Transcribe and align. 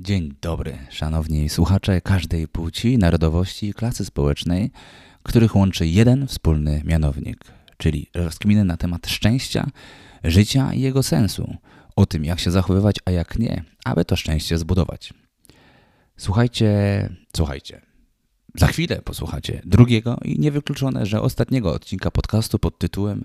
Dzień 0.00 0.34
dobry, 0.40 0.78
szanowni 0.90 1.48
słuchacze 1.48 2.00
każdej 2.00 2.48
płci, 2.48 2.98
narodowości 2.98 3.68
i 3.68 3.74
klasy 3.74 4.04
społecznej, 4.04 4.70
których 5.22 5.56
łączy 5.56 5.86
jeden 5.86 6.26
wspólny 6.26 6.82
mianownik, 6.84 7.44
czyli 7.76 8.10
rozkminy 8.14 8.64
na 8.64 8.76
temat 8.76 9.06
szczęścia, 9.06 9.66
życia 10.24 10.74
i 10.74 10.80
jego 10.80 11.02
sensu, 11.02 11.56
o 11.96 12.06
tym 12.06 12.24
jak 12.24 12.40
się 12.40 12.50
zachowywać, 12.50 12.96
a 13.04 13.10
jak 13.10 13.38
nie, 13.38 13.64
aby 13.84 14.04
to 14.04 14.16
szczęście 14.16 14.58
zbudować. 14.58 15.14
Słuchajcie, 16.16 16.68
słuchajcie. 17.36 17.80
Za 18.54 18.66
chwilę 18.66 19.02
posłuchacie 19.02 19.62
drugiego 19.64 20.18
i 20.24 20.38
niewykluczone, 20.38 21.06
że 21.06 21.20
ostatniego 21.22 21.72
odcinka 21.72 22.10
podcastu 22.10 22.58
pod 22.58 22.78
tytułem 22.78 23.24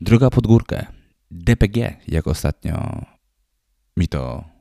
Droga 0.00 0.30
pod 0.30 0.46
górkę, 0.46 0.86
DPG, 1.30 1.96
jak 2.08 2.26
ostatnio 2.26 3.04
mi 3.96 4.08
to 4.08 4.57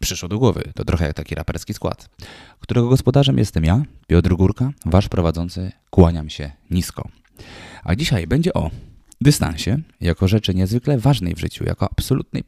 przyszło 0.00 0.28
do 0.28 0.38
głowy. 0.38 0.72
To 0.74 0.84
trochę 0.84 1.06
jak 1.06 1.16
taki 1.16 1.34
raperski 1.34 1.74
skład, 1.74 2.08
którego 2.60 2.88
gospodarzem 2.88 3.38
jestem 3.38 3.64
ja, 3.64 3.82
Piotr 4.06 4.34
Górka, 4.34 4.72
wasz 4.86 5.08
prowadzący. 5.08 5.72
Kłaniam 5.90 6.30
się 6.30 6.50
nisko. 6.70 7.08
A 7.84 7.96
dzisiaj 7.96 8.26
będzie 8.26 8.54
o 8.54 8.70
dystansie, 9.20 9.78
jako 10.00 10.28
rzeczy 10.28 10.54
niezwykle 10.54 10.98
ważnej 10.98 11.34
w 11.34 11.38
życiu, 11.38 11.64
jako 11.64 11.88
absolutnej 11.90 12.44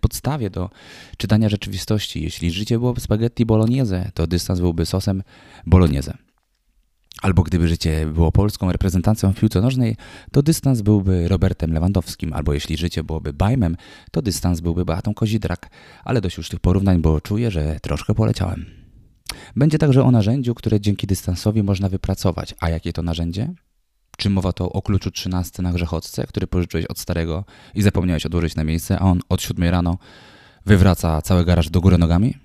podstawie 0.00 0.50
do 0.50 0.70
czytania 1.16 1.48
rzeczywistości. 1.48 2.22
Jeśli 2.22 2.50
życie 2.50 2.78
byłoby 2.78 3.00
spaghetti 3.00 3.46
bolognese, 3.46 4.10
to 4.14 4.26
dystans 4.26 4.60
byłby 4.60 4.86
sosem 4.86 5.22
bolognese. 5.66 6.25
Albo 7.22 7.42
gdyby 7.42 7.68
życie 7.68 8.06
było 8.06 8.32
polską 8.32 8.72
reprezentacją 8.72 9.32
w 9.32 9.40
piłce 9.40 9.60
nożnej, 9.60 9.96
to 10.32 10.42
dystans 10.42 10.82
byłby 10.82 11.28
Robertem 11.28 11.72
Lewandowskim. 11.72 12.32
Albo 12.32 12.52
jeśli 12.52 12.76
życie 12.76 13.04
byłoby 13.04 13.32
Bajmem, 13.32 13.76
to 14.10 14.22
dystans 14.22 14.60
byłby 14.60 14.84
Beatą 14.84 15.14
Kozidrak. 15.14 15.70
Ale 16.04 16.20
dość 16.20 16.36
już 16.36 16.48
tych 16.48 16.60
porównań, 16.60 17.00
bo 17.00 17.20
czuję, 17.20 17.50
że 17.50 17.80
troszkę 17.80 18.14
poleciałem. 18.14 18.66
Będzie 19.56 19.78
także 19.78 20.04
o 20.04 20.10
narzędziu, 20.10 20.54
które 20.54 20.80
dzięki 20.80 21.06
dystansowi 21.06 21.62
można 21.62 21.88
wypracować. 21.88 22.54
A 22.60 22.70
jakie 22.70 22.92
to 22.92 23.02
narzędzie? 23.02 23.54
Czy 24.16 24.30
mowa 24.30 24.52
to 24.52 24.72
o 24.72 24.82
kluczu 24.82 25.10
13 25.10 25.62
na 25.62 25.72
grzechotce, 25.72 26.26
który 26.26 26.46
pożyczyłeś 26.46 26.86
od 26.86 26.98
starego 26.98 27.44
i 27.74 27.82
zapomniałeś 27.82 28.26
odłożyć 28.26 28.54
na 28.54 28.64
miejsce, 28.64 28.98
a 28.98 29.02
on 29.02 29.20
od 29.28 29.42
7 29.42 29.70
rano 29.70 29.98
wywraca 30.66 31.22
cały 31.22 31.44
garaż 31.44 31.70
do 31.70 31.80
góry 31.80 31.98
nogami? 31.98 32.36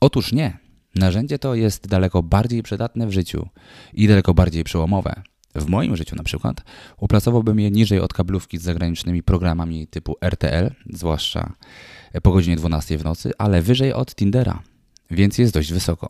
Otóż 0.00 0.32
nie. 0.32 0.63
Narzędzie 0.94 1.38
to 1.38 1.54
jest 1.54 1.88
daleko 1.88 2.22
bardziej 2.22 2.62
przydatne 2.62 3.06
w 3.06 3.12
życiu 3.12 3.48
i 3.92 4.08
daleko 4.08 4.34
bardziej 4.34 4.64
przełomowe. 4.64 5.22
W 5.54 5.66
moim 5.66 5.96
życiu 5.96 6.16
na 6.16 6.22
przykład 6.22 6.64
upracowałbym 6.96 7.60
je 7.60 7.70
niżej 7.70 8.00
od 8.00 8.12
kablówki 8.12 8.58
z 8.58 8.62
zagranicznymi 8.62 9.22
programami 9.22 9.86
typu 9.86 10.16
RTL, 10.20 10.70
zwłaszcza 10.92 11.52
po 12.22 12.32
godzinie 12.32 12.56
12 12.56 12.98
w 12.98 13.04
nocy, 13.04 13.32
ale 13.38 13.62
wyżej 13.62 13.92
od 13.92 14.14
Tindera, 14.14 14.62
więc 15.10 15.38
jest 15.38 15.54
dość 15.54 15.72
wysoko. 15.72 16.08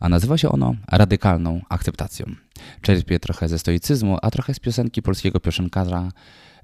A 0.00 0.08
nazywa 0.08 0.38
się 0.38 0.48
ono 0.48 0.74
radykalną 0.88 1.60
akceptacją. 1.68 2.26
Czerpie 2.80 3.20
trochę 3.20 3.48
ze 3.48 3.58
stoicyzmu, 3.58 4.18
a 4.22 4.30
trochę 4.30 4.54
z 4.54 4.60
piosenki 4.60 5.02
polskiego 5.02 5.40
piosenkarza, 5.40 6.08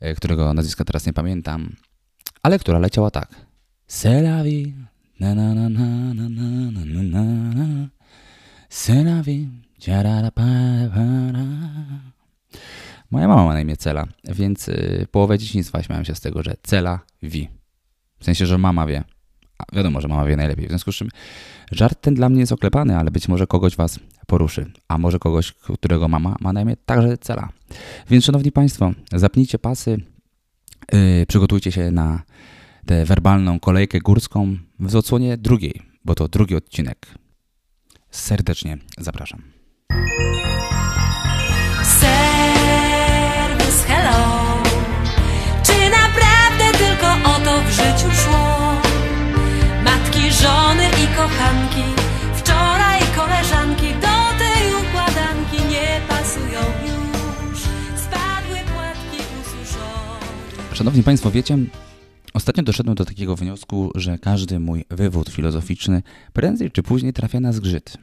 e, 0.01 0.15
którego 0.15 0.55
nazwiska 0.55 0.85
teraz 0.85 1.07
nie 1.07 1.13
pamiętam, 1.13 1.77
ale 2.43 2.59
która 2.59 2.79
leciała 2.79 3.11
tak. 3.11 3.47
Vie, 4.45 4.73
na 5.21 5.35
na 5.35 5.55
na 5.55 5.69
na 5.69 6.15
na 6.15 6.29
na 6.29 6.85
na 6.85 7.03
na 7.03 7.46
na 8.89 8.95
na 8.95 9.23
Synawi 9.23 9.49
Moja 13.11 13.29
mama 13.29 13.45
ma 13.45 13.55
na 13.55 13.61
imię 13.61 13.77
Cela, 13.77 14.07
więc 14.25 14.69
y, 14.69 15.07
połowę 15.11 15.39
dzieciństwa 15.39 15.83
śmiałem 15.83 16.05
się 16.05 16.15
z 16.15 16.21
tego, 16.21 16.43
że 16.43 16.55
Cela 16.63 17.01
wi. 17.23 17.49
W 18.19 18.25
sensie, 18.25 18.47
że 18.47 18.59
mama 18.59 18.87
wie. 18.87 19.05
A 19.59 19.77
wiadomo, 19.77 20.01
że 20.01 20.09
mama 20.09 20.25
wie 20.25 20.37
najlepiej. 20.37 20.67
W 20.67 20.69
związku 20.69 20.93
z 20.93 20.95
czym 20.95 21.09
żart 21.73 22.01
ten 22.01 22.15
dla 22.15 22.29
mnie 22.29 22.41
jest 22.41 22.53
oklepany, 22.53 22.97
ale 22.97 23.11
być 23.11 23.29
może 23.29 23.47
kogoś 23.47 23.77
was 23.77 24.01
poruszy. 24.27 24.73
A 24.89 24.99
może 24.99 25.19
kogoś, 25.19 25.53
którego 25.53 26.09
mama 26.09 26.37
ma 26.41 26.53
na 26.53 26.63
imię 26.63 26.77
także 26.87 27.19
Cela. 27.19 27.49
Więc 28.11 28.25
szanowni 28.25 28.53
państwo, 28.53 28.93
zapnijcie 29.13 29.59
pasy, 29.59 30.01
yy, 30.93 31.27
przygotujcie 31.29 31.73
się 31.73 31.91
na 31.91 32.23
tę 32.87 33.05
werbalną 33.05 33.61
kolejkę 33.61 34.01
górską 34.01 34.57
w 34.81 34.97
odsłonie 34.97 35.37
drugiej, 35.37 35.83
bo 36.05 36.15
to 36.15 36.29
drugi 36.29 36.55
odcinek. 36.55 37.26
Serdecznie 38.17 38.79
zapraszam. 38.99 39.43
Serwis, 42.01 43.85
hello. 43.87 44.63
Czy 45.63 45.73
naprawdę 45.91 46.79
tylko 46.79 47.31
o 47.31 47.41
to 47.45 47.63
w 47.63 47.71
życiu 47.71 48.11
szło? 48.23 48.47
Matki, 49.85 50.33
żony 50.33 50.89
i 50.89 51.17
kochanki, 51.17 51.85
wczoraj 52.37 53.01
koleżanki 53.17 53.95
do 53.95 54.39
tej 54.39 54.75
układanki 54.75 55.65
nie 55.71 56.01
pasują 56.09 56.61
już. 56.87 57.59
Spadły 57.97 58.59
płatki. 58.75 59.25
Szanowni 60.73 61.03
Państwo, 61.03 61.31
wiecie, 61.31 61.59
Ostatnio 62.37 62.63
doszedłem 62.63 62.95
do 62.95 63.05
takiego 63.05 63.37
wniosku, 63.37 63.91
że 63.95 64.19
każdy 64.19 64.61
mój 64.61 64.85
wywód 64.91 65.29
filozoficzny 65.29 66.03
prędzej 66.33 66.71
czy 66.71 66.83
później 66.83 67.13
trafia 67.13 67.41
na 67.41 67.53
zgrzyt. 67.53 67.99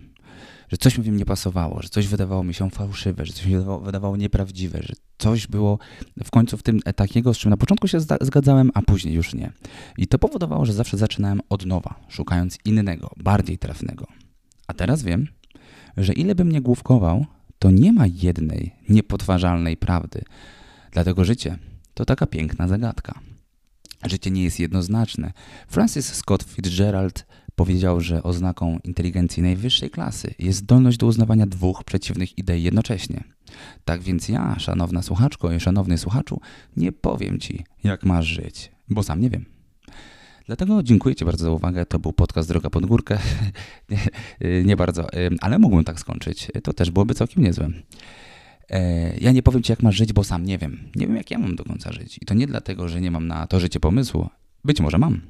Że 0.69 0.77
coś 0.77 0.97
mi 0.97 1.03
w 1.03 1.07
nim 1.07 1.17
nie 1.17 1.25
pasowało, 1.25 1.81
że 1.81 1.89
coś 1.89 2.07
wydawało 2.07 2.43
mi 2.43 2.53
się 2.53 2.69
fałszywe, 2.69 3.25
że 3.25 3.33
coś 3.33 3.45
mi 3.45 3.55
wydawało, 3.83 4.17
nieprawdziwe, 4.17 4.79
że 4.83 4.93
coś 5.17 5.47
było 5.47 5.79
w 6.23 6.31
końcu 6.31 6.57
w 6.57 6.63
tym 6.63 6.79
takiego, 6.79 7.33
z 7.33 7.37
czym 7.37 7.49
na 7.49 7.57
początku 7.57 7.87
się 7.87 7.99
zgadzałem, 8.21 8.71
a 8.73 8.81
później 8.81 9.13
już 9.15 9.33
nie. 9.33 9.51
I 9.97 10.07
to 10.07 10.19
powodowało, 10.19 10.65
że 10.65 10.73
zawsze 10.73 10.97
zaczynałem 10.97 11.41
od 11.49 11.65
nowa, 11.65 11.95
szukając 12.09 12.57
innego, 12.65 13.11
bardziej 13.17 13.57
trafnego. 13.57 14.07
A 14.67 14.73
teraz 14.73 15.03
wiem, 15.03 15.27
że 15.97 16.13
ile 16.13 16.35
bym 16.35 16.51
nie 16.51 16.61
główkował, 16.61 17.25
to 17.59 17.71
nie 17.71 17.93
ma 17.93 18.05
jednej 18.07 18.75
niepodważalnej 18.89 19.77
prawdy. 19.77 20.21
Dlatego 20.91 21.25
życie 21.25 21.57
to 21.93 22.05
taka 22.05 22.27
piękna 22.27 22.67
zagadka. 22.67 23.32
Życie 24.05 24.31
nie 24.31 24.43
jest 24.43 24.59
jednoznaczne. 24.59 25.33
Francis 25.67 26.13
Scott 26.13 26.43
Fitzgerald 26.43 27.25
powiedział, 27.55 28.01
że 28.01 28.23
oznaką 28.23 28.79
inteligencji 28.83 29.43
najwyższej 29.43 29.89
klasy 29.89 30.33
jest 30.39 30.59
zdolność 30.59 30.97
do 30.97 31.07
uznawania 31.07 31.45
dwóch 31.45 31.83
przeciwnych 31.83 32.37
idei 32.37 32.63
jednocześnie. 32.63 33.23
Tak 33.85 34.01
więc 34.01 34.29
ja, 34.29 34.59
szanowna 34.59 35.01
słuchaczko 35.01 35.53
i 35.53 35.59
szanowny 35.59 35.97
słuchaczu, 35.97 36.41
nie 36.77 36.91
powiem 36.91 37.39
Ci, 37.39 37.63
jak 37.83 38.03
masz 38.03 38.25
żyć, 38.25 38.71
bo 38.89 39.03
sam 39.03 39.21
nie 39.21 39.29
wiem. 39.29 39.45
Dlatego 40.45 40.83
dziękuję 40.83 41.15
Ci 41.15 41.25
bardzo 41.25 41.45
za 41.45 41.51
uwagę. 41.51 41.85
To 41.85 41.99
był 41.99 42.13
podcast 42.13 42.49
Droga 42.49 42.69
pod 42.69 42.85
górkę. 42.85 43.17
nie, 43.89 44.63
nie 44.63 44.75
bardzo, 44.75 45.07
ale 45.41 45.59
mógłbym 45.59 45.83
tak 45.83 45.99
skończyć. 45.99 46.47
To 46.63 46.73
też 46.73 46.91
byłoby 46.91 47.13
całkiem 47.13 47.43
niezłe. 47.43 47.69
E, 48.73 49.13
ja 49.17 49.31
nie 49.31 49.43
powiem 49.43 49.63
ci, 49.63 49.71
jak 49.71 49.83
masz 49.83 49.95
żyć, 49.95 50.13
bo 50.13 50.23
sam 50.23 50.45
nie 50.45 50.57
wiem. 50.57 50.89
Nie 50.95 51.07
wiem, 51.07 51.15
jak 51.15 51.31
ja 51.31 51.39
mam 51.39 51.55
do 51.55 51.63
końca 51.63 51.91
żyć. 51.91 52.19
I 52.21 52.25
to 52.25 52.33
nie 52.33 52.47
dlatego, 52.47 52.89
że 52.89 53.01
nie 53.01 53.11
mam 53.11 53.27
na 53.27 53.47
to 53.47 53.59
życie 53.59 53.79
pomysłu. 53.79 54.29
Być 54.63 54.79
może 54.79 54.97
mam, 54.97 55.21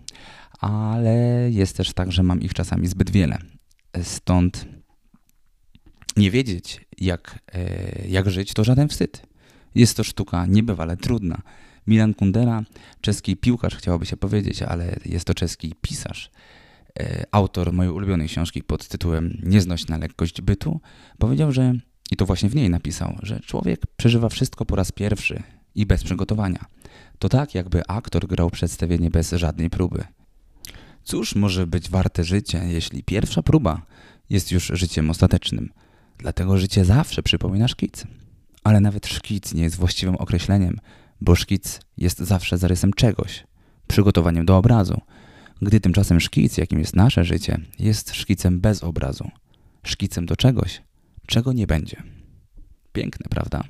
ale 0.59 1.15
jest 1.51 1.77
też 1.77 1.93
tak, 1.93 2.11
że 2.11 2.23
mam 2.23 2.41
ich 2.41 2.53
czasami 2.53 2.87
zbyt 2.87 3.09
wiele. 3.11 3.37
Stąd 4.03 4.65
nie 6.17 6.31
wiedzieć, 6.31 6.85
jak, 6.97 7.39
e, 7.53 8.07
jak 8.07 8.29
żyć, 8.29 8.53
to 8.53 8.63
żaden 8.63 8.87
wstyd. 8.87 9.21
Jest 9.75 9.97
to 9.97 10.03
sztuka 10.03 10.45
niebywale 10.45 10.97
trudna. 10.97 11.41
Milan 11.87 12.13
Kundera, 12.13 12.63
czeski 13.01 13.37
piłkarz, 13.37 13.75
chciałoby 13.75 14.05
się 14.05 14.17
powiedzieć, 14.17 14.61
ale 14.61 14.95
jest 15.05 15.25
to 15.25 15.33
czeski 15.33 15.73
pisarz, 15.81 16.31
e, 16.99 17.23
autor 17.31 17.73
mojej 17.73 17.91
ulubionej 17.91 18.27
książki 18.27 18.63
pod 18.63 18.87
tytułem 18.87 19.41
Nieznośna 19.43 19.97
lekkość 19.97 20.41
bytu, 20.41 20.79
powiedział, 21.17 21.51
że 21.51 21.73
i 22.13 22.16
to 22.16 22.25
właśnie 22.25 22.50
w 22.50 22.56
niej 22.56 22.69
napisał, 22.69 23.18
że 23.24 23.40
człowiek 23.40 23.85
przeżywa 23.97 24.29
wszystko 24.29 24.66
po 24.66 24.75
raz 24.75 24.91
pierwszy 24.91 25.44
i 25.75 25.85
bez 25.85 26.03
przygotowania. 26.03 26.66
To 27.19 27.29
tak, 27.29 27.56
jakby 27.56 27.88
aktor 27.88 28.28
grał 28.28 28.50
przedstawienie 28.50 29.09
bez 29.09 29.31
żadnej 29.31 29.69
próby. 29.69 30.03
Cóż 31.03 31.35
może 31.35 31.68
być 31.68 31.90
warte 31.90 32.23
życie, 32.23 32.62
jeśli 32.68 33.03
pierwsza 33.03 33.44
próba 33.44 33.82
jest 34.29 34.52
już 34.52 34.72
życiem 34.73 35.09
ostatecznym? 35.09 35.73
Dlatego 36.17 36.58
życie 36.58 36.85
zawsze 36.85 37.23
przypomina 37.23 37.67
szkic. 37.67 38.03
Ale 38.64 38.79
nawet 38.79 39.08
szkic 39.08 39.53
nie 39.53 39.64
jest 39.64 39.76
właściwym 39.76 40.16
określeniem, 40.16 40.79
bo 41.22 41.35
szkic 41.35 41.79
jest 41.97 42.20
zawsze 42.20 42.58
zarysem 42.58 42.93
czegoś, 42.93 43.43
przygotowaniem 43.87 44.46
do 44.46 44.58
obrazu, 44.58 45.02
gdy 45.61 45.79
tymczasem 45.79 46.20
szkic, 46.20 46.58
jakim 46.58 46.79
jest 46.79 46.96
nasze 46.96 47.23
życie, 47.26 47.58
jest 47.79 48.16
szkicem 48.16 48.59
bez 48.59 48.84
obrazu, 48.84 49.32
szkicem 49.84 50.26
do 50.26 50.35
czegoś, 50.35 50.82
czego 51.25 51.53
nie 51.53 51.67
będzie. 51.67 52.03
Piękne, 52.93 53.25
prawda? 53.29 53.64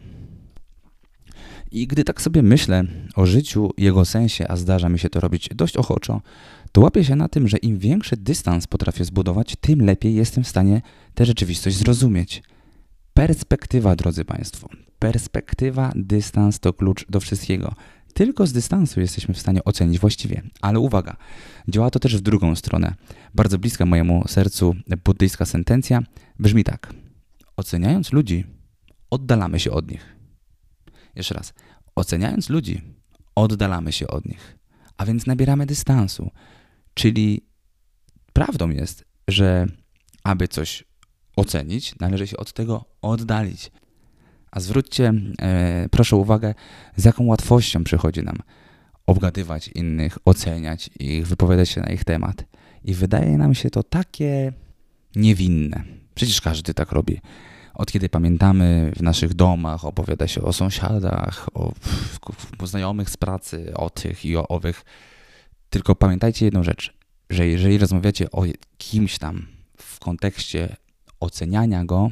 I 1.71 1.87
gdy 1.87 2.03
tak 2.03 2.21
sobie 2.21 2.43
myślę 2.43 2.83
o 3.15 3.25
życiu, 3.25 3.71
jego 3.77 4.05
sensie, 4.05 4.47
a 4.47 4.55
zdarza 4.55 4.89
mi 4.89 4.99
się 4.99 5.09
to 5.09 5.19
robić 5.19 5.49
dość 5.55 5.77
ochoczo, 5.77 6.21
to 6.71 6.81
łapię 6.81 7.03
się 7.03 7.15
na 7.15 7.29
tym, 7.29 7.47
że 7.47 7.57
im 7.57 7.79
większy 7.79 8.17
dystans 8.17 8.67
potrafię 8.67 9.05
zbudować, 9.05 9.55
tym 9.61 9.81
lepiej 9.81 10.15
jestem 10.15 10.43
w 10.43 10.47
stanie 10.47 10.81
tę 11.13 11.25
rzeczywistość 11.25 11.77
zrozumieć. 11.77 12.43
Perspektywa, 13.13 13.95
drodzy 13.95 14.25
Państwo. 14.25 14.69
Perspektywa, 14.99 15.91
dystans 15.95 16.59
to 16.59 16.73
klucz 16.73 17.05
do 17.09 17.19
wszystkiego. 17.19 17.75
Tylko 18.13 18.47
z 18.47 18.53
dystansu 18.53 18.99
jesteśmy 18.99 19.33
w 19.33 19.39
stanie 19.39 19.63
ocenić 19.63 19.99
właściwie. 19.99 20.41
Ale 20.61 20.79
uwaga, 20.79 21.17
działa 21.67 21.89
to 21.91 21.99
też 21.99 22.17
w 22.17 22.21
drugą 22.21 22.55
stronę. 22.55 22.93
Bardzo 23.35 23.59
bliska 23.59 23.85
mojemu 23.85 24.23
sercu 24.27 24.75
buddyjska 25.05 25.45
sentencja 25.45 26.01
brzmi 26.39 26.63
tak. 26.63 27.02
Oceniając 27.57 28.11
ludzi, 28.11 28.45
oddalamy 29.09 29.59
się 29.59 29.71
od 29.71 29.91
nich. 29.91 30.15
Jeszcze 31.15 31.33
raz. 31.33 31.53
Oceniając 31.95 32.49
ludzi, 32.49 32.81
oddalamy 33.35 33.91
się 33.91 34.07
od 34.07 34.25
nich. 34.25 34.57
A 34.97 35.05
więc 35.05 35.25
nabieramy 35.25 35.65
dystansu. 35.65 36.31
Czyli 36.93 37.41
prawdą 38.33 38.69
jest, 38.69 39.05
że 39.27 39.67
aby 40.23 40.47
coś 40.47 40.83
ocenić, 41.35 41.99
należy 41.99 42.27
się 42.27 42.37
od 42.37 42.53
tego 42.53 42.85
oddalić. 43.01 43.71
A 44.51 44.59
zwróćcie, 44.59 45.13
e, 45.41 45.89
proszę 45.91 46.15
uwagę, 46.15 46.53
z 46.95 47.05
jaką 47.05 47.25
łatwością 47.25 47.83
przychodzi 47.83 48.23
nam 48.23 48.37
obgadywać 49.05 49.67
innych, 49.67 50.17
oceniać 50.25 50.89
ich, 50.99 51.27
wypowiadać 51.27 51.69
się 51.69 51.81
na 51.81 51.87
ich 51.87 52.03
temat. 52.03 52.45
I 52.83 52.93
wydaje 52.93 53.37
nam 53.37 53.55
się 53.55 53.69
to 53.69 53.83
takie 53.83 54.53
niewinne. 55.15 56.02
Przecież 56.15 56.41
każdy 56.41 56.73
tak 56.73 56.91
robi. 56.91 57.21
Od 57.73 57.91
kiedy 57.91 58.09
pamiętamy 58.09 58.91
w 58.95 59.01
naszych 59.01 59.33
domach, 59.33 59.85
opowiada 59.85 60.27
się 60.27 60.41
o 60.41 60.53
sąsiadach, 60.53 61.49
o, 61.53 61.73
o 62.59 62.67
znajomych 62.67 63.09
z 63.09 63.17
pracy, 63.17 63.73
o 63.75 63.89
tych 63.89 64.25
i 64.25 64.37
o 64.37 64.47
owych. 64.47 64.85
Tylko 65.69 65.95
pamiętajcie 65.95 66.45
jedną 66.45 66.63
rzecz, 66.63 66.93
że 67.29 67.47
jeżeli 67.47 67.77
rozmawiacie 67.77 68.31
o 68.31 68.43
kimś 68.77 69.17
tam 69.17 69.47
w 69.77 69.99
kontekście 69.99 70.75
oceniania 71.19 71.85
go, 71.85 72.11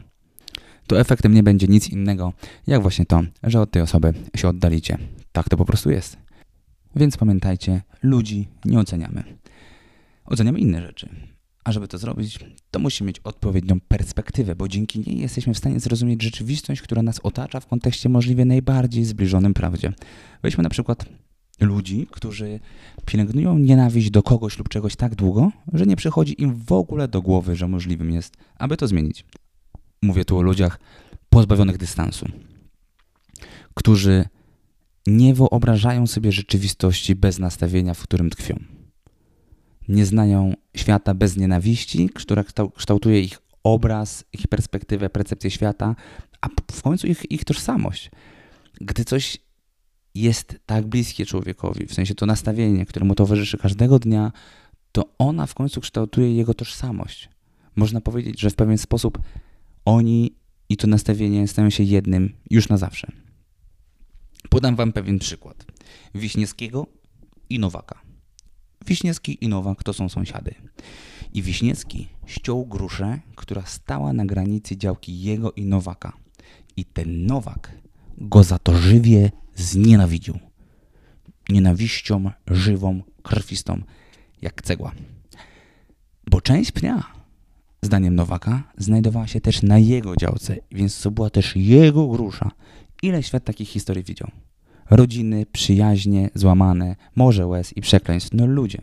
to 0.88 1.00
efektem 1.00 1.34
nie 1.34 1.44
będzie 1.44 1.68
nic 1.68 1.90
innego, 1.90 2.34
jak 2.68 2.82
właśnie 2.82 3.06
to, 3.06 3.22
że 3.44 3.62
od 3.62 3.72
tej 3.72 3.82
osoby 3.82 4.14
się 4.36 4.48
oddalicie. 4.48 4.98
Tak 5.32 5.50
to 5.50 5.58
po 5.58 5.66
prostu 5.66 5.92
jest. 5.92 6.18
Więc 6.96 7.18
pamiętajcie, 7.18 7.82
ludzi 8.04 8.48
nie 8.66 8.80
oceniamy. 8.80 9.24
Oceniamy 10.26 10.60
inne 10.60 10.82
rzeczy. 10.82 11.31
A 11.64 11.72
żeby 11.72 11.88
to 11.88 11.98
zrobić, 11.98 12.40
to 12.72 12.80
musimy 12.80 13.08
mieć 13.08 13.20
odpowiednią 13.20 13.80
perspektywę, 13.80 14.56
bo 14.56 14.68
dzięki 14.68 15.00
niej 15.00 15.18
jesteśmy 15.18 15.54
w 15.54 15.58
stanie 15.58 15.80
zrozumieć 15.80 16.22
rzeczywistość, 16.24 16.82
która 16.82 17.02
nas 17.02 17.20
otacza 17.24 17.60
w 17.60 17.68
kontekście 17.68 18.10
możliwie 18.10 18.46
najbardziej 18.46 19.06
zbliżonym 19.06 19.54
prawdzie. 19.54 19.94
Weźmy 20.44 20.64
na 20.64 20.70
przykład 20.70 21.06
ludzi, 21.60 22.08
którzy 22.12 22.60
pielęgnują 23.06 23.58
nienawiść 23.58 24.10
do 24.10 24.24
kogoś 24.24 24.58
lub 24.58 24.70
czegoś 24.70 24.96
tak 24.96 25.16
długo, 25.16 25.52
że 25.74 25.86
nie 25.86 25.96
przychodzi 25.96 26.42
im 26.42 26.56
w 26.56 26.72
ogóle 26.72 27.08
do 27.08 27.22
głowy, 27.22 27.56
że 27.56 27.68
możliwym 27.68 28.12
jest, 28.12 28.38
aby 28.58 28.78
to 28.78 28.88
zmienić. 28.88 29.26
Mówię 30.02 30.26
tu 30.26 30.38
o 30.38 30.42
ludziach 30.42 30.80
pozbawionych 31.30 31.78
dystansu, 31.78 32.26
którzy 33.74 34.26
nie 35.08 35.34
wyobrażają 35.34 36.08
sobie 36.08 36.32
rzeczywistości 36.32 37.16
bez 37.16 37.40
nastawienia, 37.40 37.94
w 37.94 38.04
którym 38.04 38.30
tkwią. 38.30 38.81
Nie 39.88 40.06
znają 40.06 40.54
świata 40.78 41.14
bez 41.14 41.38
nienawiści, 41.38 42.10
która 42.10 42.44
kształtuje 42.76 43.22
ich 43.22 43.40
obraz, 43.64 44.24
ich 44.34 44.48
perspektywę, 44.48 45.10
percepcję 45.10 45.52
świata, 45.52 45.96
a 46.42 46.48
w 46.72 46.82
końcu 46.82 47.08
ich, 47.08 47.32
ich 47.32 47.46
tożsamość. 47.46 48.12
Gdy 48.82 49.06
coś 49.06 49.38
jest 50.16 50.60
tak 50.66 50.88
bliskie 50.88 51.26
człowiekowi, 51.26 51.86
w 51.86 51.94
sensie 51.94 52.16
to 52.16 52.26
nastawienie, 52.26 52.86
któremu 52.86 53.16
towarzyszy 53.16 53.58
każdego 53.58 54.00
dnia, 54.00 54.32
to 54.92 55.06
ona 55.18 55.48
w 55.48 55.54
końcu 55.54 55.82
kształtuje 55.82 56.36
jego 56.36 56.54
tożsamość. 56.54 57.30
Można 57.76 58.02
powiedzieć, 58.02 58.40
że 58.40 58.50
w 58.50 58.56
pewien 58.56 58.78
sposób 58.78 59.20
oni 59.86 60.36
i 60.70 60.78
to 60.78 60.88
nastawienie 60.88 61.48
stają 61.48 61.70
się 61.70 61.84
jednym 61.84 62.34
już 62.50 62.70
na 62.70 62.78
zawsze. 62.78 63.12
Podam 64.50 64.76
wam 64.76 64.94
pewien 64.94 65.20
przykład. 65.20 65.66
Wiśniewskiego 66.16 66.88
i 67.50 67.60
Nowaka. 67.60 68.02
Wiśniewski 68.92 69.38
i 69.42 69.48
Nowak 69.48 69.84
to 69.84 69.94
są 69.94 70.10
sąsiady. 70.10 70.56
I 71.34 71.42
Wiśniewski 71.42 72.08
ściął 72.26 72.66
gruszę, 72.66 73.20
która 73.36 73.66
stała 73.66 74.14
na 74.14 74.26
granicy 74.26 74.78
działki 74.78 75.22
jego 75.22 75.52
i 75.52 75.66
Nowaka. 75.66 76.14
I 76.78 76.86
ten 76.86 77.26
Nowak 77.26 77.72
go 78.18 78.44
za 78.44 78.60
to 78.60 78.78
żywie 78.78 79.32
znienawidził. 79.56 80.40
Nienawiścią 81.50 82.32
żywą, 82.48 83.02
krwistą, 83.24 83.82
jak 84.42 84.62
cegła. 84.62 84.92
Bo 86.32 86.42
część 86.42 86.72
pnia, 86.72 87.04
zdaniem 87.82 88.16
Nowaka, 88.16 88.64
znajdowała 88.78 89.28
się 89.28 89.42
też 89.42 89.64
na 89.64 89.80
jego 89.80 90.16
działce, 90.16 90.58
więc 90.72 91.02
to 91.02 91.12
była 91.12 91.30
też 91.30 91.56
jego 91.56 92.08
grusza. 92.08 92.52
Ile 93.04 93.24
świat 93.24 93.44
takich 93.44 93.70
historii 93.70 94.04
widział? 94.04 94.32
Rodziny, 94.90 95.46
przyjaźnie, 95.46 96.30
złamane, 96.36 96.96
morze 97.16 97.48
łez 97.48 97.78
i 97.78 97.82
przekleństw. 97.82 98.30
No 98.34 98.46
ludzie. 98.46 98.82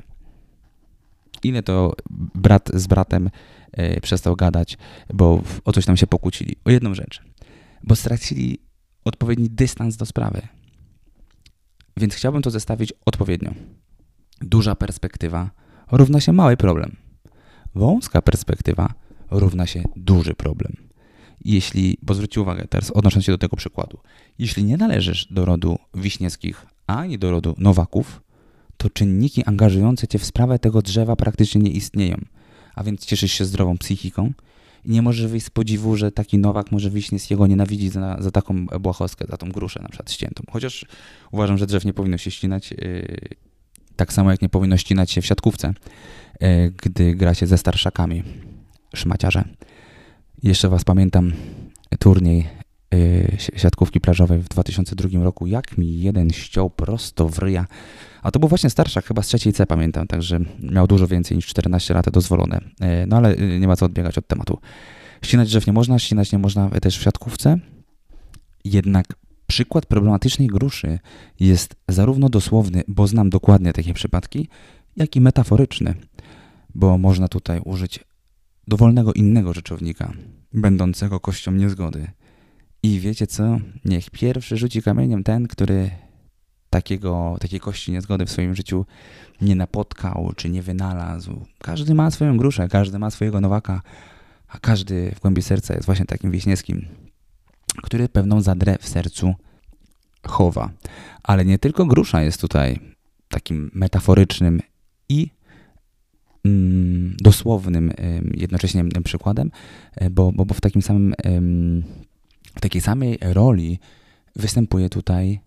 Ile 1.43 1.63
to 1.63 1.95
brat 2.35 2.71
z 2.75 2.87
bratem 2.87 3.31
e, 3.73 4.01
przestał 4.01 4.37
gadać, 4.37 4.79
bo 5.15 5.43
o 5.65 5.73
coś 5.73 5.87
tam 5.87 5.97
się 5.97 6.07
pokłócili. 6.07 6.57
O 6.65 6.71
jedną 6.71 6.95
rzecz. 6.95 7.23
Bo 7.85 7.97
stracili 7.97 8.59
odpowiedni 9.05 9.51
dystans 9.51 9.97
do 9.97 10.07
sprawy. 10.07 10.43
Więc 11.97 12.15
chciałbym 12.15 12.43
to 12.43 12.51
zestawić 12.51 12.93
odpowiednio. 13.07 13.51
Duża 14.41 14.75
perspektywa 14.75 15.51
równa 15.93 16.21
się 16.21 16.33
mały 16.33 16.57
problem. 16.57 16.97
Wąska 17.75 18.23
perspektywa 18.23 18.95
równa 19.31 19.67
się 19.67 19.83
duży 19.97 20.35
problem. 20.35 20.88
Jeśli, 21.45 21.99
bo 22.03 22.15
zwróćcie 22.15 22.41
uwagę 22.41 22.67
teraz, 22.69 22.91
odnosząc 22.91 23.25
się 23.25 23.33
do 23.33 23.39
tego 23.39 23.57
przykładu, 23.57 23.99
jeśli 24.39 24.65
nie 24.65 24.77
należysz 24.77 25.27
do 25.31 25.45
rodu 25.45 25.79
Wiśniewskich 25.95 26.67
ani 26.87 27.19
do 27.19 27.31
rodu 27.31 27.55
Nowaków, 27.59 28.21
to 28.77 28.91
czynniki 28.91 29.45
angażujące 29.45 30.09
cię 30.09 30.19
w 30.19 30.25
sprawę 30.25 30.59
tego 30.59 30.83
drzewa 30.83 31.17
praktycznie 31.17 31.61
nie 31.61 31.71
istnieją. 31.71 32.17
A 32.75 32.85
więc 32.85 33.07
cieszysz 33.07 33.33
się 33.33 33.45
zdrową 33.45 33.79
psychiką, 33.79 34.33
i 34.85 34.91
nie 34.91 35.03
możesz 35.03 35.27
wyjść 35.27 35.47
z 35.47 35.51
podziwu, 35.51 35.97
że 35.97 36.13
taki 36.13 36.39
Nowak 36.39 36.73
może 36.73 36.91
jego 37.31 37.47
nienawidzi 37.47 37.89
za, 37.89 38.17
za 38.21 38.31
taką 38.31 38.67
błahostkę, 38.67 39.25
za 39.29 39.37
tą 39.37 39.53
gruszę 39.53 39.83
na 39.83 39.89
przykład 39.89 40.13
ściętą. 40.13 40.43
Chociaż 40.51 40.87
uważam, 41.33 41.59
że 41.59 41.67
drzew 41.67 41.85
nie 41.85 41.93
powinno 41.93 42.19
się 42.19 42.31
ścinać, 42.31 42.71
yy, 42.71 43.19
tak 43.97 44.13
samo 44.13 44.31
jak 44.31 44.43
nie 44.43 44.49
powinno 44.49 44.77
ścinać 44.77 45.11
się 45.11 45.23
w 45.23 45.27
siatkówce, 45.27 45.75
yy, 46.41 46.73
gdy 46.83 47.15
gra 47.15 47.35
się 47.35 47.47
ze 47.47 47.59
starszakami, 47.59 48.23
szmaciarze. 48.95 49.45
Jeszcze 50.43 50.69
was 50.69 50.85
pamiętam 50.85 51.33
turniej 51.99 52.47
yy, 52.93 53.37
siatkówki 53.57 54.01
plażowej 54.01 54.41
w 54.41 54.49
2002 54.49 55.25
roku, 55.25 55.47
jak 55.47 55.79
mi 55.79 56.01
jeden 56.01 56.31
ściął 56.31 56.71
prosto 56.71 57.29
w 57.29 57.39
ryja 57.39 57.67
a 58.23 58.31
to 58.31 58.39
był 58.39 58.49
właśnie 58.49 58.71
starszak, 58.71 59.05
chyba 59.05 59.23
z 59.23 59.27
trzeciej 59.27 59.53
C 59.53 59.67
pamiętam, 59.67 60.07
także 60.07 60.41
miał 60.61 60.87
dużo 60.87 61.07
więcej 61.07 61.37
niż 61.37 61.47
14 61.47 61.95
lat 61.95 62.11
dozwolone. 62.11 62.61
E, 62.81 63.07
no 63.07 63.17
ale 63.17 63.35
e, 63.35 63.61
nie 63.61 63.67
ma 63.69 63.77
co 63.77 63.87
odbiegać 63.87 64.19
od 64.19 64.27
tematu. 64.27 64.59
Ścinać 65.23 65.49
drzew 65.49 65.67
nie 65.67 65.73
można, 65.73 65.99
ścinać 65.99 66.33
nie 66.33 66.39
można 66.39 66.71
też 66.71 66.99
w 66.99 67.03
siatkówce. 67.03 67.59
Jednak 68.65 69.07
przykład 69.47 69.87
problematycznej 69.87 70.49
gruszy 70.49 70.99
jest 71.41 71.77
zarówno 71.89 72.29
dosłowny, 72.29 72.83
bo 72.89 73.07
znam 73.07 73.31
dokładnie 73.31 73.73
takie 73.73 73.95
przypadki, 73.95 74.49
jak 74.97 75.17
i 75.17 75.21
metaforyczny, 75.21 75.95
bo 76.75 76.99
można 76.99 77.29
tutaj 77.29 77.61
użyć 77.65 78.01
dowolnego 78.69 79.13
innego 79.13 79.53
rzeczownika, 79.53 80.13
będącego 80.53 81.21
kością 81.21 81.53
niezgody. 81.53 82.11
I 82.83 83.01
wiecie 83.01 83.27
co? 83.27 83.59
Niech 83.85 84.11
pierwszy 84.11 84.57
rzuci 84.57 84.83
kamieniem 84.83 85.25
ten, 85.25 85.49
który 85.49 85.91
takiego, 86.71 87.37
takiej 87.41 87.61
kości 87.61 87.93
niezgody 87.93 88.27
w 88.27 88.31
swoim 88.31 88.55
życiu 88.55 88.87
nie 89.41 89.55
napotkał 89.55 90.33
czy 90.37 90.51
nie 90.51 90.63
wynalazł. 90.63 91.47
Każdy 91.59 91.95
ma 91.95 92.11
swoją 92.11 92.37
gruszę, 92.37 92.69
każdy 92.69 92.99
ma 92.99 93.11
swojego 93.11 93.41
nowaka, 93.41 93.83
a 94.49 94.59
każdy 94.59 95.13
w 95.15 95.21
głębi 95.21 95.43
serca 95.43 95.75
jest 95.75 95.87
właśnie 95.87 96.07
takim 96.07 96.31
wieśniewskim, 96.31 96.87
który 97.83 98.09
pewną 98.09 98.41
zadrę 98.41 98.77
w 98.81 98.89
sercu 98.89 99.35
chowa. 100.23 100.71
Ale 101.23 101.45
nie 101.45 101.59
tylko 101.59 101.87
grusza 101.87 102.23
jest 102.23 102.41
tutaj 102.41 102.81
takim 103.29 103.71
metaforycznym 103.75 104.61
i 105.09 105.31
dosłownym 107.21 107.93
jednocześnie 108.35 108.85
przykładem, 109.05 109.51
e, 109.97 110.11
bo, 110.11 110.33
bo, 110.33 110.45
bo 110.45 110.55
w 110.55 110.61
takim 110.61 110.83
samym 110.83 111.15
w 112.55 112.61
takiej 112.61 112.81
samej 112.81 113.19
roli 113.21 113.79
występuje 114.37 114.89
tutaj 114.89 115.41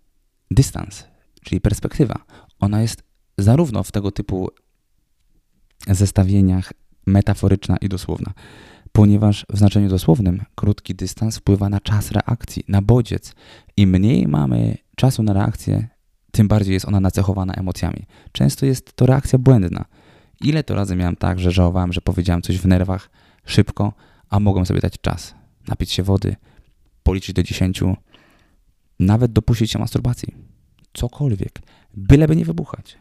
dystans, 0.52 1.04
czyli 1.44 1.62
perspektywa. 1.62 2.26
Ona 2.60 2.82
jest 2.82 3.04
zarówno 3.38 3.84
w 3.84 3.92
tego 3.92 4.12
typu 4.12 4.50
zestawieniach 5.88 6.74
metaforyczna 7.06 7.78
i 7.78 7.90
dosłowna, 7.90 8.34
ponieważ 8.92 9.46
w 9.50 9.58
znaczeniu 9.58 9.90
dosłownym 9.90 10.44
krótki 10.56 10.96
dystans 10.96 11.38
wpływa 11.38 11.70
na 11.70 11.80
czas 11.80 12.12
reakcji, 12.12 12.64
na 12.68 12.82
bodziec. 12.82 13.34
Im 13.78 13.90
mniej 13.90 14.28
mamy 14.28 14.78
czasu 14.96 15.24
na 15.24 15.34
reakcję, 15.34 15.88
tym 16.32 16.48
bardziej 16.48 16.74
jest 16.74 16.86
ona 16.86 17.00
nacechowana 17.00 17.54
emocjami. 17.54 18.06
Często 18.32 18.66
jest 18.66 18.94
to 18.94 19.06
reakcja 19.06 19.40
błędna. 19.40 19.86
Ile 20.44 20.64
to 20.64 20.76
razy 20.76 20.96
miałem 20.96 21.16
tak, 21.16 21.40
że 21.40 21.52
żałowałem, 21.52 21.94
że 21.94 22.02
powiedziałem 22.02 22.42
coś 22.42 22.58
w 22.58 22.66
nerwach 22.66 23.10
szybko, 23.46 23.94
a 24.30 24.40
mogłem 24.40 24.66
sobie 24.66 24.80
dać 24.80 24.94
czas, 25.02 25.36
napić 25.68 25.92
się 25.92 26.04
wody, 26.04 26.36
policzyć 27.04 27.36
do 27.36 27.44
dziesięciu, 27.44 27.96
nawet 29.00 29.32
dopuścić 29.32 29.72
się 29.72 29.80
masturbacji 29.80 30.36
cokolwiek, 30.94 31.60
byleby 31.94 32.36
nie 32.36 32.46
wybuchać. 32.46 32.98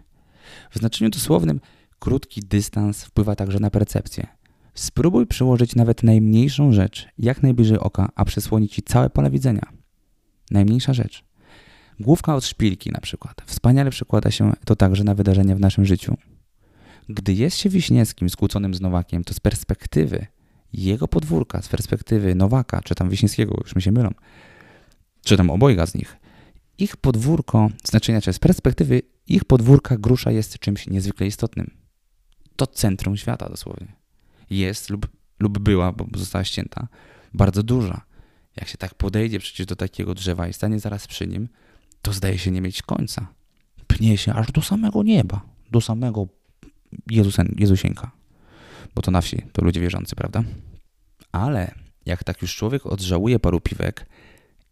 W 0.70 0.78
znaczeniu 0.78 1.10
dosłownym 1.10 1.60
krótki 1.98 2.40
dystans 2.40 3.04
wpływa 3.04 3.36
także 3.36 3.60
na 3.60 3.70
percepcję. 3.70 4.26
Spróbuj 4.74 5.26
przyłożyć 5.26 5.74
nawet 5.74 6.02
najmniejszą 6.02 6.72
rzecz 6.72 7.08
jak 7.18 7.42
najbliżej 7.42 7.78
oka, 7.78 8.08
a 8.14 8.24
przysłoni 8.24 8.68
ci 8.68 8.82
całe 8.82 9.10
pole 9.10 9.30
widzenia. 9.30 9.62
Najmniejsza 10.50 10.94
rzecz. 10.94 11.24
Główka 12.00 12.34
od 12.34 12.44
szpilki 12.44 12.90
na 12.90 13.00
przykład. 13.00 13.42
Wspaniale 13.46 13.90
przekłada 13.90 14.30
się 14.30 14.52
to 14.64 14.76
także 14.76 15.04
na 15.04 15.14
wydarzenia 15.14 15.56
w 15.56 15.60
naszym 15.60 15.84
życiu. 15.84 16.16
Gdy 17.14 17.32
jest 17.32 17.58
się 17.58 17.68
Wiśniewskim 17.68 18.30
skłóconym 18.30 18.74
z 18.74 18.80
Nowakiem, 18.80 19.24
to 19.24 19.34
z 19.34 19.40
perspektywy 19.40 20.26
jego 20.72 21.08
podwórka, 21.08 21.62
z 21.62 21.68
perspektywy 21.68 22.34
Nowaka, 22.34 22.82
czy 22.82 22.94
tam 22.94 23.10
Wiśniewskiego, 23.10 23.54
już 23.64 23.76
mi 23.76 23.82
się 23.82 23.92
mylą, 23.92 24.10
czy 25.24 25.36
tam 25.36 25.50
obojga 25.50 25.86
z 25.86 25.94
nich, 25.94 26.16
ich 26.78 26.96
podwórko, 26.96 27.70
znaczy 27.84 28.12
inaczej, 28.12 28.34
z 28.34 28.38
perspektywy 28.38 29.02
ich 29.26 29.44
podwórka 29.44 29.96
grusza 29.96 30.30
jest 30.30 30.58
czymś 30.58 30.86
niezwykle 30.86 31.26
istotnym. 31.26 31.70
To 32.56 32.66
centrum 32.66 33.16
świata 33.16 33.48
dosłownie. 33.48 33.96
Jest 34.50 34.90
lub, 34.90 35.08
lub 35.38 35.58
była, 35.58 35.92
bo 35.92 36.18
została 36.18 36.44
ścięta, 36.44 36.88
bardzo 37.34 37.62
duża. 37.62 38.00
Jak 38.56 38.68
się 38.68 38.78
tak 38.78 38.94
podejdzie 38.94 39.38
przecież 39.38 39.66
do 39.66 39.76
takiego 39.76 40.14
drzewa 40.14 40.48
i 40.48 40.52
stanie 40.52 40.80
zaraz 40.80 41.06
przy 41.06 41.26
nim, 41.26 41.48
to 42.02 42.12
zdaje 42.12 42.38
się 42.38 42.50
nie 42.50 42.60
mieć 42.60 42.82
końca. 42.82 43.26
Pnie 43.86 44.18
się 44.18 44.34
aż 44.34 44.52
do 44.52 44.62
samego 44.62 45.02
nieba, 45.02 45.40
do 45.70 45.80
samego 45.80 46.26
Jezusen, 47.10 47.54
Jezusieńka. 47.58 48.10
Bo 48.94 49.02
to 49.02 49.10
na 49.10 49.20
wsi, 49.20 49.42
to 49.52 49.64
ludzie 49.64 49.80
wierzący, 49.80 50.16
prawda? 50.16 50.42
Ale 51.32 51.74
jak 52.06 52.24
tak 52.24 52.42
już 52.42 52.56
człowiek 52.56 52.86
odżałuje 52.86 53.38
paru 53.38 53.60
piwek 53.60 54.06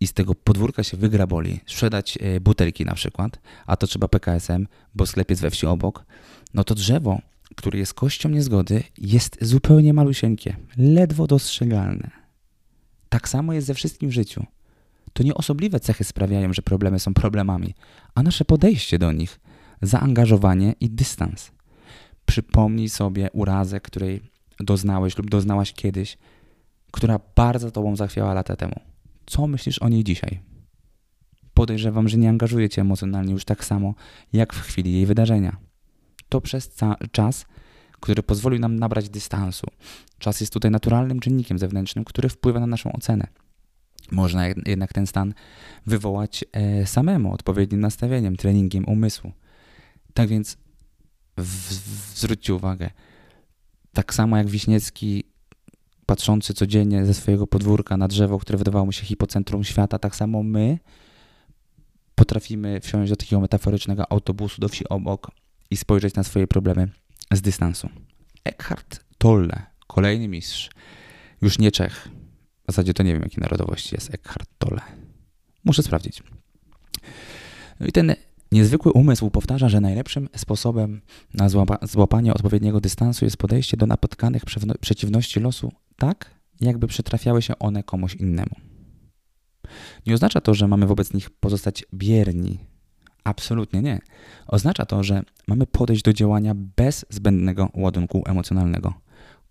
i 0.01 0.07
z 0.07 0.13
tego 0.13 0.35
podwórka 0.35 0.83
się 0.83 0.97
wygraboli, 0.97 1.61
sprzedać 1.67 2.19
e, 2.21 2.41
butelki 2.41 2.85
na 2.85 2.95
przykład, 2.95 3.39
a 3.67 3.77
to 3.77 3.87
trzeba 3.87 4.09
PKSM, 4.09 4.67
bo 4.95 5.07
sklep 5.07 5.31
jest 5.31 5.43
we 5.43 5.51
wsi 5.51 5.67
obok, 5.67 6.05
no 6.55 6.65
to 6.65 6.75
drzewo, 6.75 7.21
które 7.57 7.79
jest 7.79 7.95
kością 7.95 8.29
niezgody, 8.29 8.83
jest 8.99 9.39
zupełnie 9.41 9.93
malusieńkie, 9.93 10.57
ledwo 10.77 11.27
dostrzegalne. 11.27 12.11
Tak 13.09 13.29
samo 13.29 13.53
jest 13.53 13.67
ze 13.67 13.75
wszystkim 13.75 14.11
w 14.11 14.13
życiu. 14.13 14.47
To 15.13 15.23
nie 15.23 15.35
osobliwe 15.35 15.81
cechy 15.81 16.05
sprawiają, 16.05 16.53
że 16.53 16.63
problemy 16.63 16.99
są 16.99 17.15
problemami, 17.15 17.75
a 18.15 18.23
nasze 18.23 18.45
podejście 18.45 18.99
do 18.99 19.13
nich, 19.13 19.41
zaangażowanie 19.83 20.75
i 20.81 20.91
dystans. 20.91 21.51
Przypomnij 22.29 22.89
sobie 22.89 23.31
urazę, 23.33 23.81
której 23.81 24.21
doznałeś 24.61 25.19
lub 25.19 25.31
doznałaś 25.31 25.73
kiedyś, 25.73 26.19
która 26.93 27.21
bardzo 27.37 27.71
tobą 27.71 27.97
zachwiała 27.97 28.35
lata 28.35 28.57
temu. 28.57 28.81
Co 29.27 29.47
myślisz 29.47 29.79
o 29.79 29.89
niej 29.89 30.05
dzisiaj? 30.05 30.41
Podejrzewam, 31.55 32.09
że 32.09 32.17
nie 32.19 32.29
angażuje 32.29 32.69
cię 32.69 32.83
emocjonalnie 32.83 33.33
już 33.33 33.45
tak 33.45 33.65
samo, 33.65 33.95
jak 34.33 34.55
w 34.55 34.61
chwili 34.61 34.93
jej 34.93 35.07
wydarzenia. 35.07 35.57
To 36.29 36.41
przez 36.41 36.77
czas, 37.13 37.47
który 38.01 38.23
pozwolił 38.23 38.61
nam 38.61 38.79
nabrać 38.79 39.09
dystansu. 39.09 39.67
Czas 40.19 40.41
jest 40.41 40.53
tutaj 40.53 40.71
naturalnym 40.71 41.21
czynnikiem 41.21 41.59
zewnętrznym, 41.59 42.05
który 42.05 42.29
wpływa 42.29 42.61
na 42.61 42.67
naszą 42.67 42.93
ocenę. 42.93 43.27
Można 44.11 44.47
jednak 44.67 44.93
ten 44.93 45.07
stan 45.07 45.35
wywołać 45.87 46.45
e, 46.53 46.87
samemu, 46.87 47.33
odpowiednim 47.33 47.81
nastawieniem, 47.81 48.37
treningiem 48.37 48.85
umysłu. 48.85 49.33
Tak 50.15 50.29
więc 50.29 50.59
w, 51.39 51.47
w, 51.47 52.19
zwróćcie 52.19 52.55
uwagę, 52.55 52.91
tak 53.93 54.15
samo 54.15 54.37
jak 54.37 54.49
Wiśniewski 54.49 55.25
patrzący 56.07 56.55
codziennie 56.55 57.07
ze 57.07 57.15
swojego 57.15 57.47
podwórka 57.47 57.97
na 57.97 58.09
drzewo, 58.09 58.39
które 58.39 58.59
wydawało 58.59 58.87
mu 58.87 58.93
się 58.93 59.05
hipocentrum 59.05 59.65
świata, 59.65 59.99
tak 59.99 60.17
samo 60.17 60.43
my 60.43 60.79
potrafimy 62.15 62.81
wsiąść 62.81 63.11
do 63.11 63.17
takiego 63.17 63.41
metaforycznego 63.41 64.13
autobusu 64.13 64.61
do 64.61 64.69
wsi 64.69 64.89
obok 64.89 65.31
i 65.71 65.77
spojrzeć 65.77 66.15
na 66.15 66.25
swoje 66.25 66.47
problemy 66.47 66.89
z 67.33 67.41
dystansu. 67.41 67.89
Eckhart 68.45 69.05
Tolle, 69.19 69.63
kolejny 69.87 70.29
mistrz, 70.29 70.71
już 71.43 71.59
nie 71.59 71.73
Czech. 71.73 72.09
W 72.63 72.73
zasadzie 72.73 72.95
to 72.95 73.03
nie 73.03 73.13
wiem, 73.13 73.23
jakiej 73.23 73.41
narodowości 73.41 73.95
jest 73.95 74.15
Eckhart 74.15 74.51
Tolle. 74.59 74.81
Muszę 75.65 75.83
sprawdzić. 75.83 76.23
No 77.81 77.87
i 77.87 77.93
ten 77.93 78.15
niezwykły 78.53 78.93
umysł 78.93 79.31
powtarza, 79.31 79.69
że 79.69 79.81
najlepszym 79.81 80.29
sposobem 80.37 81.01
na 81.35 81.49
złapa 81.49 81.79
złapanie 81.83 82.35
odpowiedniego 82.35 82.81
dystansu 82.81 83.25
jest 83.25 83.37
podejście 83.37 83.77
do 83.77 83.87
napotkanych 83.87 84.43
przeciwności 84.81 85.41
losu 85.41 85.73
tak, 85.97 86.35
jakby 86.61 86.87
przytrafiały 86.87 87.43
się 87.43 87.59
one 87.59 87.83
komuś 87.83 88.15
innemu. 88.15 88.57
Nie 90.07 90.15
oznacza 90.15 90.41
to, 90.41 90.55
że 90.55 90.69
mamy 90.69 90.87
wobec 90.87 91.15
nich 91.15 91.31
pozostać 91.31 91.85
bierni. 91.95 92.59
Absolutnie 93.25 93.83
nie. 93.83 93.99
Oznacza 94.47 94.87
to, 94.87 95.03
że 95.03 95.23
mamy 95.47 95.67
podejść 95.67 96.03
do 96.03 96.13
działania 96.13 96.55
bez 96.55 97.07
zbędnego 97.11 97.69
ładunku 97.75 98.23
emocjonalnego, 98.27 98.95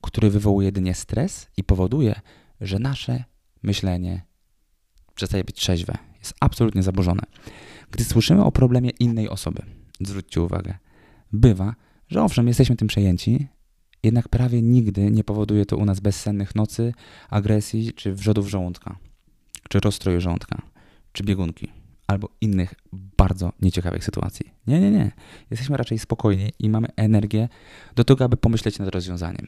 który 0.02 0.30
wywołuje 0.30 0.66
jedynie 0.66 0.94
stres 0.94 1.48
i 1.58 1.64
powoduje, 1.64 2.22
że 2.62 2.80
nasze 2.80 3.24
myślenie 3.64 4.22
przestaje 5.16 5.44
być 5.44 5.56
trzeźwe, 5.56 5.98
jest 6.20 6.34
absolutnie 6.40 6.84
zaburzone. 6.84 7.24
Gdy 7.92 8.04
słyszymy 8.04 8.44
o 8.44 8.52
problemie 8.52 8.90
innej 8.90 9.30
osoby, 9.30 9.62
zwróćcie 10.02 10.42
uwagę, 10.42 10.78
bywa, 11.34 11.76
że 12.08 12.24
owszem, 12.24 12.48
jesteśmy 12.48 12.76
tym 12.76 12.88
przejęci, 12.88 13.48
jednak 14.04 14.30
prawie 14.30 14.62
nigdy 14.62 15.12
nie 15.12 15.24
powoduje 15.24 15.66
to 15.66 15.78
u 15.78 15.86
nas 15.86 16.00
bezsennych 16.00 16.56
nocy, 16.56 16.94
agresji 17.30 17.94
czy 17.94 18.14
wrzodów 18.14 18.48
żołądka, 18.48 18.98
czy 19.70 19.80
rozstroju 19.80 20.22
żołądka, 20.22 20.62
czy 21.12 21.24
biegunki, 21.24 21.72
albo 22.08 22.30
innych 22.42 22.74
bardzo 23.18 23.54
nieciekawych 23.62 24.04
sytuacji. 24.04 24.54
Nie, 24.68 24.80
nie, 24.80 24.92
nie. 24.92 25.12
Jesteśmy 25.52 25.78
raczej 25.78 26.00
spokojni 26.00 26.52
i 26.60 26.70
mamy 26.70 26.88
energię 26.96 27.50
do 27.96 28.04
tego, 28.04 28.26
aby 28.26 28.38
pomyśleć 28.38 28.80
nad 28.80 28.90
rozwiązaniem. 28.90 29.48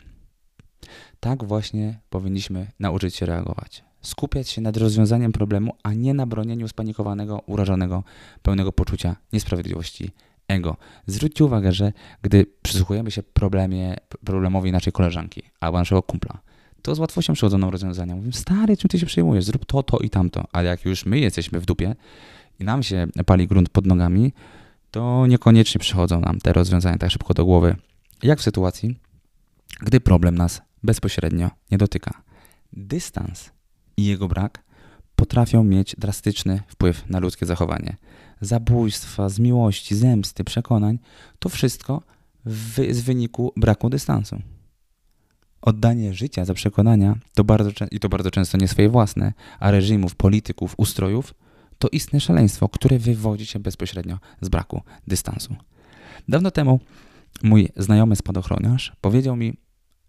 Tak 1.19 1.43
właśnie 1.43 1.99
powinniśmy 2.09 2.67
nauczyć 2.79 3.15
się 3.15 3.25
reagować. 3.25 3.83
Skupiać 4.01 4.49
się 4.49 4.61
nad 4.61 4.77
rozwiązaniem 4.77 5.31
problemu, 5.31 5.73
a 5.83 5.93
nie 5.93 6.13
na 6.13 6.25
bronieniu 6.25 6.67
spanikowanego, 6.67 7.41
urażonego, 7.45 8.03
pełnego 8.41 8.71
poczucia 8.71 9.15
niesprawiedliwości 9.33 10.11
ego. 10.47 10.77
Zwróćcie 11.07 11.45
uwagę, 11.45 11.71
że 11.71 11.93
gdy 12.21 12.45
przysłuchujemy 12.61 13.11
się 13.11 13.23
problemie, 13.23 13.95
problemowi 14.25 14.71
naszej 14.71 14.93
koleżanki 14.93 15.43
albo 15.59 15.77
naszego 15.77 16.03
kumpla, 16.03 16.39
to 16.81 16.95
z 16.95 16.99
łatwością 16.99 17.33
przychodzą 17.33 17.57
nam 17.57 17.69
rozwiązania. 17.69 18.15
Mówimy, 18.15 18.33
stary, 18.33 18.77
czym 18.77 18.89
ty 18.89 18.99
się 18.99 19.05
przejmujesz? 19.05 19.45
Zrób 19.45 19.65
to, 19.65 19.83
to 19.83 19.97
i 19.97 20.09
tamto. 20.09 20.43
Ale 20.51 20.69
jak 20.69 20.85
już 20.85 21.05
my 21.05 21.19
jesteśmy 21.19 21.59
w 21.59 21.65
dupie 21.65 21.95
i 22.59 22.63
nam 22.63 22.83
się 22.83 23.07
pali 23.25 23.47
grunt 23.47 23.69
pod 23.69 23.85
nogami, 23.85 24.33
to 24.91 25.27
niekoniecznie 25.27 25.79
przychodzą 25.79 26.21
nam 26.21 26.39
te 26.39 26.53
rozwiązania 26.53 26.97
tak 26.97 27.11
szybko 27.11 27.33
do 27.33 27.45
głowy, 27.45 27.75
jak 28.23 28.39
w 28.39 28.43
sytuacji, 28.43 28.99
gdy 29.81 29.99
problem 29.99 30.35
nas 30.35 30.61
bezpośrednio 30.83 31.49
nie 31.71 31.77
dotyka. 31.77 32.21
Dystans 32.73 33.51
i 33.99 34.05
jego 34.05 34.27
brak 34.27 34.63
potrafią 35.15 35.63
mieć 35.63 35.95
drastyczny 35.97 36.61
wpływ 36.67 37.09
na 37.09 37.19
ludzkie 37.19 37.45
zachowanie 37.45 37.97
zabójstwa, 38.41 39.29
z 39.29 39.39
miłości, 39.39 39.95
zemsty, 39.95 40.43
przekonań, 40.43 40.99
to 41.39 41.49
wszystko 41.49 42.01
w, 42.45 42.93
z 42.95 43.01
wyniku 43.01 43.53
braku 43.57 43.89
dystansu. 43.89 44.41
Oddanie 45.61 46.13
życia 46.13 46.45
za 46.45 46.53
przekonania, 46.53 47.15
to 47.33 47.43
bardzo, 47.43 47.71
i 47.91 47.99
to 47.99 48.09
bardzo 48.09 48.31
często 48.31 48.57
nie 48.57 48.67
swoje 48.67 48.89
własne, 48.89 49.33
a 49.59 49.71
reżimów, 49.71 50.15
polityków, 50.15 50.73
ustrojów, 50.77 51.33
to 51.77 51.87
istne 51.91 52.19
szaleństwo, 52.19 52.69
które 52.69 52.99
wywodzi 52.99 53.45
się 53.45 53.59
bezpośrednio 53.59 54.19
z 54.41 54.49
braku 54.49 54.81
dystansu. 55.07 55.55
Dawno 56.27 56.51
temu 56.51 56.79
mój 57.43 57.69
znajomy 57.77 58.15
spadochroniarz 58.15 58.93
powiedział 59.01 59.35
mi, 59.35 59.57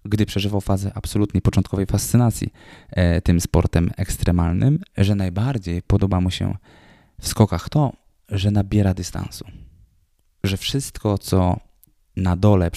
gdy 0.04 0.26
przeżywał 0.26 0.60
fazę 0.60 0.92
absolutnej 0.94 1.42
początkowej 1.42 1.86
fascynacji 1.86 2.48
e, 2.90 3.20
tym 3.20 3.40
sportem 3.40 3.90
ekstremalnym, 3.96 4.78
że 4.96 5.14
najbardziej 5.14 5.82
podoba 5.82 6.20
mu 6.20 6.30
się 6.30 6.56
w 7.20 7.28
skokach 7.28 7.68
to, 7.68 7.92
że 8.28 8.50
nabiera 8.50 8.94
dystansu. 8.94 9.44
Że 10.44 10.56
wszystko, 10.56 11.18
co 11.18 11.60
na 12.16 12.36
dole 12.36 12.70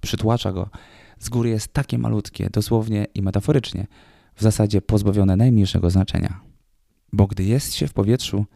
przytłacza 0.00 0.52
go 0.52 0.70
z 1.18 1.28
góry 1.28 1.50
jest 1.50 1.72
takie 1.72 1.98
malutkie, 1.98 2.50
dosłownie 2.50 3.06
i 3.14 3.22
metaforycznie, 3.22 3.86
w 4.34 4.42
zasadzie 4.42 4.82
pozbawione 4.82 5.36
najmniejszego 5.36 5.90
znaczenia. 5.90 6.40
Bo 7.12 7.26
gdy 7.26 7.44
jest 7.44 7.74
się 7.74 7.88
w 7.88 7.92
powietrzu, 7.92 8.46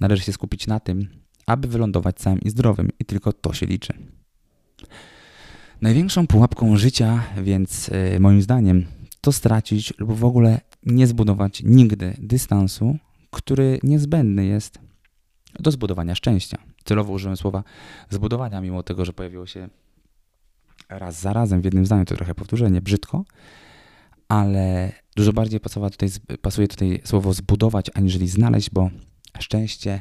należy 0.00 0.22
się 0.22 0.32
skupić 0.32 0.66
na 0.66 0.80
tym, 0.80 1.08
aby 1.46 1.68
wylądować 1.68 2.16
całym 2.16 2.40
i 2.40 2.50
zdrowym, 2.50 2.88
i 2.98 3.04
tylko 3.04 3.32
to 3.32 3.52
się 3.52 3.66
liczy. 3.66 3.92
Największą 5.80 6.26
pułapką 6.26 6.76
życia, 6.76 7.22
więc 7.42 7.88
yy, 7.88 8.20
moim 8.20 8.42
zdaniem, 8.42 8.86
to 9.20 9.32
stracić 9.32 9.94
lub 9.98 10.12
w 10.12 10.24
ogóle 10.24 10.60
nie 10.86 11.06
zbudować 11.06 11.62
nigdy 11.64 12.16
dystansu, 12.18 12.98
który 13.30 13.78
niezbędny 13.82 14.46
jest 14.46 14.78
do 15.60 15.70
zbudowania 15.70 16.14
szczęścia. 16.14 16.58
Celowo 16.84 17.12
użyłem 17.12 17.36
słowa 17.36 17.64
zbudowania, 18.10 18.60
mimo 18.60 18.82
tego, 18.82 19.04
że 19.04 19.12
pojawiło 19.12 19.46
się 19.46 19.68
raz 20.88 21.20
za 21.20 21.32
razem 21.32 21.60
w 21.60 21.64
jednym 21.64 21.86
zdaniu, 21.86 22.04
to 22.04 22.16
trochę 22.16 22.34
powtórzenie, 22.34 22.80
brzydko, 22.80 23.24
ale 24.28 24.92
dużo 25.16 25.32
bardziej 25.32 25.60
pasuje 25.60 25.90
tutaj, 25.90 26.08
pasuje 26.42 26.68
tutaj 26.68 27.00
słowo 27.04 27.32
zbudować, 27.32 27.90
aniżeli 27.94 28.28
znaleźć, 28.28 28.70
bo 28.70 28.90
szczęście 29.38 30.00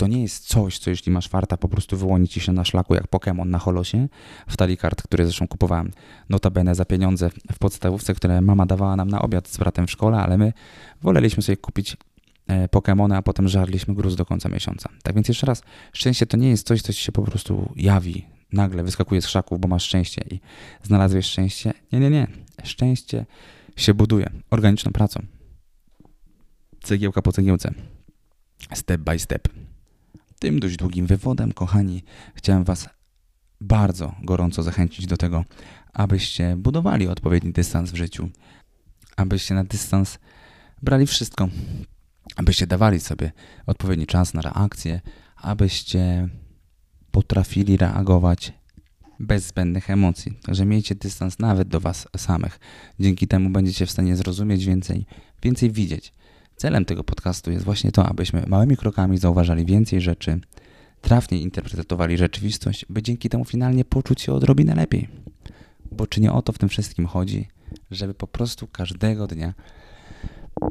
to 0.00 0.06
nie 0.06 0.22
jest 0.22 0.46
coś, 0.46 0.78
co 0.78 0.90
jeśli 0.90 1.12
masz 1.12 1.28
farta, 1.28 1.56
po 1.56 1.68
prostu 1.68 1.96
wyłoni 1.96 2.28
ci 2.28 2.40
się 2.40 2.52
na 2.52 2.64
szlaku 2.64 2.94
jak 2.94 3.10
Pokémon 3.10 3.46
na 3.46 3.58
holosie 3.58 4.08
w 4.48 4.56
talii 4.56 4.76
kart, 4.76 5.02
które 5.02 5.24
zresztą 5.24 5.48
kupowałem 5.48 5.90
notabene 6.28 6.74
za 6.74 6.84
pieniądze 6.84 7.30
w 7.52 7.58
podstawówce, 7.58 8.14
które 8.14 8.40
mama 8.40 8.66
dawała 8.66 8.96
nam 8.96 9.08
na 9.08 9.22
obiad 9.22 9.48
z 9.48 9.58
bratem 9.58 9.86
w 9.86 9.90
szkole, 9.90 10.18
ale 10.18 10.38
my 10.38 10.52
woleliśmy 11.02 11.42
sobie 11.42 11.56
kupić 11.56 11.96
e, 12.46 12.68
Pokémony, 12.68 13.14
a 13.14 13.22
potem 13.22 13.48
żarliśmy 13.48 13.94
gruz 13.94 14.16
do 14.16 14.26
końca 14.26 14.48
miesiąca. 14.48 14.88
Tak 15.02 15.14
więc 15.14 15.28
jeszcze 15.28 15.46
raz, 15.46 15.62
szczęście 15.92 16.26
to 16.26 16.36
nie 16.36 16.50
jest 16.50 16.66
coś, 16.66 16.82
co 16.82 16.92
ci 16.92 17.02
się 17.02 17.12
po 17.12 17.22
prostu 17.22 17.72
jawi, 17.76 18.26
nagle 18.52 18.82
wyskakuje 18.82 19.22
z 19.22 19.26
krzaków, 19.26 19.60
bo 19.60 19.68
masz 19.68 19.84
szczęście 19.84 20.24
i 20.30 20.40
znalazłeś 20.82 21.26
szczęście. 21.26 21.72
Nie, 21.92 22.00
nie, 22.00 22.10
nie. 22.10 22.26
Szczęście 22.64 23.26
się 23.76 23.94
buduje 23.94 24.30
organiczną 24.50 24.92
pracą. 24.92 25.22
Cegiełka 26.82 27.22
po 27.22 27.32
cegiełce. 27.32 27.74
Step 28.74 29.00
by 29.00 29.18
step. 29.18 29.48
Tym 30.40 30.60
dość 30.60 30.76
długim 30.76 31.06
wywodem, 31.06 31.52
kochani, 31.52 32.02
chciałem 32.34 32.64
Was 32.64 32.88
bardzo 33.60 34.14
gorąco 34.22 34.62
zachęcić 34.62 35.06
do 35.06 35.16
tego, 35.16 35.44
abyście 35.92 36.56
budowali 36.56 37.08
odpowiedni 37.08 37.52
dystans 37.52 37.90
w 37.90 37.96
życiu, 37.96 38.28
abyście 39.16 39.54
na 39.54 39.64
dystans 39.64 40.18
brali 40.82 41.06
wszystko, 41.06 41.48
abyście 42.36 42.66
dawali 42.66 43.00
sobie 43.00 43.32
odpowiedni 43.66 44.06
czas 44.06 44.34
na 44.34 44.42
reakcję, 44.42 45.00
abyście 45.36 46.28
potrafili 47.10 47.76
reagować 47.76 48.52
bez 49.18 49.46
zbędnych 49.46 49.90
emocji. 49.90 50.38
Także 50.42 50.64
miejcie 50.64 50.94
dystans 50.94 51.38
nawet 51.38 51.68
do 51.68 51.80
Was 51.80 52.08
samych. 52.16 52.60
Dzięki 53.00 53.26
temu 53.26 53.50
będziecie 53.50 53.86
w 53.86 53.90
stanie 53.90 54.16
zrozumieć 54.16 54.66
więcej, 54.66 55.06
więcej 55.42 55.70
widzieć. 55.72 56.12
Celem 56.60 56.84
tego 56.84 57.04
podcastu 57.04 57.50
jest 57.50 57.64
właśnie 57.64 57.92
to, 57.92 58.06
abyśmy 58.06 58.44
małymi 58.46 58.76
krokami 58.76 59.18
zauważali 59.18 59.64
więcej 59.64 60.00
rzeczy, 60.00 60.40
trafnie 61.00 61.40
interpretowali 61.40 62.18
rzeczywistość, 62.18 62.86
by 62.88 63.02
dzięki 63.02 63.28
temu 63.28 63.44
finalnie 63.44 63.84
poczuć 63.84 64.20
się 64.20 64.32
odrobinę 64.32 64.74
lepiej. 64.74 65.08
Bo 65.92 66.06
czy 66.06 66.20
nie 66.20 66.32
o 66.32 66.42
to 66.42 66.52
w 66.52 66.58
tym 66.58 66.68
wszystkim 66.68 67.06
chodzi, 67.06 67.48
żeby 67.90 68.14
po 68.14 68.26
prostu 68.26 68.66
każdego 68.66 69.26
dnia 69.26 69.54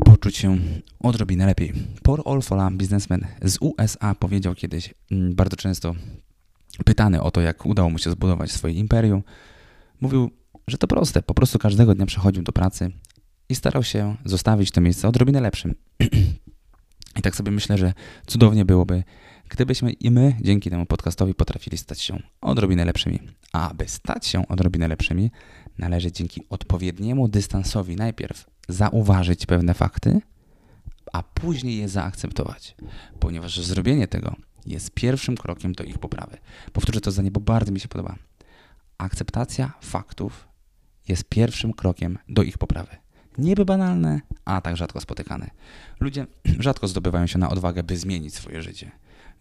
poczuć 0.05 0.37
się 0.37 0.57
odrobinę 0.99 1.45
lepiej. 1.45 1.73
Paul 2.03 2.21
Olfola, 2.25 2.71
biznesmen 2.71 3.27
z 3.41 3.57
USA, 3.59 4.15
powiedział 4.15 4.55
kiedyś 4.55 4.93
mm, 5.11 5.35
bardzo 5.35 5.55
często 5.55 5.95
pytany 6.85 7.21
o 7.21 7.31
to, 7.31 7.41
jak 7.41 7.65
udało 7.65 7.89
mu 7.89 7.97
się 7.97 8.11
zbudować 8.11 8.51
swoje 8.51 8.73
imperium, 8.73 9.23
mówił, 10.01 10.31
że 10.67 10.77
to 10.77 10.87
proste. 10.87 11.21
Po 11.21 11.33
prostu 11.33 11.59
każdego 11.59 11.95
dnia 11.95 12.05
przechodził 12.05 12.43
do 12.43 12.51
pracy 12.51 12.91
i 13.49 13.55
starał 13.55 13.83
się 13.83 14.15
zostawić 14.25 14.71
to 14.71 14.81
miejsce 14.81 15.07
odrobinę 15.07 15.41
lepszym. 15.41 15.75
I 17.19 17.21
tak 17.21 17.35
sobie 17.35 17.51
myślę, 17.51 17.77
że 17.77 17.93
cudownie 18.27 18.65
byłoby, 18.65 19.03
gdybyśmy 19.49 19.91
i 19.91 20.11
my 20.11 20.35
dzięki 20.41 20.69
temu 20.69 20.85
podcastowi 20.85 21.33
potrafili 21.33 21.77
stać 21.77 22.01
się 22.01 22.19
odrobinę 22.41 22.85
lepszymi. 22.85 23.19
A 23.53 23.69
aby 23.69 23.87
stać 23.87 24.25
się 24.27 24.47
odrobinę 24.47 24.87
lepszymi, 24.87 25.31
należy 25.77 26.11
dzięki 26.11 26.41
odpowiedniemu 26.49 27.27
dystansowi 27.27 27.95
najpierw 27.95 28.45
zauważyć 28.67 29.45
pewne 29.45 29.73
fakty, 29.73 30.21
a 31.13 31.23
później 31.23 31.77
je 31.77 31.89
zaakceptować, 31.89 32.75
ponieważ 33.19 33.59
zrobienie 33.59 34.07
tego 34.07 34.35
jest 34.65 34.91
pierwszym 34.91 35.37
krokiem 35.37 35.73
do 35.73 35.83
ich 35.83 35.97
poprawy. 35.97 36.37
Powtórzę 36.73 37.01
to 37.01 37.11
zdanie, 37.11 37.31
bo 37.31 37.39
bardzo 37.39 37.71
mi 37.71 37.79
się 37.79 37.87
podoba. 37.87 38.15
Akceptacja 38.97 39.73
faktów 39.81 40.47
jest 41.07 41.23
pierwszym 41.23 41.73
krokiem 41.73 42.17
do 42.29 42.43
ich 42.43 42.57
poprawy. 42.57 42.97
Niby 43.39 43.65
banalne, 43.65 44.21
a 44.45 44.61
tak 44.61 44.77
rzadko 44.77 45.01
spotykane. 45.01 45.49
Ludzie 45.99 46.27
rzadko 46.59 46.87
zdobywają 46.87 47.27
się 47.27 47.39
na 47.39 47.49
odwagę, 47.49 47.83
by 47.83 47.97
zmienić 47.97 48.35
swoje 48.35 48.61
życie. 48.61 48.91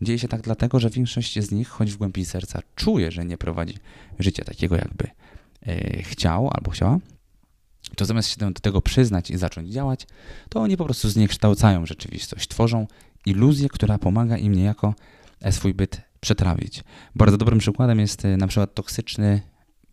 Dzieje 0.01 0.19
się 0.19 0.29
tak 0.29 0.41
dlatego, 0.41 0.81
że 0.81 0.91
większość 0.91 1.41
z 1.41 1.51
nich, 1.51 1.69
choć 1.69 1.93
w 1.93 1.97
głębi 1.97 2.25
serca, 2.25 2.61
czuje, 2.75 3.11
że 3.11 3.25
nie 3.25 3.39
prowadzi 3.39 3.79
życia 4.19 4.45
takiego, 4.45 4.77
jakby 4.77 5.09
e, 5.67 6.03
chciał 6.03 6.51
albo 6.55 6.71
chciała, 6.71 6.99
to 7.97 8.05
zamiast 8.05 8.29
się 8.29 8.37
do 8.39 8.61
tego 8.61 8.83
przyznać 8.83 9.31
i 9.31 9.39
zacząć 9.39 9.69
działać, 9.73 10.07
to 10.49 10.61
oni 10.61 10.77
po 10.77 10.85
prostu 10.85 11.09
zniekształcają 11.09 11.87
rzeczywistość, 11.87 12.49
tworzą 12.49 12.87
iluzję, 13.27 13.69
która 13.69 13.99
pomaga 13.99 14.37
im 14.37 14.55
niejako 14.55 14.95
e, 15.41 15.53
swój 15.53 15.75
byt 15.75 16.01
przetrawić. 16.21 16.85
Bardzo 17.15 17.37
dobrym 17.37 17.59
przykładem 17.59 18.01
jest 18.01 18.25
e, 18.25 18.37
na 18.37 18.47
przykład 18.47 18.75
toksyczny, 18.75 19.41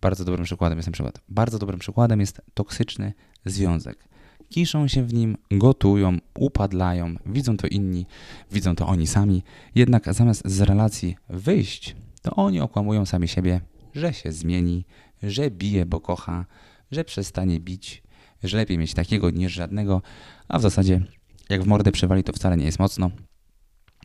bardzo 0.05 0.25
dobrym 0.25 0.45
przykładem 0.45 0.77
jest 0.77 0.87
na 0.87 0.93
przykład, 0.93 1.21
bardzo 1.29 1.59
dobrym 1.59 1.79
przykładem 1.79 2.19
jest 2.19 2.41
toksyczny 2.53 3.13
związek. 3.45 4.07
Kiszą 4.49 4.87
się 4.87 5.03
w 5.03 5.13
nim, 5.13 5.37
gotują, 5.51 6.17
upadlają, 6.39 7.15
widzą 7.25 7.57
to 7.57 7.67
inni, 7.67 8.05
widzą 8.51 8.75
to 8.75 8.87
oni 8.87 9.07
sami, 9.07 9.43
jednak 9.75 10.13
zamiast 10.13 10.41
z 10.45 10.61
relacji 10.61 11.15
wyjść, 11.29 11.95
to 12.21 12.35
oni 12.35 12.59
okłamują 12.59 13.05
sami 13.05 13.27
siebie, 13.27 13.61
że 13.95 14.13
się 14.13 14.31
zmieni, 14.31 14.85
że 15.23 15.51
bije, 15.51 15.85
bo 15.85 15.99
kocha, 15.99 16.45
że 16.91 17.03
przestanie 17.03 17.59
bić, 17.59 18.03
że 18.43 18.57
lepiej 18.57 18.77
mieć 18.77 18.93
takiego 18.93 19.29
niż 19.29 19.53
żadnego, 19.53 20.01
a 20.47 20.59
w 20.59 20.61
zasadzie 20.61 21.01
jak 21.49 21.63
w 21.63 21.67
mordę 21.67 21.91
przewali, 21.91 22.23
to 22.23 22.33
wcale 22.33 22.57
nie 22.57 22.65
jest 22.65 22.79
mocno, 22.79 23.11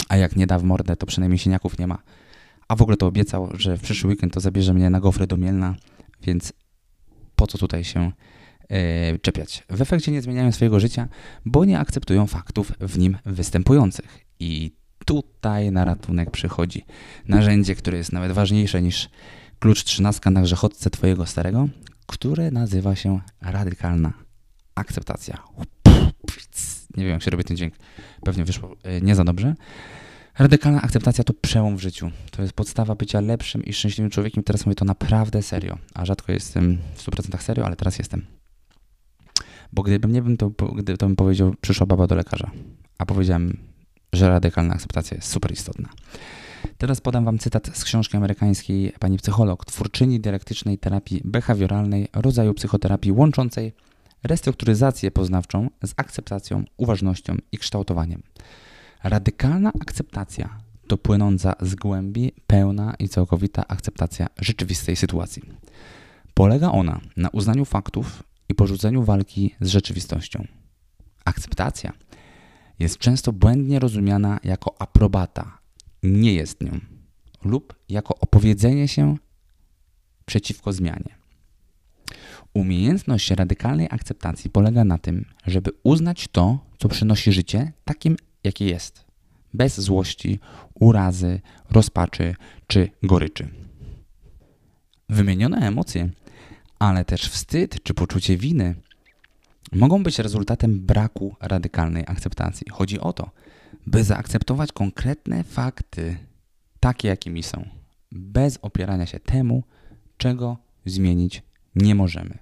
a 0.08 0.16
jak 0.16 0.36
nie 0.36 0.46
da 0.46 0.58
w 0.58 0.64
mordę, 0.64 0.96
to 0.96 1.06
przynajmniej 1.06 1.38
siniaków 1.38 1.78
nie 1.78 1.86
ma. 1.86 1.98
A 2.70 2.76
w 2.76 2.82
ogóle 2.82 2.96
to 2.96 3.06
obiecał, 3.06 3.48
że 3.54 3.76
w 3.76 3.80
przyszły 3.80 4.10
weekend 4.10 4.34
to 4.34 4.40
zabierze 4.40 4.74
mnie 4.74 4.90
na 4.90 5.00
gofry 5.00 5.26
do 5.26 5.36
Mielna, 5.36 5.74
więc 6.22 6.52
po 7.36 7.46
co 7.46 7.58
tutaj 7.58 7.84
się 7.84 8.12
yy, 8.70 9.18
czepiać? 9.22 9.64
W 9.68 9.82
efekcie 9.82 10.12
nie 10.12 10.22
zmieniają 10.22 10.52
swojego 10.52 10.80
życia, 10.80 11.08
bo 11.44 11.64
nie 11.64 11.78
akceptują 11.78 12.26
faktów 12.26 12.72
w 12.80 12.98
nim 12.98 13.18
występujących. 13.26 14.24
I 14.40 14.72
tutaj 15.04 15.72
na 15.72 15.84
ratunek 15.84 16.30
przychodzi 16.30 16.84
narzędzie, 17.28 17.74
które 17.74 17.98
jest 17.98 18.12
nawet 18.12 18.32
ważniejsze 18.32 18.82
niż 18.82 19.08
klucz 19.58 19.84
trzynastka 19.84 20.30
na 20.30 20.42
grzechotce 20.42 20.90
twojego 20.90 21.26
starego, 21.26 21.68
które 22.06 22.50
nazywa 22.50 22.96
się 22.96 23.20
radykalna 23.40 24.12
akceptacja. 24.74 25.38
Nie 26.96 27.04
wiem, 27.04 27.12
jak 27.12 27.22
się 27.22 27.30
robi 27.30 27.44
ten 27.44 27.56
dźwięk. 27.56 27.74
Pewnie 28.24 28.44
wyszło 28.44 28.76
e, 28.82 29.00
nie 29.00 29.14
za 29.14 29.24
dobrze. 29.24 29.54
Radykalna 30.38 30.82
akceptacja 30.82 31.24
to 31.24 31.32
przełom 31.32 31.76
w 31.76 31.80
życiu. 31.80 32.10
To 32.30 32.42
jest 32.42 32.54
podstawa 32.54 32.94
bycia 32.94 33.20
lepszym 33.20 33.64
i 33.64 33.72
szczęśliwym 33.72 34.10
człowiekiem. 34.10 34.42
Teraz 34.42 34.66
mówię 34.66 34.74
to 34.74 34.84
naprawdę 34.84 35.42
serio. 35.42 35.78
A 35.94 36.04
rzadko 36.04 36.32
jestem 36.32 36.78
w 36.94 37.06
100% 37.06 37.42
serio, 37.42 37.66
ale 37.66 37.76
teraz 37.76 37.98
jestem. 37.98 38.26
Bo 39.72 39.82
gdybym 39.82 40.12
nie 40.12 40.22
bym 40.22 40.36
to, 40.36 40.50
to 40.98 41.06
bym 41.06 41.16
powiedział, 41.16 41.54
przyszła 41.60 41.86
baba 41.86 42.06
do 42.06 42.14
lekarza. 42.14 42.50
A 42.98 43.06
powiedziałem, 43.06 43.56
że 44.12 44.28
radykalna 44.28 44.74
akceptacja 44.74 45.16
jest 45.16 45.30
super 45.30 45.52
istotna. 45.52 45.88
Teraz 46.78 47.00
podam 47.00 47.24
Wam 47.24 47.38
cytat 47.38 47.70
z 47.76 47.84
książki 47.84 48.16
amerykańskiej 48.16 48.92
pani 48.98 49.18
psycholog, 49.18 49.64
twórczyni 49.64 50.20
dialektycznej 50.20 50.78
terapii 50.78 51.20
behawioralnej, 51.24 52.08
rodzaju 52.12 52.54
psychoterapii 52.54 53.12
łączącej 53.12 53.72
restrukturyzację 54.22 55.10
poznawczą 55.10 55.70
z 55.84 55.92
akceptacją, 55.96 56.64
uważnością 56.76 57.36
i 57.52 57.58
kształtowaniem. 57.58 58.22
Radykalna 59.02 59.72
akceptacja 59.80 60.58
to 60.86 60.98
płynąca 60.98 61.54
z 61.60 61.74
głębi, 61.74 62.32
pełna 62.46 62.94
i 62.98 63.08
całkowita 63.08 63.68
akceptacja 63.68 64.26
rzeczywistej 64.40 64.96
sytuacji. 64.96 65.42
Polega 66.34 66.72
ona 66.72 67.00
na 67.16 67.28
uznaniu 67.28 67.64
faktów 67.64 68.22
i 68.48 68.54
porzuceniu 68.54 69.02
walki 69.02 69.54
z 69.60 69.68
rzeczywistością. 69.68 70.46
Akceptacja 71.24 71.92
jest 72.78 72.98
często 72.98 73.32
błędnie 73.32 73.78
rozumiana 73.78 74.40
jako 74.44 74.74
aprobata, 74.82 75.58
nie 76.02 76.34
jest 76.34 76.60
nią, 76.60 76.80
lub 77.44 77.74
jako 77.88 78.14
opowiedzenie 78.18 78.88
się 78.88 79.16
przeciwko 80.24 80.72
zmianie. 80.72 81.20
Umiejętność 82.54 83.30
radykalnej 83.30 83.88
akceptacji 83.90 84.50
polega 84.50 84.84
na 84.84 84.98
tym, 84.98 85.24
żeby 85.46 85.70
uznać 85.82 86.28
to, 86.28 86.58
co 86.78 86.88
przynosi 86.88 87.32
życie, 87.32 87.72
takim, 87.84 88.16
jakie 88.44 88.66
jest, 88.66 89.04
bez 89.54 89.80
złości, 89.80 90.40
urazy, 90.74 91.40
rozpaczy 91.70 92.34
czy 92.66 92.90
goryczy. 93.02 93.48
Wymienione 95.08 95.56
emocje, 95.58 96.08
ale 96.78 97.04
też 97.04 97.22
wstyd 97.22 97.82
czy 97.82 97.94
poczucie 97.94 98.36
winy 98.36 98.74
mogą 99.72 100.02
być 100.02 100.18
rezultatem 100.18 100.80
braku 100.80 101.36
radykalnej 101.40 102.04
akceptacji. 102.06 102.66
Chodzi 102.70 103.00
o 103.00 103.12
to, 103.12 103.30
by 103.86 104.04
zaakceptować 104.04 104.72
konkretne 104.72 105.44
fakty, 105.44 106.16
takie 106.80 107.08
jakimi 107.08 107.42
są, 107.42 107.68
bez 108.12 108.58
opierania 108.62 109.06
się 109.06 109.20
temu, 109.20 109.62
czego 110.16 110.56
zmienić 110.86 111.42
nie 111.74 111.94
możemy. 111.94 112.38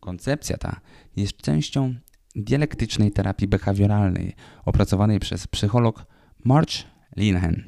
Koncepcja 0.00 0.56
ta 0.58 0.80
jest 1.16 1.36
częścią 1.36 1.94
dialektycznej 2.36 3.12
terapii 3.12 3.48
behawioralnej 3.48 4.34
opracowanej 4.64 5.20
przez 5.20 5.46
psycholog 5.46 6.06
March 6.44 6.72
Linehan. 7.16 7.62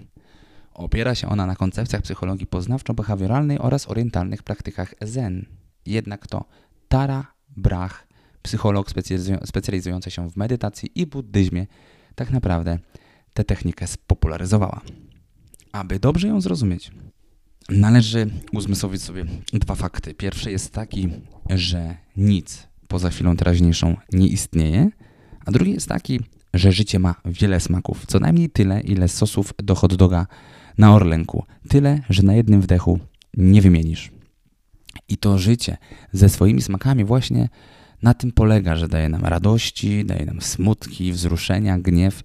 Opiera 0.75 1.15
się 1.15 1.29
ona 1.29 1.47
na 1.47 1.57
koncepcjach 1.57 2.03
psychologii 2.03 2.47
poznawczo-behawioralnej 2.47 3.57
oraz 3.61 3.89
orientalnych 3.91 4.43
praktykach 4.43 4.95
zen. 5.03 5.47
Jednak 5.87 6.27
to 6.27 6.45
Tara 6.89 7.35
Brach, 7.57 8.07
psycholog 8.43 8.91
specjalizujący 9.45 10.11
się 10.11 10.31
w 10.31 10.37
medytacji 10.37 10.91
i 10.95 11.07
buddyzmie, 11.07 11.67
tak 12.15 12.31
naprawdę 12.31 12.79
tę 13.35 13.45
technikę 13.45 13.87
spopularyzowała. 13.87 14.81
aby 15.75 15.99
dobrze 15.99 16.29
ją 16.29 16.41
zrozumieć, 16.41 16.91
należy 17.69 18.31
uzmysłowić 18.53 19.03
sobie 19.03 19.25
dwa 19.53 19.75
fakty. 19.75 20.15
Pierwszy 20.15 20.51
jest 20.51 20.73
taki, 20.73 21.09
że 21.51 21.97
nic 22.17 22.69
poza 22.89 23.11
chwilą 23.11 23.37
teraźniejszą 23.37 23.97
nie 24.13 24.27
istnieje, 24.27 24.91
a 25.47 25.51
drugi 25.51 25.73
jest 25.73 25.89
taki, 25.89 26.21
że 26.55 26.73
życie 26.73 26.99
ma 26.99 27.15
wiele 27.25 27.61
smaków. 27.61 28.07
Co 28.07 28.21
najmniej 28.21 28.51
tyle, 28.51 28.81
ile 28.81 29.09
sosów 29.09 29.55
do 29.63 29.75
hot 29.75 29.95
doga 29.95 30.27
na 30.79 30.95
Orlenku. 30.95 31.45
Tyle, 31.69 32.01
że 32.11 32.23
na 32.23 32.35
jednym 32.35 32.61
wdechu 32.61 32.99
nie 33.37 33.63
wymienisz. 33.63 34.11
I 35.09 35.17
to 35.17 35.39
życie 35.39 35.77
ze 36.13 36.29
swoimi 36.29 36.63
smakami 36.63 37.05
właśnie 37.05 37.49
na 38.03 38.15
tym 38.15 38.33
polega, 38.33 38.77
że 38.77 38.89
daje 38.89 39.09
nam 39.09 39.25
radości, 39.25 40.05
daje 40.05 40.27
nam 40.27 40.41
smutki, 40.41 41.13
wzruszenia, 41.13 41.79
gniew, 41.79 42.23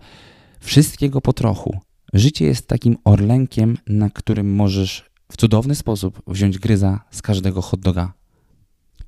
wszystkiego 0.59 1.21
po 1.21 1.33
trochu. 1.33 1.79
Życie 2.13 2.45
jest 2.45 2.67
takim 2.67 2.97
orlenkiem, 3.03 3.77
na 3.87 4.09
którym 4.09 4.55
możesz 4.55 5.09
w 5.31 5.37
cudowny 5.37 5.75
sposób 5.75 6.21
wziąć 6.27 6.59
gryza 6.59 6.99
z 7.11 7.21
każdego 7.21 7.61
hot 7.61 7.79
doga. 7.79 8.13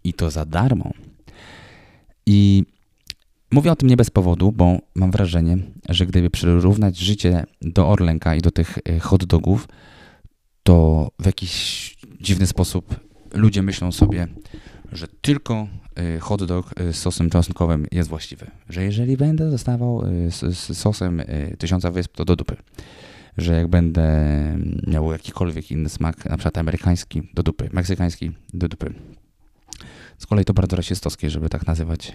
I 0.03 0.13
to 0.13 0.31
za 0.31 0.45
darmo. 0.45 0.91
I 2.25 2.63
mówię 3.51 3.71
o 3.71 3.75
tym 3.75 3.89
nie 3.89 3.97
bez 3.97 4.09
powodu, 4.09 4.51
bo 4.51 4.77
mam 4.95 5.11
wrażenie, 5.11 5.57
że 5.89 6.05
gdyby 6.05 6.29
przyrównać 6.29 6.97
życie 6.97 7.43
do 7.61 7.89
Orlenka 7.89 8.35
i 8.35 8.41
do 8.41 8.51
tych 8.51 8.77
e, 8.85 8.99
hot 8.99 9.25
dogów, 9.25 9.67
to 10.63 11.07
w 11.19 11.25
jakiś 11.25 11.97
dziwny 12.21 12.47
sposób 12.47 12.99
ludzie 13.33 13.61
myślą 13.61 13.91
sobie, 13.91 14.27
że 14.91 15.07
tylko 15.21 15.67
y, 15.99 16.19
hot 16.19 16.43
dog 16.43 16.79
y, 16.79 16.93
z 16.93 16.95
sosem 16.95 17.29
czosnkowym 17.29 17.87
jest 17.91 18.09
właściwy. 18.09 18.51
Że 18.69 18.83
jeżeli 18.83 19.17
będę 19.17 19.51
dostawał 19.51 20.05
y, 20.05 20.31
z, 20.31 20.57
z 20.57 20.77
sosem 20.77 21.21
tysiąca 21.57 21.91
wysp, 21.91 22.15
to 22.15 22.25
do 22.25 22.35
dupy. 22.35 22.55
Że 23.37 23.53
jak 23.53 23.67
będę 23.67 24.07
miał 24.87 25.11
jakikolwiek 25.11 25.71
inny 25.71 25.89
smak, 25.89 26.25
na 26.25 26.37
przykład 26.37 26.57
amerykański, 26.57 27.21
do 27.33 27.43
dupy, 27.43 27.69
meksykański, 27.73 28.31
do 28.53 28.67
dupy. 28.67 28.93
Z 30.21 30.25
kolei 30.25 30.45
to 30.45 30.53
bardzo 30.53 30.75
rasistowskie, 30.75 31.29
żeby 31.29 31.49
tak 31.49 31.67
nazywać 31.67 32.13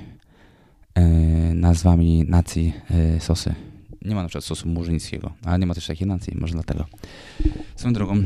nazwami 1.55 2.25
nacji 2.29 2.73
sosy. 3.19 3.55
Nie 4.03 4.15
ma 4.15 4.23
na 4.23 4.29
przykład 4.29 4.45
sosu 4.45 4.69
murzyńskiego, 4.69 5.33
ale 5.45 5.59
nie 5.59 5.67
ma 5.67 5.75
też 5.75 5.87
takiej 5.87 6.07
nacji, 6.07 6.37
może 6.37 6.55
dlatego. 6.55 6.87
Swoją 7.77 7.95
drogą, 7.95 8.23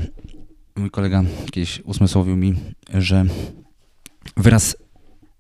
mój 0.77 0.91
kolega 0.91 1.25
kiedyś 1.51 1.81
usmysłowił 1.85 2.37
mi, 2.37 2.55
że 2.95 3.25
wyraz 4.37 4.77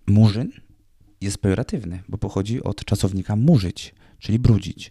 murzyn 0.06 0.52
jest 1.20 1.38
pejoratywny, 1.38 2.02
bo 2.08 2.18
pochodzi 2.18 2.62
od 2.62 2.84
czasownika 2.84 3.36
murzyć, 3.36 3.94
czyli 4.18 4.38
brudzić. 4.38 4.90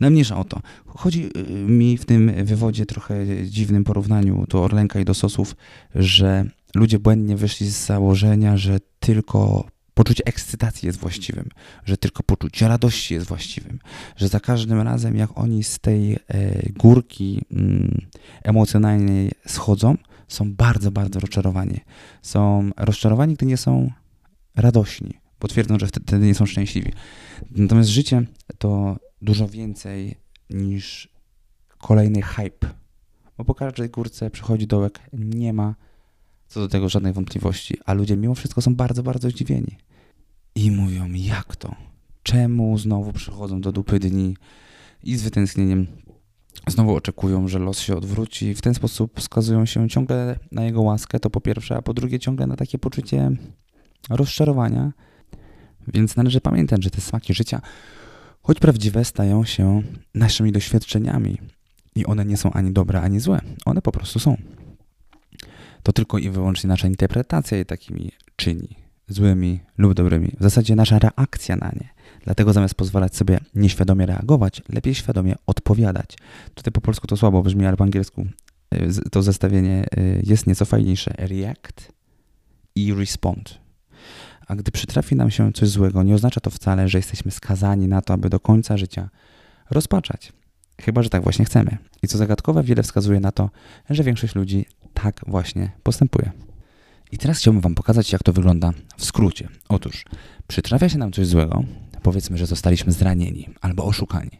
No 0.00 0.10
mniejsza 0.10 0.36
o 0.38 0.44
to. 0.44 0.60
Chodzi 0.86 1.30
y, 1.36 1.52
mi 1.52 1.98
w 1.98 2.04
tym 2.04 2.44
wywodzie 2.44 2.86
trochę 2.86 3.46
dziwnym 3.46 3.84
porównaniu 3.84 4.46
do 4.48 4.64
Orlenka 4.64 5.00
i 5.00 5.04
do 5.04 5.14
sosów, 5.14 5.56
że 5.94 6.44
ludzie 6.74 6.98
błędnie 6.98 7.36
wyszli 7.36 7.70
z 7.70 7.86
założenia, 7.86 8.56
że 8.56 8.78
tylko 9.00 9.64
poczucie 9.94 10.24
ekscytacji 10.26 10.86
jest 10.86 10.98
właściwym, 10.98 11.48
że 11.84 11.96
tylko 11.96 12.22
poczucie 12.22 12.68
radości 12.68 13.14
jest 13.14 13.26
właściwym, 13.26 13.78
że 14.16 14.28
za 14.28 14.40
każdym 14.40 14.80
razem, 14.80 15.16
jak 15.16 15.38
oni 15.38 15.64
z 15.64 15.78
tej 15.78 16.12
e, 16.12 16.18
górki 16.72 17.42
mm, 17.52 18.06
emocjonalnej 18.42 19.30
schodzą, 19.46 19.96
są 20.28 20.54
bardzo, 20.54 20.90
bardzo 20.90 21.20
rozczarowani. 21.20 21.80
Są 22.22 22.70
rozczarowani, 22.76 23.34
gdy 23.34 23.46
nie 23.46 23.56
są 23.56 23.90
radośni, 24.56 25.14
bo 25.40 25.48
twierdzą, 25.48 25.78
że 25.78 25.86
wtedy 25.86 26.26
nie 26.26 26.34
są 26.34 26.46
szczęśliwi. 26.46 26.92
Natomiast 27.50 27.88
życie 27.88 28.22
to 28.58 28.96
dużo 29.22 29.48
więcej 29.48 30.16
niż 30.50 31.08
kolejny 31.78 32.22
hype, 32.22 32.68
bo 33.38 33.44
po 33.44 33.54
każdej 33.54 33.90
górce 33.90 34.30
przychodzi 34.30 34.66
dołek, 34.66 35.00
nie 35.12 35.52
ma 35.52 35.74
co 36.50 36.60
do 36.60 36.68
tego 36.68 36.88
żadnej 36.88 37.12
wątpliwości, 37.12 37.76
a 37.86 37.94
ludzie 37.94 38.16
mimo 38.16 38.34
wszystko 38.34 38.62
są 38.62 38.74
bardzo, 38.74 39.02
bardzo 39.02 39.30
zdziwieni. 39.30 39.76
I 40.54 40.70
mówią, 40.70 41.12
jak 41.12 41.56
to? 41.56 41.74
Czemu 42.22 42.78
znowu 42.78 43.12
przychodzą 43.12 43.60
do 43.60 43.72
dupy 43.72 43.98
dni 43.98 44.36
i 45.02 45.16
z 45.16 45.22
wytęsknieniem 45.22 45.86
znowu 46.66 46.94
oczekują, 46.94 47.48
że 47.48 47.58
los 47.58 47.78
się 47.78 47.96
odwróci. 47.96 48.54
W 48.54 48.62
ten 48.62 48.74
sposób 48.74 49.20
wskazują 49.20 49.66
się 49.66 49.88
ciągle 49.88 50.38
na 50.52 50.64
jego 50.64 50.82
łaskę, 50.82 51.20
to 51.20 51.30
po 51.30 51.40
pierwsze, 51.40 51.76
a 51.76 51.82
po 51.82 51.94
drugie 51.94 52.18
ciągle 52.18 52.46
na 52.46 52.56
takie 52.56 52.78
poczucie 52.78 53.30
rozczarowania. 54.10 54.92
Więc 55.88 56.16
należy 56.16 56.40
pamiętać, 56.40 56.84
że 56.84 56.90
te 56.90 57.00
smaki 57.00 57.34
życia, 57.34 57.60
choć 58.42 58.58
prawdziwe, 58.58 59.04
stają 59.04 59.44
się 59.44 59.82
naszymi 60.14 60.52
doświadczeniami. 60.52 61.38
I 61.94 62.06
one 62.06 62.24
nie 62.24 62.36
są 62.36 62.52
ani 62.52 62.72
dobre, 62.72 63.00
ani 63.00 63.20
złe. 63.20 63.40
One 63.64 63.82
po 63.82 63.92
prostu 63.92 64.18
są. 64.18 64.36
To 65.82 65.92
tylko 65.92 66.18
i 66.18 66.30
wyłącznie 66.30 66.68
nasza 66.68 66.88
interpretacja 66.88 67.58
je 67.58 67.64
takimi 67.64 68.10
czyni 68.36 68.76
złymi 69.10 69.60
lub 69.78 69.94
dobrymi. 69.94 70.32
W 70.40 70.42
zasadzie 70.42 70.76
nasza 70.76 70.98
reakcja 70.98 71.56
na 71.56 71.68
nie. 71.68 71.88
Dlatego 72.24 72.52
zamiast 72.52 72.74
pozwalać 72.74 73.16
sobie 73.16 73.38
nieświadomie 73.54 74.06
reagować, 74.06 74.62
lepiej 74.68 74.94
świadomie 74.94 75.34
odpowiadać. 75.46 76.16
Tutaj 76.54 76.72
po 76.72 76.80
polsku 76.80 77.06
to 77.06 77.16
słabo 77.16 77.42
brzmi, 77.42 77.66
ale 77.66 77.76
po 77.76 77.84
angielsku 77.84 78.26
y, 78.74 79.10
to 79.10 79.22
zestawienie 79.22 79.84
y, 79.98 80.22
jest 80.26 80.46
nieco 80.46 80.64
fajniejsze. 80.64 81.14
React 81.18 81.92
i 82.74 82.94
respond. 82.94 83.58
A 84.46 84.56
gdy 84.56 84.70
przytrafi 84.72 85.16
nam 85.16 85.30
się 85.30 85.52
coś 85.52 85.68
złego, 85.68 86.02
nie 86.02 86.14
oznacza 86.14 86.40
to 86.40 86.50
wcale, 86.50 86.88
że 86.88 86.98
jesteśmy 86.98 87.30
skazani 87.30 87.88
na 87.88 88.02
to, 88.02 88.14
aby 88.14 88.30
do 88.30 88.40
końca 88.40 88.76
życia 88.76 89.08
rozpaczać. 89.70 90.32
Chyba, 90.80 91.02
że 91.02 91.10
tak 91.10 91.22
właśnie 91.22 91.44
chcemy. 91.44 91.76
I 92.02 92.08
co 92.08 92.18
zagadkowe, 92.18 92.62
wiele 92.62 92.82
wskazuje 92.82 93.20
na 93.20 93.32
to, 93.32 93.50
że 93.90 94.04
większość 94.04 94.34
ludzi 94.34 94.64
tak 94.94 95.20
właśnie 95.26 95.70
postępuje. 95.82 96.30
I 97.12 97.18
teraz 97.18 97.38
chciałbym 97.38 97.60
Wam 97.60 97.74
pokazać, 97.74 98.12
jak 98.12 98.22
to 98.22 98.32
wygląda 98.32 98.72
w 98.96 99.04
skrócie. 99.04 99.48
Otóż, 99.68 100.04
przytrafia 100.46 100.88
się 100.88 100.98
nam 100.98 101.12
coś 101.12 101.26
złego, 101.26 101.64
powiedzmy, 102.02 102.38
że 102.38 102.46
zostaliśmy 102.46 102.92
zranieni 102.92 103.48
albo 103.60 103.84
oszukani. 103.84 104.30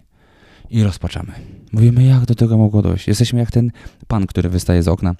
I 0.70 0.82
rozpaczamy. 0.82 1.32
Mówimy, 1.72 2.04
jak 2.04 2.26
do 2.26 2.34
tego 2.34 2.58
mogło 2.58 2.82
dojść. 2.82 3.08
Jesteśmy 3.08 3.40
jak 3.40 3.50
ten 3.50 3.70
pan, 4.06 4.26
który 4.26 4.48
wystaje 4.48 4.82
z 4.82 4.88
okna 4.88 5.14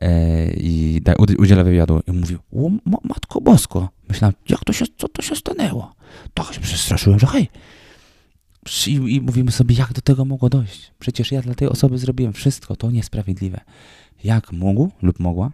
e, 0.00 0.50
i 0.50 1.00
da, 1.02 1.14
udziela 1.38 1.64
wywiadu 1.64 2.00
i 2.06 2.12
mówi, 2.12 2.36
Matko 3.04 3.40
Bosko. 3.40 3.88
Myślałem, 4.08 4.34
jak 4.48 4.64
to 4.64 4.72
się, 4.72 4.84
co 4.98 5.08
to 5.08 5.22
się 5.22 5.36
stanęło? 5.36 5.94
Tak 6.34 6.54
się 6.54 6.60
przestraszyłem, 6.60 7.18
że 7.18 7.26
hej. 7.26 7.48
I, 8.86 8.92
I 8.92 9.20
mówimy 9.20 9.52
sobie, 9.52 9.74
jak 9.74 9.92
do 9.92 10.00
tego 10.00 10.24
mogło 10.24 10.48
dojść. 10.48 10.92
Przecież 10.98 11.32
ja 11.32 11.42
dla 11.42 11.54
tej 11.54 11.68
osoby 11.68 11.98
zrobiłem 11.98 12.32
wszystko, 12.32 12.76
to 12.76 12.90
niesprawiedliwe. 12.90 13.60
Jak 14.24 14.52
mógł 14.52 14.90
lub 15.02 15.20
mogła 15.20 15.52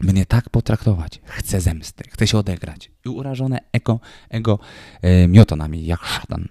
mnie 0.00 0.26
tak 0.26 0.50
potraktować. 0.50 1.20
Chcę 1.24 1.60
zemsty, 1.60 2.04
chcę 2.08 2.26
się 2.26 2.38
odegrać. 2.38 2.90
I 3.06 3.08
urażone 3.08 3.58
ego, 3.72 4.00
ego 4.28 4.58
e, 5.02 5.28
jak 5.82 6.00
szatan. 6.02 6.48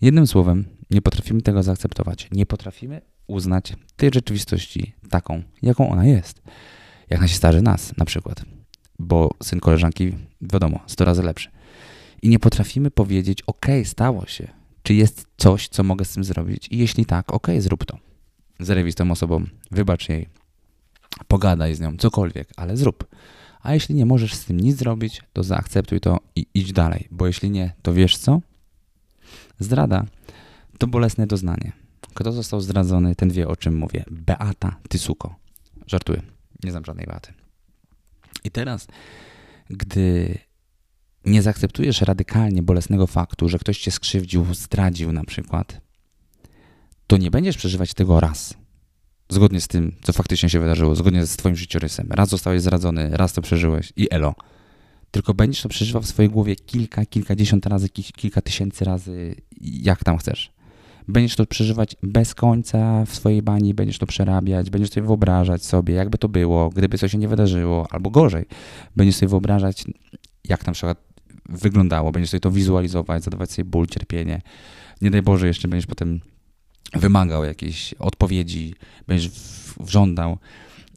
Jednym 0.00 0.26
słowem, 0.26 0.64
nie 0.90 1.02
potrafimy 1.02 1.42
tego 1.42 1.62
zaakceptować. 1.62 2.28
Nie 2.32 2.46
potrafimy 2.46 3.00
uznać 3.26 3.72
tej 3.96 4.10
rzeczywistości 4.14 4.94
taką, 5.10 5.42
jaką 5.62 5.90
ona 5.90 6.06
jest. 6.06 6.42
Jak 7.10 7.20
nasi 7.20 7.34
starzy 7.34 7.62
nas 7.62 7.96
na 7.96 8.04
przykład. 8.04 8.44
Bo 8.98 9.30
syn 9.42 9.60
koleżanki, 9.60 10.12
wiadomo, 10.40 10.80
100 10.86 11.04
razy 11.04 11.22
lepszy. 11.22 11.50
I 12.22 12.28
nie 12.28 12.38
potrafimy 12.38 12.90
powiedzieć, 12.90 13.42
ok, 13.46 13.66
stało 13.84 14.26
się. 14.26 14.63
Czy 14.84 14.94
jest 14.94 15.26
coś, 15.36 15.68
co 15.68 15.82
mogę 15.82 16.04
z 16.04 16.12
tym 16.12 16.24
zrobić? 16.24 16.68
I 16.70 16.78
jeśli 16.78 17.06
tak, 17.06 17.32
ok, 17.32 17.46
zrób 17.58 17.84
to. 17.84 17.98
Zarewi 18.60 18.92
z 18.92 18.94
tą 18.94 19.10
osobą, 19.10 19.44
wybacz 19.70 20.08
jej, 20.08 20.28
pogadaj 21.28 21.74
z 21.74 21.80
nią, 21.80 21.96
cokolwiek, 21.96 22.48
ale 22.56 22.76
zrób. 22.76 23.06
A 23.62 23.74
jeśli 23.74 23.94
nie 23.94 24.06
możesz 24.06 24.34
z 24.34 24.44
tym 24.44 24.60
nic 24.60 24.76
zrobić, 24.76 25.22
to 25.32 25.42
zaakceptuj 25.42 26.00
to 26.00 26.20
i 26.36 26.46
idź 26.54 26.72
dalej, 26.72 27.08
bo 27.10 27.26
jeśli 27.26 27.50
nie, 27.50 27.74
to 27.82 27.94
wiesz 27.94 28.16
co? 28.16 28.40
Zdrada 29.58 30.04
to 30.78 30.86
bolesne 30.86 31.26
doznanie. 31.26 31.72
Kto 32.14 32.32
został 32.32 32.60
zdradzony, 32.60 33.14
ten 33.14 33.30
wie 33.30 33.48
o 33.48 33.56
czym 33.56 33.76
mówię. 33.76 34.04
Beata 34.10 34.76
Tysuko. 34.88 35.34
Żartuję, 35.86 36.22
nie 36.64 36.70
znam 36.70 36.84
żadnej 36.84 37.06
Beaty. 37.06 37.32
I 38.44 38.50
teraz, 38.50 38.86
gdy 39.70 40.38
nie 41.24 41.42
zaakceptujesz 41.42 42.00
radykalnie 42.00 42.62
bolesnego 42.62 43.06
faktu, 43.06 43.48
że 43.48 43.58
ktoś 43.58 43.78
cię 43.78 43.90
skrzywdził, 43.90 44.54
zdradził 44.54 45.12
na 45.12 45.24
przykład, 45.24 45.80
to 47.06 47.16
nie 47.16 47.30
będziesz 47.30 47.56
przeżywać 47.56 47.94
tego 47.94 48.20
raz 48.20 48.54
zgodnie 49.28 49.60
z 49.60 49.68
tym, 49.68 49.92
co 50.02 50.12
faktycznie 50.12 50.48
się 50.48 50.60
wydarzyło, 50.60 50.94
zgodnie 50.94 51.26
z 51.26 51.36
twoim 51.36 51.56
życiorysem. 51.56 52.06
Raz 52.10 52.28
zostałeś 52.28 52.62
zradzony, 52.62 53.10
raz 53.12 53.32
to 53.32 53.42
przeżyłeś 53.42 53.92
i 53.96 54.08
elo. 54.10 54.34
Tylko 55.10 55.34
będziesz 55.34 55.62
to 55.62 55.68
przeżywał 55.68 56.02
w 56.02 56.06
swojej 56.06 56.30
głowie 56.30 56.56
kilka, 56.56 57.06
kilkadziesiąt 57.06 57.66
razy, 57.66 57.88
kilka 57.88 58.40
tysięcy 58.40 58.84
razy, 58.84 59.34
jak 59.60 60.04
tam 60.04 60.18
chcesz. 60.18 60.52
Będziesz 61.08 61.36
to 61.36 61.46
przeżywać 61.46 61.96
bez 62.02 62.34
końca 62.34 63.04
w 63.04 63.14
swojej 63.14 63.42
bani, 63.42 63.74
będziesz 63.74 63.98
to 63.98 64.06
przerabiać, 64.06 64.70
będziesz 64.70 64.90
sobie 64.90 65.06
wyobrażać 65.06 65.64
sobie, 65.64 65.94
jakby 65.94 66.18
to 66.18 66.28
było, 66.28 66.70
gdyby 66.70 66.98
coś 66.98 67.12
się 67.12 67.18
nie 67.18 67.28
wydarzyło, 67.28 67.86
albo 67.90 68.10
gorzej, 68.10 68.44
będziesz 68.96 69.16
sobie 69.16 69.30
wyobrażać, 69.30 69.84
jak 70.44 70.66
na 70.66 70.72
przykład 70.72 71.13
wyglądało, 71.48 72.12
będziesz 72.12 72.30
sobie 72.30 72.40
to 72.40 72.50
wizualizować, 72.50 73.22
zadawać 73.22 73.50
sobie 73.50 73.64
ból, 73.64 73.86
cierpienie. 73.86 74.42
Nie 75.02 75.10
daj 75.10 75.22
Boże, 75.22 75.46
jeszcze 75.46 75.68
będziesz 75.68 75.86
potem 75.86 76.20
wymagał 76.92 77.44
jakiejś 77.44 77.94
odpowiedzi, 77.94 78.74
będziesz 79.06 79.30
wżądał 79.80 80.38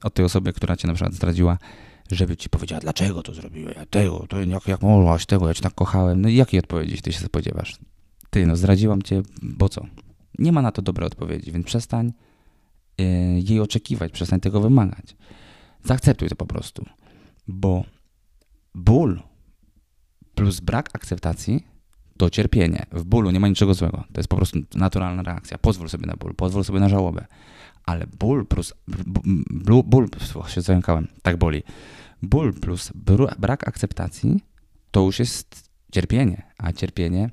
od 0.04 0.14
tej 0.14 0.26
osoby, 0.26 0.54
która 0.54 0.76
cię 0.76 0.88
na 0.88 0.94
przykład 0.94 1.14
zdradziła, 1.14 1.58
żeby 2.12 2.38
ci 2.38 2.50
powiedziała, 2.50 2.82
dlaczego 2.82 3.24
to 3.24 3.34
zrobiłeś, 3.34 3.76
ja 3.76 3.86
tego, 3.86 4.26
to 4.30 4.42
jak, 4.44 4.68
jak 4.68 4.82
mogłaś 4.82 5.26
tego, 5.26 5.48
ja 5.48 5.54
cię 5.54 5.62
tak 5.62 5.74
kochałem. 5.74 6.22
No 6.22 6.30
i 6.30 6.36
jakiej 6.36 6.60
odpowiedzi 6.60 7.02
ty 7.02 7.14
się 7.14 7.20
spodziewasz? 7.20 7.78
Ty, 8.30 8.46
no 8.46 8.56
zdradziłam 8.56 9.02
cię, 9.02 9.22
bo 9.42 9.70
co? 9.70 9.86
Nie 10.40 10.52
ma 10.52 10.62
na 10.62 10.72
to 10.72 10.82
dobrej 10.82 11.08
odpowiedzi, 11.08 11.52
więc 11.52 11.66
przestań 11.66 12.14
yy, 12.98 13.06
jej 13.40 13.60
oczekiwać, 13.60 14.12
przestań 14.12 14.40
tego 14.40 14.62
wymagać. 14.62 15.16
Zaakceptuj 15.84 16.30
to 16.30 16.36
po 16.36 16.46
prostu, 16.46 16.86
bo 17.48 17.84
ból 18.76 19.22
plus 20.38 20.60
brak 20.60 20.90
akceptacji 20.94 21.66
to 22.18 22.30
cierpienie. 22.30 22.86
W 22.92 23.04
bólu 23.04 23.32
nie 23.32 23.40
ma 23.40 23.48
niczego 23.48 23.74
złego. 23.74 24.04
To 24.14 24.20
jest 24.20 24.30
po 24.30 24.36
prostu 24.36 24.60
naturalna 24.76 25.24
reakcja. 25.24 25.58
Pozwól 25.58 25.90
sobie 25.90 26.06
na 26.06 26.16
ból, 26.16 26.36
pozwól 26.36 26.64
sobie 26.64 26.80
na 26.80 26.90
żałobę. 26.90 27.26
Ale 27.86 28.08
ból 28.20 28.46
plus. 28.46 28.74
Ból, 29.50 29.84
ból 29.84 30.08
się 30.48 30.62
zająkałem, 30.62 31.08
tak 31.22 31.38
boli. 31.38 31.64
Ból 32.22 32.54
plus 32.54 32.92
brak 33.40 33.68
akceptacji 33.68 34.44
to 34.92 35.02
już 35.02 35.20
jest 35.20 35.70
cierpienie, 35.92 36.44
a 36.58 36.74
cierpienie 36.74 37.30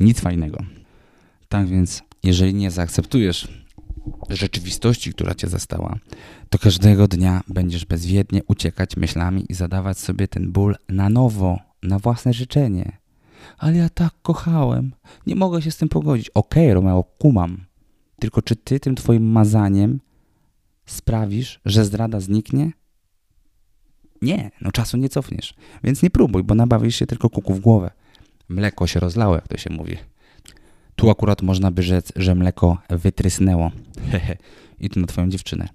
nic 0.00 0.20
fajnego. 0.20 0.58
Tak 1.48 1.66
więc, 1.66 2.02
jeżeli 2.22 2.54
nie 2.54 2.70
zaakceptujesz 2.70 3.48
rzeczywistości, 4.30 5.12
która 5.12 5.34
cię 5.34 5.48
zastała, 5.48 5.98
to 6.50 6.58
każdego 6.58 7.08
dnia 7.08 7.42
będziesz 7.48 7.84
bezwiednie 7.84 8.44
uciekać 8.44 8.96
myślami 8.96 9.44
i 9.48 9.54
zadawać 9.54 9.98
sobie 9.98 10.28
ten 10.28 10.52
ból 10.52 10.76
na 10.88 11.08
nowo, 11.08 11.58
na 11.88 11.98
własne 11.98 12.32
życzenie. 12.32 12.98
Ale 13.58 13.76
ja 13.76 13.88
tak 13.88 14.14
kochałem, 14.22 14.94
nie 15.26 15.36
mogę 15.36 15.62
się 15.62 15.70
z 15.70 15.76
tym 15.76 15.88
pogodzić. 15.88 16.30
Okej, 16.30 16.64
okay, 16.64 16.74
Romeo, 16.74 17.04
kumam. 17.18 17.64
Tylko 18.18 18.42
czy 18.42 18.56
ty 18.56 18.80
tym 18.80 18.94
twoim 18.94 19.30
mazaniem 19.30 20.00
sprawisz, 20.86 21.60
że 21.64 21.84
zdrada 21.84 22.20
zniknie? 22.20 22.72
Nie, 24.22 24.50
no 24.60 24.72
czasu 24.72 24.96
nie 24.96 25.08
cofniesz. 25.08 25.54
Więc 25.84 26.02
nie 26.02 26.10
próbuj, 26.10 26.44
bo 26.44 26.54
nabawisz 26.54 26.96
się 26.96 27.06
tylko 27.06 27.30
kuku 27.30 27.54
w 27.54 27.60
głowę. 27.60 27.90
Mleko 28.48 28.86
się 28.86 29.00
rozlało, 29.00 29.34
jak 29.34 29.48
to 29.48 29.56
się 29.56 29.70
mówi. 29.70 29.96
Tu 30.96 31.10
akurat 31.10 31.42
można 31.42 31.70
by 31.70 31.82
rzec, 31.82 32.12
że 32.16 32.34
mleko 32.34 32.78
wytrysnęło. 32.90 33.70
I 34.80 34.90
to 34.90 35.00
na 35.00 35.06
twoją 35.06 35.28
dziewczynę. 35.28 35.68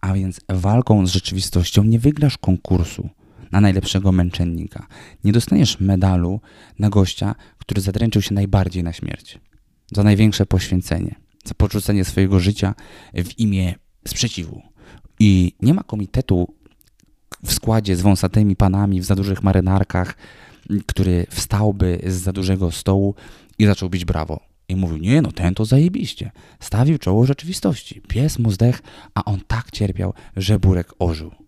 A 0.00 0.12
więc 0.12 0.40
walką 0.48 1.06
z 1.06 1.10
rzeczywistością 1.10 1.84
nie 1.84 1.98
wygrasz 1.98 2.38
konkursu 2.38 3.10
na 3.52 3.60
najlepszego 3.60 4.12
męczennika. 4.12 4.86
Nie 5.24 5.32
dostaniesz 5.32 5.80
medalu 5.80 6.40
na 6.78 6.90
gościa, 6.90 7.34
który 7.58 7.80
zadręczył 7.80 8.22
się 8.22 8.34
najbardziej 8.34 8.84
na 8.84 8.92
śmierć. 8.92 9.38
Za 9.92 10.02
największe 10.02 10.46
poświęcenie, 10.46 11.14
za 11.44 11.54
porzucenie 11.54 12.04
swojego 12.04 12.40
życia 12.40 12.74
w 13.14 13.38
imię 13.38 13.74
sprzeciwu. 14.08 14.62
I 15.20 15.52
nie 15.62 15.74
ma 15.74 15.82
komitetu 15.82 16.54
w 17.44 17.52
składzie 17.52 17.96
z 17.96 18.00
wąsatymi 18.00 18.56
panami 18.56 19.00
w 19.00 19.04
za 19.04 19.14
dużych 19.14 19.42
marynarkach, 19.42 20.16
który 20.86 21.26
wstałby 21.30 22.00
z 22.06 22.14
za 22.14 22.32
dużego 22.32 22.70
stołu 22.70 23.14
i 23.58 23.66
zaczął 23.66 23.90
bić 23.90 24.04
brawo. 24.04 24.40
I 24.68 24.76
mówił, 24.76 24.96
nie 24.96 25.22
no, 25.22 25.32
ten 25.32 25.54
to 25.54 25.64
zajebiście. 25.64 26.30
Stawił 26.60 26.98
czoło 26.98 27.26
rzeczywistości. 27.26 28.00
Pies 28.00 28.38
mu 28.38 28.50
zdech, 28.50 28.82
a 29.14 29.24
on 29.24 29.40
tak 29.46 29.70
cierpiał, 29.70 30.14
że 30.36 30.58
burek 30.58 30.92
ożył. 30.98 31.43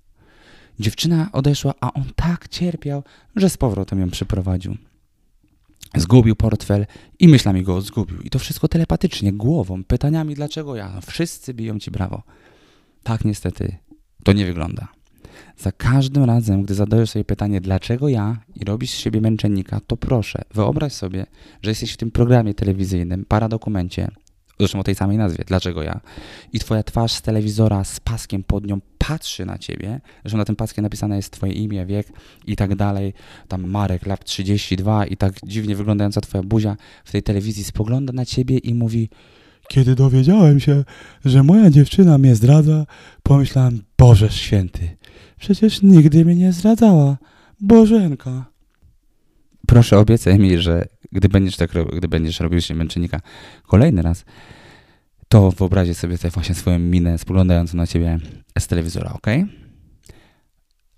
Dziewczyna 0.81 1.29
odeszła, 1.33 1.75
a 1.81 1.93
on 1.93 2.05
tak 2.17 2.49
cierpiał, 2.49 3.03
że 3.37 3.51
z 3.51 3.57
powrotem 3.57 4.01
ją 4.01 4.11
przyprowadził. 4.11 4.77
Zgubił 5.97 6.37
portfel 6.37 6.87
i 7.19 7.29
myślami 7.29 7.63
go 7.63 7.81
zgubił. 7.81 8.21
I 8.21 8.31
to 8.31 8.39
wszystko 8.39 8.69
telepatycznie, 8.69 9.33
głową, 9.33 9.85
pytaniami 9.85 10.35
dlaczego 10.35 10.77
ja. 10.77 11.01
Wszyscy 11.07 11.55
biją 11.55 11.79
ci 11.79 11.91
brawo. 11.91 12.23
Tak 13.03 13.25
niestety 13.25 13.77
to 14.25 14.33
nie 14.33 14.47
wygląda. 14.47 14.89
Za 15.59 15.73
każdym 15.73 16.25
razem, 16.25 16.63
gdy 16.63 16.75
zadajesz 16.75 17.11
sobie 17.11 17.25
pytanie, 17.25 17.61
dlaczego 17.61 18.09
ja 18.09 18.39
i 18.55 18.65
robisz 18.65 18.91
z 18.91 18.97
siebie 18.97 19.21
męczennika, 19.21 19.81
to 19.87 19.97
proszę, 19.97 20.43
wyobraź 20.55 20.93
sobie, 20.93 21.27
że 21.63 21.71
jesteś 21.71 21.93
w 21.93 21.97
tym 21.97 22.11
programie 22.11 22.55
telewizyjnym, 22.55 23.25
paradokumencie, 23.25 24.09
zresztą 24.59 24.81
o 24.81 24.85
tej 24.85 24.95
samej 24.95 25.17
nazwie, 25.17 25.45
dlaczego 25.47 25.83
ja, 25.83 26.01
i 26.53 26.59
twoja 26.59 26.83
twarz 26.83 27.13
z 27.13 27.23
telewizora 27.23 27.85
z 27.85 28.01
paskiem 28.01 28.43
pod 28.45 28.67
nią 28.67 28.81
patrzy 28.99 29.47
na 29.47 29.59
ciebie, 29.59 30.01
że 30.25 30.37
na 30.37 30.45
tym 30.45 30.57
paskie 30.57 30.83
napisane 30.83 31.17
jest 31.17 31.31
twoje 31.31 31.53
imię, 31.53 31.87
wiek 31.87 32.07
i 32.47 32.57
tak 32.57 32.75
dalej, 32.75 33.15
tam 33.49 33.71
Marek, 33.71 34.07
lat 34.07 34.25
32 34.25 35.07
i 35.07 35.17
tak 35.17 35.33
dziwnie 35.47 35.77
wyglądająca 35.77 36.21
twoja 36.21 36.43
buzia 36.43 36.77
w 37.05 37.13
tej 37.13 37.23
telewizji 37.23 37.65
spogląda 37.65 38.13
na 38.13 38.25
ciebie 38.25 38.59
i 38.59 38.75
mówi 38.75 39.09
kiedy 39.69 39.95
dowiedziałem 39.95 40.61
się, 40.61 40.85
że 41.25 41.43
moja 41.43 41.71
dziewczyna 41.71 42.19
mnie 42.19 42.35
zdradza, 42.35 42.87
pomyślałem, 43.23 43.83
Boże 43.99 44.31
święty, 44.31 44.97
przecież 45.39 45.83
nigdy 45.83 46.25
mnie 46.25 46.35
nie 46.35 46.53
zdradzała. 46.53 47.17
Bożenka. 47.61 48.45
Proszę 49.67 49.99
obiecaj 49.99 50.39
mi, 50.39 50.59
że 50.59 50.85
gdy 51.17 51.29
będziesz, 51.29 51.57
tak, 51.57 51.71
gdy 51.97 52.09
będziesz 52.09 52.41
robił 52.41 52.61
się 52.61 52.75
męczennika 52.75 53.21
kolejny 53.67 54.03
raz, 54.03 54.25
to 55.29 55.51
wyobraźcie 55.51 55.95
sobie 55.95 56.17
tutaj 56.17 56.31
właśnie 56.31 56.55
swoją 56.55 56.79
minę 56.79 57.19
spoglądającą 57.19 57.77
na 57.77 57.87
ciebie 57.87 58.19
z 58.59 58.67
telewizora, 58.67 59.13
ok? 59.13 59.27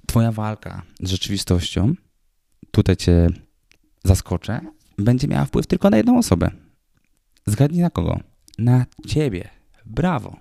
Twoja 0.07 0.33
walka 0.33 0.83
z 1.00 1.11
rzeczywistością, 1.11 1.94
tutaj 2.70 2.96
cię 2.96 3.26
zaskoczę, 4.04 4.61
będzie 4.98 5.28
miała 5.28 5.44
wpływ 5.44 5.66
tylko 5.66 5.90
na 5.90 5.96
jedną 5.96 6.18
osobę. 6.18 6.50
Zgadnij 7.46 7.81
na 7.81 7.90
kogo? 7.90 8.20
Na 8.59 8.87
ciebie. 9.07 9.48
Brawo. 9.87 10.37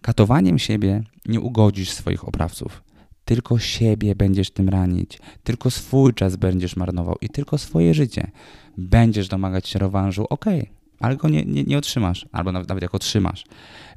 Katowaniem 0.00 0.58
siebie 0.58 1.02
nie 1.26 1.40
ugodzisz 1.40 1.90
swoich 1.90 2.28
oprawców. 2.28 2.82
Tylko 3.26 3.58
siebie 3.58 4.14
będziesz 4.14 4.50
tym 4.50 4.68
ranić, 4.68 5.18
tylko 5.44 5.70
swój 5.70 6.14
czas 6.14 6.36
będziesz 6.36 6.76
marnował 6.76 7.16
i 7.20 7.28
tylko 7.28 7.58
swoje 7.58 7.94
życie. 7.94 8.30
Będziesz 8.78 9.28
domagać 9.28 9.68
się 9.68 9.78
rewanżu, 9.78 10.26
okej, 10.30 10.60
okay, 10.60 10.74
ale 11.00 11.16
go 11.16 11.28
nie, 11.28 11.44
nie, 11.44 11.64
nie 11.64 11.78
otrzymasz, 11.78 12.26
albo 12.32 12.52
nawet, 12.52 12.68
nawet 12.68 12.82
jak 12.82 12.94
otrzymasz, 12.94 13.44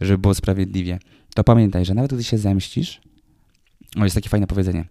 żeby 0.01 0.17
było 0.17 0.33
sprawiedliwie, 0.33 0.99
to 1.35 1.43
pamiętaj, 1.43 1.85
że 1.85 1.93
nawet 1.93 2.13
gdy 2.13 2.23
się 2.23 2.37
zemścisz, 2.37 3.01
o 3.99 4.03
jest 4.03 4.15
takie 4.15 4.29
fajne 4.29 4.47
powiedzenie, 4.47 4.85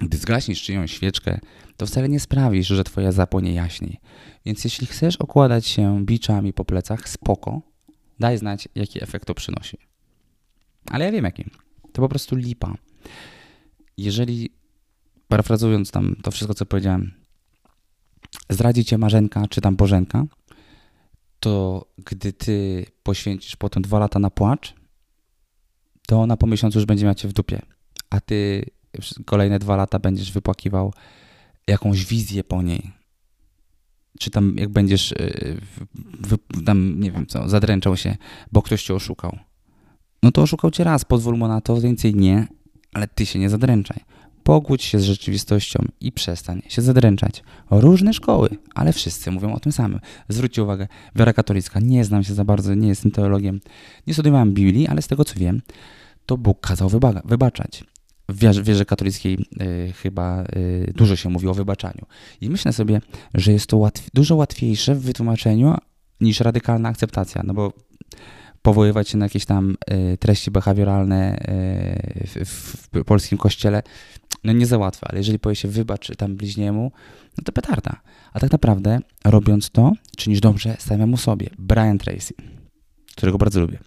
gdy 0.00 0.16
zgaśnisz 0.16 0.62
czyjąś 0.62 0.92
świeczkę, 0.92 1.40
to 1.76 1.86
wcale 1.86 2.08
nie 2.08 2.20
sprawisz, 2.20 2.66
że 2.66 2.84
twoja 2.84 3.12
zapłonie 3.12 3.54
jaśniej. 3.54 4.00
Więc 4.46 4.64
jeśli 4.64 4.86
chcesz 4.86 5.16
okładać 5.16 5.66
się 5.66 6.04
biczami 6.04 6.52
po 6.52 6.64
plecach, 6.64 7.08
spoko, 7.08 7.62
daj 8.20 8.38
znać, 8.38 8.68
jaki 8.74 9.02
efekt 9.02 9.26
to 9.26 9.34
przynosi. 9.34 9.78
Ale 10.90 11.04
ja 11.04 11.12
wiem 11.12 11.24
jaki. 11.24 11.44
To 11.92 12.02
po 12.02 12.08
prostu 12.08 12.36
lipa 12.36 12.74
jeżeli, 13.96 14.50
parafrazując 15.28 15.90
tam 15.90 16.16
to 16.22 16.30
wszystko, 16.30 16.54
co 16.54 16.66
powiedziałem, 16.66 17.12
zdradzi 18.50 18.84
cię 18.84 18.98
Marzenka 18.98 19.48
czy 19.48 19.60
tam 19.60 19.76
Bożenka, 19.76 20.24
to 21.40 21.84
gdy 22.04 22.32
ty 22.32 22.86
poświęcisz 23.02 23.56
potem 23.56 23.82
dwa 23.82 23.98
lata 23.98 24.18
na 24.18 24.30
płacz, 24.30 24.74
to 26.06 26.22
ona 26.22 26.36
po 26.36 26.46
miesiącu 26.46 26.78
już 26.78 26.86
będzie 26.86 27.04
miała 27.04 27.14
cię 27.14 27.28
w 27.28 27.32
dupie, 27.32 27.62
a 28.10 28.20
ty 28.20 28.64
kolejne 29.26 29.58
dwa 29.58 29.76
lata 29.76 29.98
będziesz 29.98 30.32
wypłakiwał 30.32 30.92
jakąś 31.66 32.06
wizję 32.06 32.44
po 32.44 32.62
niej. 32.62 32.92
Czy 34.18 34.30
tam 34.30 34.56
jak 34.58 34.68
będziesz 34.68 35.12
y, 35.12 35.60
tam, 36.66 37.00
nie 37.00 37.10
wiem 37.10 37.26
co, 37.26 37.48
zadręczał 37.48 37.96
się, 37.96 38.16
bo 38.52 38.62
ktoś 38.62 38.82
cię 38.82 38.94
oszukał. 38.94 39.38
No 40.22 40.32
to 40.32 40.42
oszukał 40.42 40.70
cię 40.70 40.84
raz, 40.84 41.04
pozwól 41.04 41.38
mu 41.38 41.48
na 41.48 41.60
to, 41.60 41.80
więcej 41.80 42.14
nie, 42.14 42.46
ale 42.94 43.08
ty 43.08 43.26
się 43.26 43.38
nie 43.38 43.50
zadręczaj. 43.50 44.00
Pogódź 44.42 44.82
się 44.82 44.98
z 44.98 45.02
rzeczywistością 45.02 45.84
i 46.00 46.12
przestań 46.12 46.62
się 46.68 46.82
zadręczać. 46.82 47.42
Różne 47.70 48.14
szkoły, 48.14 48.48
ale 48.74 48.92
wszyscy 48.92 49.30
mówią 49.30 49.52
o 49.52 49.60
tym 49.60 49.72
samym. 49.72 50.00
Zwróćcie 50.28 50.62
uwagę, 50.62 50.88
wiara 51.16 51.32
katolicka, 51.32 51.80
nie 51.80 52.04
znam 52.04 52.24
się 52.24 52.34
za 52.34 52.44
bardzo, 52.44 52.74
nie 52.74 52.88
jestem 52.88 53.10
teologiem, 53.10 53.60
nie 54.06 54.14
studiowałem 54.14 54.52
Biblii, 54.52 54.88
ale 54.88 55.02
z 55.02 55.06
tego 55.06 55.24
co 55.24 55.34
wiem, 55.38 55.62
to 56.26 56.36
Bóg 56.36 56.60
kazał 56.60 56.88
wyba 56.88 57.22
wybaczać. 57.24 57.84
W 58.28 58.64
wierze, 58.64 58.84
katolickiej 58.84 59.38
y, 59.60 59.92
chyba 59.92 60.44
y, 60.44 60.92
dużo 60.96 61.16
się 61.16 61.30
mówi 61.30 61.48
o 61.48 61.54
wybaczaniu. 61.54 62.06
I 62.40 62.50
myślę 62.50 62.72
sobie, 62.72 63.00
że 63.34 63.52
jest 63.52 63.66
to 63.66 63.76
łatw 63.76 64.10
dużo 64.14 64.36
łatwiejsze 64.36 64.94
w 64.94 65.00
wytłumaczeniu 65.00 65.78
niż 66.20 66.40
radykalna 66.40 66.88
akceptacja, 66.88 67.42
no 67.44 67.54
bo 67.54 67.72
powoływać 68.64 69.08
się 69.08 69.18
na 69.18 69.26
jakieś 69.26 69.44
tam 69.44 69.76
y, 70.14 70.18
treści 70.18 70.50
behawioralne 70.50 71.36
y, 71.38 72.44
w, 72.44 72.88
w, 72.92 73.04
polskim 73.04 73.38
kościele, 73.38 73.82
no 74.44 74.52
nie 74.52 74.66
za 74.66 74.78
łatwe, 74.78 75.06
ale 75.08 75.18
jeżeli 75.18 75.38
powie 75.38 75.56
się 75.56 75.68
wybacz 75.68 76.16
tam 76.16 76.36
bliźniemu, 76.36 76.92
no 77.38 77.44
to 77.44 77.52
petarda. 77.52 78.00
A 78.32 78.40
tak 78.40 78.52
naprawdę, 78.52 79.00
robiąc 79.24 79.70
to, 79.70 79.92
czynisz 80.16 80.40
dobrze 80.40 80.76
samemu 80.78 81.16
sobie. 81.16 81.50
Brian 81.58 81.98
Tracy, 81.98 82.34
którego 83.16 83.38
bardzo 83.38 83.60
lubię, 83.60 83.78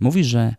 mówi, 0.00 0.24
że 0.24 0.54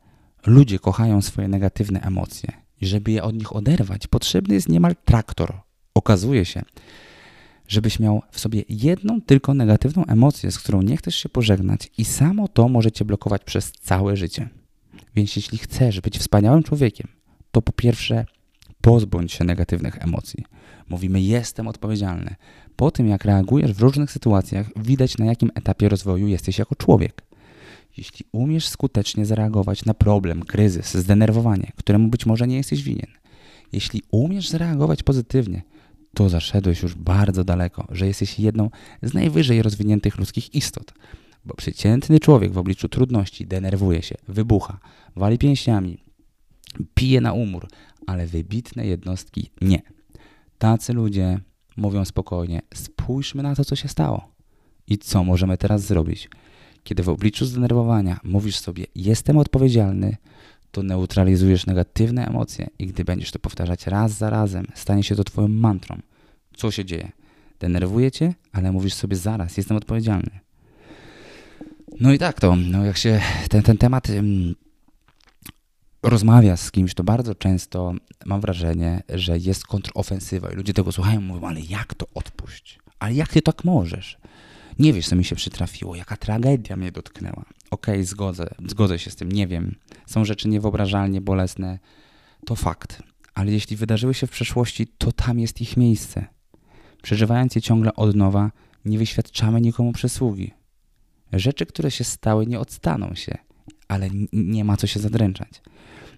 ludzie 0.46 0.80
kochają 0.80 1.22
swoje 1.22 1.48
negatywne 1.48 2.02
emocje 2.02 2.52
i 2.82 2.88
żeby 2.88 3.12
je 3.12 3.24
od 3.24 3.36
nich 3.36 3.56
oderwać, 3.56 4.08
potrzebny 4.08 4.54
jest 4.54 4.70
niemal 4.70 4.96
traktor. 5.06 5.54
Okazuje 5.94 6.46
się, 6.46 6.62
żebyś 7.72 8.00
miał 8.00 8.22
w 8.32 8.40
sobie 8.40 8.64
jedną 8.70 9.22
tylko 9.22 9.54
negatywną 9.54 10.06
emocję, 10.06 10.52
z 10.52 10.60
którą 10.60 10.82
nie 10.82 10.98
chcesz 10.98 11.16
się 11.16 11.30
pożegnać, 11.30 11.92
i 11.98 12.06
samo 12.06 12.48
to 12.48 12.70
może 12.70 12.92
cię 12.92 13.06
blokować 13.06 13.44
przez 13.44 13.72
całe 13.72 14.18
życie. 14.18 14.50
Więc 15.16 15.36
jeśli 15.36 15.58
chcesz 15.58 16.02
być 16.02 16.18
wspaniałym 16.18 16.64
człowiekiem, 16.64 17.08
to 17.52 17.62
po 17.62 17.72
pierwsze 17.72 18.26
pozbądź 18.82 19.34
się 19.34 19.44
negatywnych 19.44 20.04
emocji. 20.04 20.46
Mówimy, 20.90 21.22
jestem 21.22 21.68
odpowiedzialny. 21.68 22.36
Po 22.76 22.92
tym, 22.92 23.08
jak 23.08 23.26
reagujesz 23.26 23.74
w 23.74 23.82
różnych 23.82 24.12
sytuacjach, 24.12 24.68
widać 24.76 25.18
na 25.18 25.26
jakim 25.26 25.52
etapie 25.56 25.90
rozwoju 25.90 26.28
jesteś 26.28 26.60
jako 26.60 26.76
człowiek. 26.76 27.24
Jeśli 27.98 28.26
umiesz 28.32 28.68
skutecznie 28.68 29.26
zareagować 29.26 29.86
na 29.86 29.94
problem, 29.94 30.44
kryzys, 30.44 30.94
zdenerwowanie, 30.94 31.72
któremu 31.76 32.08
być 32.08 32.26
może 32.26 32.48
nie 32.48 32.58
jesteś 32.58 32.84
winien, 32.84 33.12
jeśli 33.72 34.02
umiesz 34.12 34.50
zareagować 34.50 35.04
pozytywnie, 35.04 35.62
to 36.14 36.30
zaszedłeś 36.30 36.82
już 36.82 36.96
bardzo 36.96 37.44
daleko, 37.44 37.88
że 37.92 38.08
jesteś 38.08 38.40
jedną 38.40 38.70
z 39.02 39.14
najwyżej 39.14 39.62
rozwiniętych 39.62 40.18
ludzkich 40.18 40.56
istot. 40.56 40.94
Bo 41.46 41.56
przeciętny 41.56 42.20
człowiek 42.20 42.52
w 42.52 42.58
obliczu 42.58 42.90
trudności 42.90 43.48
denerwuje 43.48 44.02
się, 44.02 44.16
wybucha, 44.28 44.80
wali 45.16 45.38
pięściami, 45.38 45.98
pije 46.94 47.22
na 47.22 47.34
umór, 47.34 47.68
ale 48.08 48.28
wybitne 48.28 48.86
jednostki 48.86 49.50
nie. 49.62 49.82
Tacy 50.58 50.94
ludzie 50.94 51.40
mówią 51.78 52.06
spokojnie: 52.06 52.62
spójrzmy 52.74 53.44
na 53.44 53.56
to, 53.56 53.66
co 53.66 53.76
się 53.76 53.88
stało. 53.88 54.32
I 54.88 54.98
co 54.98 55.24
możemy 55.24 55.58
teraz 55.58 55.82
zrobić? 55.82 56.30
Kiedy 56.84 57.04
w 57.04 57.10
obliczu 57.10 57.46
zdenerwowania 57.46 58.20
mówisz 58.24 58.60
sobie: 58.60 58.86
Jestem 58.96 59.38
odpowiedzialny, 59.38 60.18
to 60.72 60.84
neutralizujesz 60.84 61.66
negatywne 61.66 62.28
emocje 62.28 62.70
i 62.80 62.88
gdy 62.88 63.06
będziesz 63.06 63.32
to 63.32 63.40
powtarzać 63.40 63.88
raz 63.88 64.12
za 64.12 64.30
razem, 64.30 64.68
stanie 64.76 65.04
się 65.04 65.16
to 65.16 65.24
Twoją 65.24 65.48
mantrą. 65.48 66.00
Co 66.56 66.72
się 66.72 66.86
dzieje? 66.86 67.12
Denerwuje 67.60 68.12
cię, 68.12 68.34
ale 68.52 68.72
mówisz 68.72 68.94
sobie 68.94 69.16
zaraz: 69.16 69.58
Jestem 69.58 69.78
odpowiedzialny. 69.78 70.40
No 72.00 72.14
i 72.14 72.18
tak 72.18 72.40
to, 72.40 72.56
no 72.56 72.86
jak 72.86 72.98
się 72.98 73.22
ten, 73.50 73.64
ten 73.64 73.78
temat 73.78 74.08
rozmawia 76.04 76.58
z 76.58 76.72
kimś, 76.72 76.94
to 76.94 77.04
bardzo 77.04 77.36
często 77.36 77.94
mam 78.26 78.42
wrażenie, 78.42 79.04
że 79.10 79.38
jest 79.38 79.68
kontrofensywa 79.68 80.52
i 80.52 80.56
ludzie 80.56 80.74
tego 80.74 80.92
słuchają 80.92 81.22
mówią, 81.22 81.48
ale 81.48 81.62
jak 81.62 81.94
to 81.94 82.08
odpuść? 82.14 82.80
Ale 83.00 83.14
jak 83.14 83.30
ty 83.30 83.42
tak 83.42 83.64
możesz? 83.64 84.18
Nie 84.80 84.94
wiesz, 84.94 85.08
co 85.08 85.16
mi 85.16 85.24
się 85.24 85.36
przytrafiło, 85.36 85.96
jaka 85.96 86.18
tragedia 86.18 86.76
mnie 86.76 86.92
dotknęła. 86.92 87.46
Okej, 87.72 87.96
okay, 87.96 88.06
zgodzę, 88.06 88.48
zgodzę 88.68 89.00
się 89.00 89.12
z 89.12 89.16
tym, 89.16 89.32
nie 89.32 89.48
wiem. 89.48 89.76
Są 90.06 90.26
rzeczy 90.26 90.48
niewyobrażalnie 90.48 91.22
bolesne, 91.22 91.80
to 92.46 92.56
fakt. 92.56 93.04
Ale 93.34 93.52
jeśli 93.52 93.78
wydarzyły 93.78 94.14
się 94.14 94.28
w 94.28 94.32
przeszłości, 94.32 94.88
to 94.98 95.12
tam 95.12 95.40
jest 95.40 95.62
ich 95.62 95.78
miejsce. 95.78 96.26
Przeżywając 97.02 97.56
je 97.56 97.62
ciągle 97.62 97.96
od 97.96 98.16
nowa, 98.16 98.52
nie 98.86 98.98
wyświadczamy 98.98 99.62
nikomu 99.62 99.92
przysługi. 99.92 100.52
Rzeczy, 101.34 101.66
które 101.66 101.92
się 101.92 102.04
stały, 102.04 102.48
nie 102.48 102.60
odstaną 102.60 103.16
się, 103.16 103.38
ale 103.88 104.10
nie 104.34 104.66
ma 104.66 104.78
co 104.78 104.88
się 104.88 105.00
zadręczać. 105.00 105.62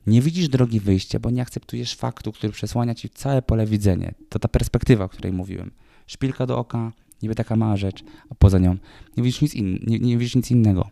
Nie 0.07 0.21
widzisz 0.21 0.49
drogi 0.49 0.79
wyjścia, 0.79 1.19
bo 1.19 1.29
nie 1.29 1.41
akceptujesz 1.41 1.95
faktu, 1.95 2.31
który 2.31 2.53
przesłania 2.53 2.95
ci 2.95 3.09
całe 3.09 3.41
pole 3.41 3.65
widzenia. 3.65 4.13
To 4.29 4.39
ta 4.39 4.47
perspektywa, 4.47 5.05
o 5.05 5.09
której 5.09 5.33
mówiłem. 5.33 5.71
Szpilka 6.07 6.45
do 6.45 6.57
oka, 6.57 6.91
niby 7.23 7.35
taka 7.35 7.55
mała 7.55 7.77
rzecz, 7.77 8.03
a 8.29 8.35
poza 8.35 8.59
nią 8.59 8.77
nie 9.17 9.23
widzisz 9.23 9.41
nic, 9.41 9.55
in, 9.55 9.79
nie, 9.87 9.99
nie 9.99 10.17
widzisz 10.17 10.35
nic 10.35 10.51
innego. 10.51 10.89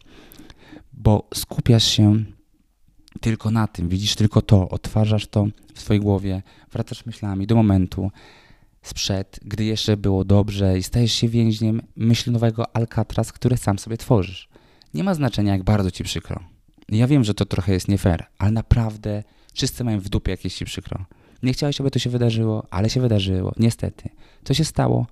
Bo 0.94 1.28
skupiasz 1.34 1.84
się 1.84 2.24
tylko 3.22 3.52
na 3.52 3.68
tym, 3.68 3.90
widzisz 3.90 4.16
tylko 4.16 4.42
to, 4.42 4.70
odtwarzasz 4.70 5.28
to 5.28 5.48
w 5.74 5.80
swojej 5.80 6.02
głowie, 6.02 6.42
wracasz 6.72 7.06
myślami 7.06 7.48
do 7.48 7.56
momentu 7.56 8.12
sprzed, 8.82 9.40
gdy 9.46 9.64
jeszcze 9.64 9.98
było 9.98 10.26
dobrze 10.26 10.78
i 10.78 10.84
stajesz 10.84 11.14
się 11.14 11.28
więźniem 11.28 11.82
myśli 11.96 12.32
nowego 12.32 12.76
Alcatraz, 12.76 13.32
który 13.32 13.58
sam 13.58 13.80
sobie 13.80 13.98
tworzysz. 13.98 14.50
Nie 14.94 15.04
ma 15.04 15.14
znaczenia, 15.14 15.52
jak 15.52 15.64
bardzo 15.64 15.92
ci 15.92 16.04
przykro. 16.04 16.40
Ja 16.90 17.08
wiem, 17.08 17.24
że 17.24 17.34
to 17.34 17.46
trochę 17.46 17.74
jest 17.74 17.88
nie 17.88 17.98
fair, 17.98 18.26
ale 18.38 18.52
naprawdę 18.52 19.24
wszyscy 19.54 19.84
mają 19.84 20.00
w 20.00 20.10
dupie 20.10 20.32
jakieś 20.32 20.56
ci 20.56 20.66
przykro. 20.66 21.06
Nie 21.44 21.54
chciałeś, 21.54 21.82
aby 21.82 21.92
to 21.92 22.00
się 22.00 22.10
wydarzyło, 22.10 22.68
ale 22.70 22.90
się 22.90 23.02
wydarzyło. 23.02 23.54
Niestety. 23.58 24.10
Co 24.44 24.54
się 24.54 24.66
stało? 24.66 25.08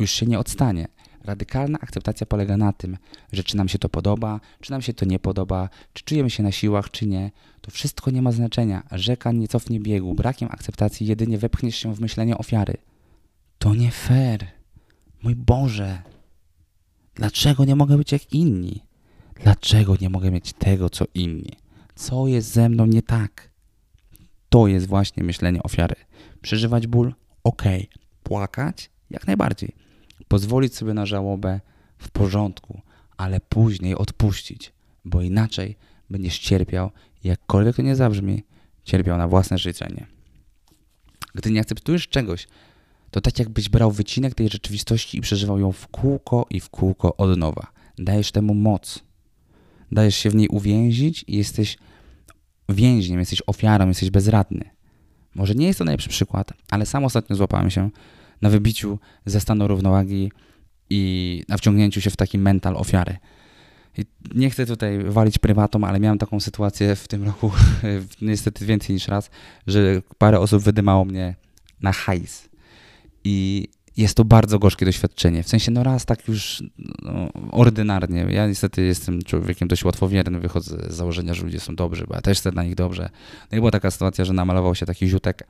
Już 0.00 0.10
się 0.10 0.26
nie 0.26 0.38
odstanie. 0.38 0.88
Radykalna 1.24 1.78
akceptacja 1.80 2.26
polega 2.26 2.56
na 2.56 2.72
tym, 2.72 2.96
że 3.32 3.44
czy 3.44 3.56
nam 3.56 3.68
się 3.68 3.78
to 3.78 3.88
podoba, 3.88 4.40
czy 4.60 4.70
nam 4.70 4.82
się 4.82 4.94
to 4.94 5.04
nie 5.04 5.18
podoba, 5.18 5.68
czy 5.92 6.04
czujemy 6.04 6.30
się 6.30 6.42
na 6.42 6.52
siłach, 6.52 6.90
czy 6.90 7.06
nie, 7.06 7.30
to 7.60 7.70
wszystko 7.70 8.10
nie 8.10 8.22
ma 8.22 8.32
znaczenia. 8.32 8.82
Rzeka 8.92 9.32
nie 9.32 9.48
cofnie 9.48 9.80
biegu. 9.80 10.14
Brakiem 10.14 10.48
akceptacji 10.52 11.06
jedynie 11.06 11.38
wepchniesz 11.38 11.76
się 11.76 11.94
w 11.94 12.00
myślenie 12.00 12.38
ofiary. 12.38 12.74
To 13.58 13.74
nie 13.74 13.90
fair. 13.90 14.46
Mój 15.22 15.36
Boże. 15.36 16.02
Dlaczego 17.14 17.64
nie 17.64 17.76
mogę 17.76 17.96
być 17.96 18.12
jak 18.12 18.32
inni? 18.32 18.82
Dlaczego 19.42 19.96
nie 20.00 20.10
mogę 20.10 20.30
mieć 20.30 20.52
tego, 20.52 20.90
co 20.90 21.04
inni? 21.14 21.52
Co 21.94 22.26
jest 22.26 22.52
ze 22.52 22.68
mną 22.68 22.86
nie 22.86 23.02
tak? 23.02 23.50
To 24.48 24.66
jest 24.66 24.86
właśnie 24.86 25.24
myślenie 25.24 25.62
ofiary. 25.62 25.94
Przeżywać 26.42 26.86
ból? 26.86 27.14
Ok. 27.44 27.62
Płakać? 28.22 28.90
Jak 29.10 29.26
najbardziej. 29.26 29.85
Pozwolić 30.28 30.74
sobie 30.74 30.94
na 30.94 31.06
żałobę? 31.06 31.60
W 31.98 32.10
porządku, 32.10 32.80
ale 33.16 33.40
później 33.40 33.94
odpuścić, 33.94 34.72
bo 35.04 35.22
inaczej 35.22 35.76
będziesz 36.10 36.38
cierpiał, 36.38 36.90
jakkolwiek 37.24 37.76
to 37.76 37.82
nie 37.82 37.96
zabrzmi, 37.96 38.42
cierpiał 38.84 39.18
na 39.18 39.28
własne 39.28 39.58
życzenie. 39.58 40.06
Gdy 41.34 41.50
nie 41.50 41.60
akceptujesz 41.60 42.08
czegoś, 42.08 42.48
to 43.10 43.20
tak 43.20 43.38
jakbyś 43.38 43.68
brał 43.68 43.90
wycinek 43.90 44.34
tej 44.34 44.48
rzeczywistości 44.48 45.18
i 45.18 45.20
przeżywał 45.20 45.58
ją 45.58 45.72
w 45.72 45.88
kółko 45.88 46.46
i 46.50 46.60
w 46.60 46.70
kółko 46.70 47.16
od 47.16 47.38
nowa. 47.38 47.66
Dajesz 47.98 48.32
temu 48.32 48.54
moc 48.54 49.06
dajesz 49.92 50.16
się 50.16 50.30
w 50.30 50.34
niej 50.34 50.48
uwięzić 50.48 51.24
i 51.26 51.36
jesteś 51.36 51.78
więźniem, 52.68 53.18
jesteś 53.18 53.42
ofiarą, 53.46 53.88
jesteś 53.88 54.10
bezradny. 54.10 54.70
Może 55.34 55.54
nie 55.54 55.66
jest 55.66 55.78
to 55.78 55.84
najlepszy 55.84 56.08
przykład, 56.08 56.52
ale 56.70 56.86
sam 56.86 57.04
ostatnio 57.04 57.36
złapałem 57.36 57.70
się 57.70 57.90
na 58.42 58.50
wybiciu 58.50 58.98
ze 59.26 59.40
stanu 59.40 59.68
równowagi 59.68 60.32
i 60.90 61.42
na 61.48 61.56
wciągnięciu 61.56 62.00
się 62.00 62.10
w 62.10 62.16
taki 62.16 62.38
mental 62.38 62.76
ofiary. 62.76 63.16
I 63.98 64.04
nie 64.34 64.50
chcę 64.50 64.66
tutaj 64.66 65.04
walić 65.04 65.38
prywatą, 65.38 65.84
ale 65.84 66.00
miałem 66.00 66.18
taką 66.18 66.40
sytuację 66.40 66.96
w 66.96 67.08
tym 67.08 67.24
roku, 67.24 67.52
niestety 68.22 68.66
więcej 68.66 68.94
niż 68.94 69.08
raz, 69.08 69.30
że 69.66 70.02
parę 70.18 70.40
osób 70.40 70.62
wydymało 70.62 71.04
mnie 71.04 71.34
na 71.80 71.92
hajs. 71.92 72.48
I 73.24 73.68
jest 73.96 74.16
to 74.16 74.24
bardzo 74.24 74.58
gorzkie 74.58 74.86
doświadczenie. 74.86 75.42
W 75.42 75.48
sensie, 75.48 75.70
no 75.70 75.82
raz 75.82 76.04
tak 76.04 76.28
już 76.28 76.62
no, 77.02 77.28
ordynarnie. 77.50 78.26
Ja 78.30 78.46
niestety 78.46 78.82
jestem 78.82 79.22
człowiekiem 79.22 79.68
dość 79.68 79.84
łatwowiernym, 79.84 80.40
wychodzę 80.40 80.76
z 80.90 80.94
założenia, 80.94 81.34
że 81.34 81.42
ludzie 81.42 81.60
są 81.60 81.76
dobrzy, 81.76 82.04
bo 82.08 82.14
ja 82.14 82.20
też 82.20 82.38
chcę 82.38 82.52
dla 82.52 82.62
nich 82.62 82.74
dobrze. 82.74 83.10
No 83.52 83.58
i 83.58 83.60
była 83.60 83.70
taka 83.70 83.90
sytuacja, 83.90 84.24
że 84.24 84.32
namalował 84.32 84.74
się 84.74 84.86
taki 84.86 85.08
ziutek 85.08 85.48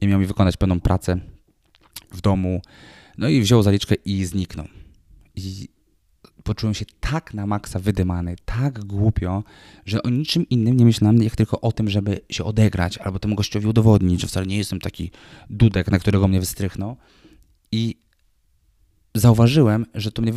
i 0.00 0.06
miał 0.06 0.20
mi 0.20 0.26
wykonać 0.26 0.56
pewną 0.56 0.80
pracę 0.80 1.20
w 2.14 2.20
domu. 2.20 2.62
No 3.18 3.28
i 3.28 3.40
wziął 3.40 3.62
zaliczkę 3.62 3.94
i 3.94 4.24
zniknął. 4.24 4.66
I 5.34 5.68
poczułem 6.44 6.74
się 6.74 6.84
tak 7.00 7.34
na 7.34 7.46
maksa 7.46 7.78
wydymany, 7.78 8.36
tak 8.44 8.84
głupio, 8.84 9.44
że 9.86 10.02
o 10.02 10.10
niczym 10.10 10.48
innym 10.48 10.76
nie 10.76 10.84
myślałem, 10.84 11.22
jak 11.22 11.36
tylko 11.36 11.60
o 11.60 11.72
tym, 11.72 11.90
żeby 11.90 12.20
się 12.30 12.44
odegrać 12.44 12.98
albo 12.98 13.18
temu 13.18 13.34
gościowi 13.34 13.66
udowodnić, 13.66 14.20
że 14.20 14.26
wcale 14.26 14.46
nie 14.46 14.56
jestem 14.56 14.80
taki 14.80 15.10
dudek, 15.50 15.90
na 15.90 15.98
którego 15.98 16.28
mnie 16.28 16.40
wystrychnął. 16.40 16.96
I 17.72 17.96
zauważyłem, 19.14 19.86
że 19.94 20.12
to 20.12 20.22
mnie 20.22 20.32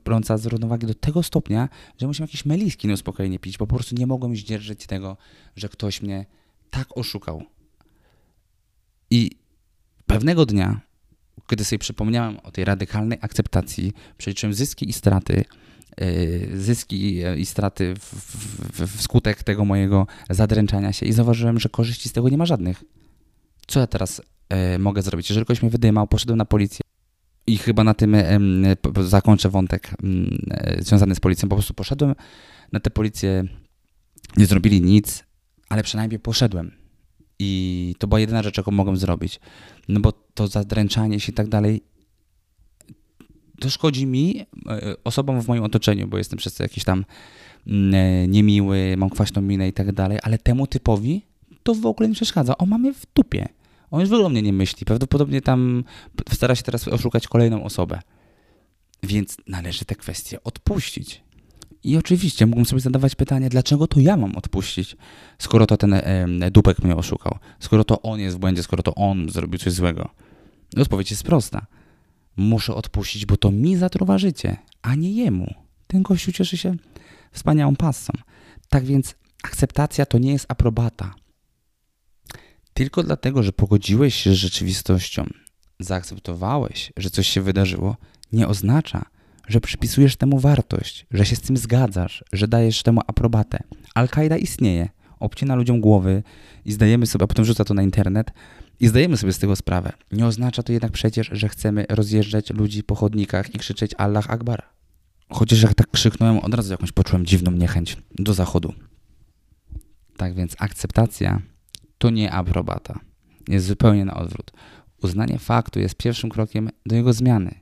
wtrąca 0.00 0.38
z 0.38 0.46
równowagi 0.46 0.86
do 0.86 0.94
tego 0.94 1.22
stopnia, 1.22 1.68
że 1.98 2.06
musiałem 2.06 2.28
jakieś 2.28 2.44
meliski 2.44 2.88
nieuspokojenie 2.88 3.38
pić, 3.38 3.58
bo 3.58 3.66
po 3.66 3.74
prostu 3.74 3.94
nie 3.94 4.06
mogłem 4.06 4.36
zdzierżyć 4.36 4.86
tego, 4.86 5.16
że 5.56 5.68
ktoś 5.68 6.02
mnie 6.02 6.26
tak 6.70 6.96
oszukał. 6.96 7.42
I 9.10 9.30
pewnego 10.06 10.46
dnia, 10.46 10.80
kiedy 11.48 11.64
sobie 11.64 11.78
przypomniałem 11.78 12.38
o 12.42 12.50
tej 12.50 12.64
radykalnej 12.64 13.18
akceptacji, 13.20 13.92
przeliczyłem 14.18 14.54
zyski 14.54 14.88
i 14.88 14.92
straty, 14.92 15.44
e, 15.96 16.06
zyski 16.58 17.22
i 17.36 17.46
straty 17.46 17.94
w, 17.94 18.14
w, 18.14 18.96
w 18.96 19.02
skutek 19.02 19.42
tego 19.42 19.64
mojego 19.64 20.06
zadręczania 20.30 20.92
się 20.92 21.06
i 21.06 21.12
zauważyłem, 21.12 21.60
że 21.60 21.68
korzyści 21.68 22.08
z 22.08 22.12
tego 22.12 22.28
nie 22.28 22.38
ma 22.38 22.46
żadnych. 22.46 22.84
Co 23.66 23.80
ja 23.80 23.86
teraz 23.86 24.22
e, 24.48 24.78
mogę 24.78 25.02
zrobić. 25.02 25.30
Jeżeli 25.30 25.44
ktoś 25.44 25.62
mnie 25.62 25.70
wydymał, 25.70 26.06
poszedłem 26.06 26.38
na 26.38 26.44
policję 26.44 26.80
i 27.46 27.58
chyba 27.58 27.84
na 27.84 27.94
tym 27.94 28.16
zakończę 29.00 29.48
wątek 29.48 29.90
e, 30.50 30.82
związany 30.82 31.14
z 31.14 31.20
policją. 31.20 31.48
Po 31.48 31.56
prostu 31.56 31.74
poszedłem 31.74 32.14
na 32.72 32.80
tę 32.80 32.90
policję, 32.90 33.44
nie 34.36 34.46
zrobili 34.46 34.82
nic, 34.82 35.24
ale 35.68 35.82
przynajmniej 35.82 36.18
poszedłem. 36.18 36.80
I 37.38 37.94
to 37.98 38.06
była 38.06 38.20
jedyna 38.20 38.42
rzecz, 38.42 38.56
jaką 38.56 38.70
mogłem 38.70 38.96
zrobić. 38.96 39.40
No 39.90 40.00
bo 40.00 40.12
to 40.12 40.48
zadręczanie 40.48 41.20
się 41.20 41.32
i 41.32 41.34
tak 41.34 41.48
dalej, 41.48 41.82
to 43.60 43.70
szkodzi 43.70 44.06
mi, 44.06 44.40
e, 44.40 44.46
osobom 45.04 45.42
w 45.42 45.48
moim 45.48 45.64
otoczeniu, 45.64 46.08
bo 46.08 46.18
jestem 46.18 46.38
przez 46.38 46.54
to 46.54 46.62
jakiś 46.62 46.84
tam 46.84 47.04
niemiły, 48.28 48.94
mam 48.96 49.10
kwaśną 49.10 49.42
minę 49.42 49.68
i 49.68 49.72
tak 49.72 49.92
dalej, 49.92 50.18
ale 50.22 50.38
temu 50.38 50.66
typowi 50.66 51.22
to 51.62 51.74
w 51.74 51.86
ogóle 51.86 52.08
nie 52.08 52.14
przeszkadza. 52.14 52.58
On 52.58 52.68
ma 52.68 52.78
mnie 52.78 52.94
w 52.94 53.06
dupie. 53.14 53.48
On 53.90 54.00
już 54.00 54.08
w 54.08 54.12
ogóle 54.12 54.28
mnie 54.28 54.42
nie 54.42 54.52
myśli. 54.52 54.86
Prawdopodobnie 54.86 55.40
tam 55.40 55.84
stara 56.32 56.54
się 56.54 56.62
teraz 56.62 56.88
oszukać 56.88 57.28
kolejną 57.28 57.64
osobę. 57.64 58.00
Więc 59.02 59.36
należy 59.46 59.84
te 59.84 59.94
kwestie 59.94 60.44
odpuścić. 60.44 61.22
I 61.84 61.96
oczywiście 61.96 62.46
mógłbym 62.46 62.64
sobie 62.64 62.80
zadawać 62.80 63.14
pytanie, 63.14 63.48
dlaczego 63.48 63.86
to 63.86 64.00
ja 64.00 64.16
mam 64.16 64.36
odpuścić, 64.36 64.96
skoro 65.38 65.66
to 65.66 65.76
ten 65.76 65.94
e, 65.94 66.50
dupek 66.50 66.78
mnie 66.78 66.96
oszukał, 66.96 67.38
skoro 67.60 67.84
to 67.84 68.02
on 68.02 68.20
jest 68.20 68.36
w 68.36 68.38
błędzie, 68.38 68.62
skoro 68.62 68.82
to 68.82 68.94
on 68.94 69.30
zrobił 69.30 69.58
coś 69.58 69.72
złego. 69.72 70.08
Odpowiedź 70.76 71.10
jest 71.10 71.22
prosta. 71.22 71.66
Muszę 72.36 72.74
odpuścić, 72.74 73.26
bo 73.26 73.36
to 73.36 73.50
mi 73.50 73.76
zatruwa 73.76 74.18
życie, 74.18 74.56
a 74.82 74.94
nie 74.94 75.12
jemu. 75.12 75.54
Ten 75.86 76.02
gościu 76.02 76.32
cieszy 76.32 76.56
się 76.56 76.76
wspaniałą 77.32 77.76
passą. 77.76 78.12
Tak 78.68 78.84
więc 78.84 79.14
akceptacja 79.42 80.06
to 80.06 80.18
nie 80.18 80.32
jest 80.32 80.46
aprobata. 80.48 81.14
Tylko 82.74 83.02
dlatego, 83.02 83.42
że 83.42 83.52
pogodziłeś 83.52 84.14
się 84.14 84.30
z 84.30 84.36
rzeczywistością, 84.36 85.26
zaakceptowałeś, 85.80 86.92
że 86.96 87.10
coś 87.10 87.28
się 87.28 87.42
wydarzyło, 87.42 87.96
nie 88.32 88.48
oznacza, 88.48 89.09
że 89.50 89.60
przypisujesz 89.60 90.16
temu 90.16 90.38
wartość, 90.38 91.06
że 91.10 91.26
się 91.26 91.36
z 91.36 91.40
tym 91.40 91.56
zgadzasz, 91.56 92.24
że 92.32 92.48
dajesz 92.48 92.82
temu 92.82 93.00
aprobatę. 93.06 93.58
Al-Kaida 93.94 94.36
istnieje, 94.36 94.88
obcina 95.20 95.54
ludziom 95.54 95.80
głowy 95.80 96.22
i 96.64 96.72
zdajemy 96.72 97.06
sobie, 97.06 97.24
a 97.24 97.26
potem 97.26 97.44
rzuca 97.44 97.64
to 97.64 97.74
na 97.74 97.82
internet 97.82 98.30
i 98.80 98.88
zdajemy 98.88 99.16
sobie 99.16 99.32
z 99.32 99.38
tego 99.38 99.56
sprawę. 99.56 99.92
Nie 100.12 100.26
oznacza 100.26 100.62
to 100.62 100.72
jednak 100.72 100.92
przecież, 100.92 101.30
że 101.32 101.48
chcemy 101.48 101.86
rozjeżdżać 101.88 102.50
ludzi 102.50 102.82
po 102.82 102.94
chodnikach 102.94 103.54
i 103.54 103.58
krzyczeć 103.58 103.94
Allah 103.98 104.30
Akbar. 104.30 104.62
Chociaż 105.30 105.62
jak 105.62 105.74
tak 105.74 105.90
krzyknąłem, 105.90 106.38
od 106.38 106.54
razu 106.54 106.72
jakąś 106.72 106.92
poczułem 106.92 107.26
dziwną 107.26 107.50
niechęć 107.50 107.96
do 108.14 108.34
zachodu. 108.34 108.74
Tak 110.16 110.34
więc 110.34 110.56
akceptacja 110.58 111.42
to 111.98 112.10
nie 112.10 112.32
aprobata. 112.32 113.00
Jest 113.48 113.66
zupełnie 113.66 114.04
na 114.04 114.14
odwrót. 114.14 114.52
Uznanie 115.02 115.38
faktu 115.38 115.80
jest 115.80 115.94
pierwszym 115.94 116.30
krokiem 116.30 116.70
do 116.86 116.96
jego 116.96 117.12
zmiany. 117.12 117.60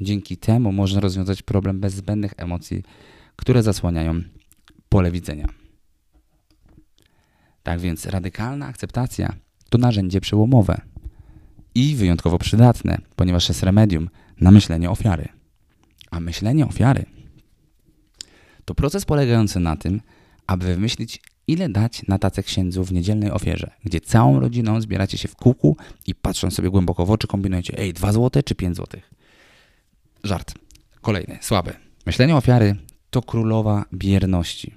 Dzięki 0.00 0.36
temu 0.36 0.72
można 0.72 1.00
rozwiązać 1.00 1.42
problem 1.42 1.80
bez 1.80 1.94
zbędnych 1.94 2.32
emocji, 2.36 2.82
które 3.36 3.62
zasłaniają 3.62 4.22
pole 4.88 5.10
widzenia. 5.10 5.48
Tak 7.62 7.80
więc 7.80 8.06
radykalna 8.06 8.66
akceptacja 8.66 9.34
to 9.68 9.78
narzędzie 9.78 10.20
przełomowe 10.20 10.80
i 11.74 11.94
wyjątkowo 11.94 12.38
przydatne, 12.38 12.98
ponieważ 13.16 13.48
jest 13.48 13.62
remedium 13.62 14.08
na 14.40 14.50
myślenie 14.50 14.90
ofiary. 14.90 15.28
A 16.10 16.20
myślenie 16.20 16.66
ofiary 16.66 17.04
to 18.64 18.74
proces 18.74 19.04
polegający 19.04 19.60
na 19.60 19.76
tym, 19.76 20.00
aby 20.46 20.66
wymyślić, 20.66 21.22
ile 21.46 21.68
dać 21.68 22.02
na 22.08 22.18
tacę 22.18 22.42
księdzu 22.42 22.84
w 22.84 22.92
niedzielnej 22.92 23.30
ofierze, 23.30 23.70
gdzie 23.84 24.00
całą 24.00 24.40
rodziną 24.40 24.80
zbieracie 24.80 25.18
się 25.18 25.28
w 25.28 25.36
kółku 25.36 25.76
i 26.06 26.14
patrząc 26.14 26.54
sobie 26.54 26.70
głęboko 26.70 27.06
w 27.06 27.10
oczy 27.10 27.26
kombinujecie, 27.26 27.78
ej, 27.78 27.92
dwa 27.92 28.12
złote 28.12 28.42
czy 28.42 28.54
pięć 28.54 28.76
złotych. 28.76 29.10
Żart. 30.24 30.54
Kolejny, 31.00 31.38
słaby. 31.40 31.72
Myślenie 32.06 32.36
ofiary 32.36 32.76
to 33.10 33.22
królowa 33.22 33.84
bierności 33.94 34.74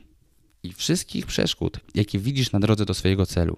i 0.63 0.73
wszystkich 0.73 1.25
przeszkód, 1.25 1.79
jakie 1.95 2.19
widzisz 2.19 2.51
na 2.51 2.59
drodze 2.59 2.85
do 2.85 2.93
swojego 2.93 3.25
celu, 3.25 3.57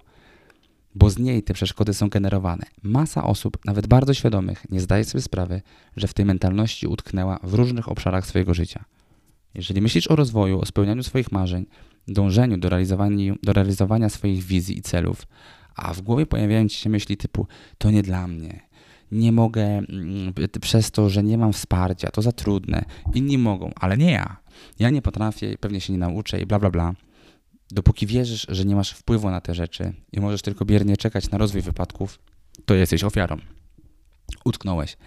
bo 0.95 1.09
z 1.09 1.17
niej 1.17 1.43
te 1.43 1.53
przeszkody 1.53 1.93
są 1.93 2.09
generowane. 2.09 2.65
Masa 2.83 3.23
osób, 3.23 3.57
nawet 3.65 3.87
bardzo 3.87 4.13
świadomych, 4.13 4.69
nie 4.69 4.79
zdaje 4.79 5.03
sobie 5.03 5.21
sprawy, 5.21 5.61
że 5.97 6.07
w 6.07 6.13
tej 6.13 6.25
mentalności 6.25 6.87
utknęła 6.87 7.39
w 7.43 7.53
różnych 7.53 7.89
obszarach 7.89 8.27
swojego 8.27 8.53
życia. 8.53 8.85
Jeżeli 9.53 9.81
myślisz 9.81 10.07
o 10.07 10.15
rozwoju, 10.15 10.59
o 10.59 10.65
spełnianiu 10.65 11.03
swoich 11.03 11.31
marzeń, 11.31 11.65
dążeniu 12.07 12.57
do 12.57 12.69
do 13.43 13.53
realizowania 13.53 14.09
swoich 14.09 14.43
wizji 14.43 14.77
i 14.77 14.81
celów, 14.81 15.27
a 15.75 15.93
w 15.93 16.01
głowie 16.01 16.25
pojawiają 16.25 16.67
ci 16.67 16.77
się 16.77 16.89
myśli 16.89 17.17
typu 17.17 17.47
to 17.77 17.91
nie 17.91 18.03
dla 18.03 18.27
mnie, 18.27 18.59
nie 19.11 19.31
mogę 19.31 19.63
mm, 19.63 20.33
przez 20.61 20.91
to, 20.91 21.09
że 21.09 21.23
nie 21.23 21.37
mam 21.37 21.53
wsparcia, 21.53 22.11
to 22.11 22.21
za 22.21 22.31
trudne, 22.31 22.85
inni 23.13 23.37
mogą, 23.37 23.71
ale 23.75 23.97
nie 23.97 24.11
ja. 24.11 24.37
Ja 24.79 24.89
nie 24.89 25.01
potrafię, 25.01 25.57
pewnie 25.59 25.81
się 25.81 25.93
nie 25.93 25.99
nauczę 25.99 26.41
i 26.41 26.45
bla 26.45 26.59
bla 26.59 26.69
bla. 26.69 26.93
Dopóki 27.71 28.07
wierzysz, 28.07 28.45
że 28.49 28.65
nie 28.65 28.75
masz 28.75 28.91
wpływu 28.91 29.29
na 29.29 29.41
te 29.41 29.55
rzeczy 29.55 29.93
i 30.11 30.19
możesz 30.19 30.41
tylko 30.41 30.65
biernie 30.65 30.97
czekać 30.97 31.29
na 31.29 31.37
rozwój 31.37 31.61
wypadków, 31.61 32.19
to 32.65 32.73
jesteś 32.73 33.03
ofiarą. 33.03 33.37
Utknąłeś. 34.45 34.97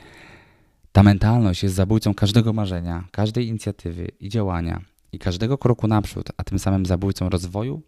Ta 0.93 1.03
mentalność 1.03 1.63
jest 1.63 1.75
zabójcą 1.75 2.15
każdego 2.15 2.53
marzenia, 2.53 3.05
każdej 3.13 3.47
inicjatywy 3.47 4.09
i 4.21 4.29
działania 4.29 4.81
i 5.13 5.19
każdego 5.19 5.59
kroku 5.59 5.89
naprzód, 5.89 6.29
a 6.37 6.45
tym 6.45 6.59
samym 6.59 6.87
zabójcą 6.87 7.29
rozwoju 7.29 7.83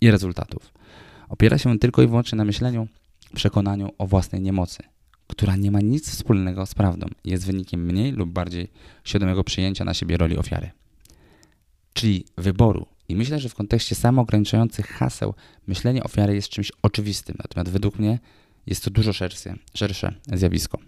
i 0.00 0.10
rezultatów. 0.10 0.72
Opiera 1.28 1.58
się 1.58 1.78
tylko 1.78 2.02
i 2.02 2.06
wyłącznie 2.06 2.36
na 2.36 2.44
myśleniu, 2.44 2.88
przekonaniu 3.34 3.90
o 3.98 4.06
własnej 4.06 4.42
niemocy, 4.42 4.82
która 5.26 5.56
nie 5.56 5.70
ma 5.70 5.80
nic 5.80 6.10
wspólnego 6.10 6.66
z 6.66 6.74
prawdą, 6.74 7.06
jest 7.24 7.46
wynikiem 7.46 7.84
mniej 7.84 8.12
lub 8.12 8.30
bardziej 8.30 8.68
świadomego 9.04 9.44
przyjęcia 9.44 9.84
na 9.84 9.94
siebie 9.94 10.16
roli 10.16 10.38
ofiary. 10.38 10.70
Czyli 11.92 12.24
wyboru. 12.38 12.86
I 13.08 13.16
myślę, 13.16 13.38
że 13.38 13.48
w 13.48 13.54
kontekście 13.54 13.94
samoograniczających 13.94 14.86
haseł 14.86 15.34
myślenie 15.66 16.04
ofiary 16.04 16.34
jest 16.34 16.48
czymś 16.48 16.72
oczywistym, 16.82 17.36
natomiast 17.38 17.70
według 17.70 17.98
mnie 17.98 18.18
jest 18.66 18.84
to 18.84 18.90
dużo 18.90 19.12
szersze, 19.12 19.54
szersze 19.74 20.14
zjawisko. 20.32 20.78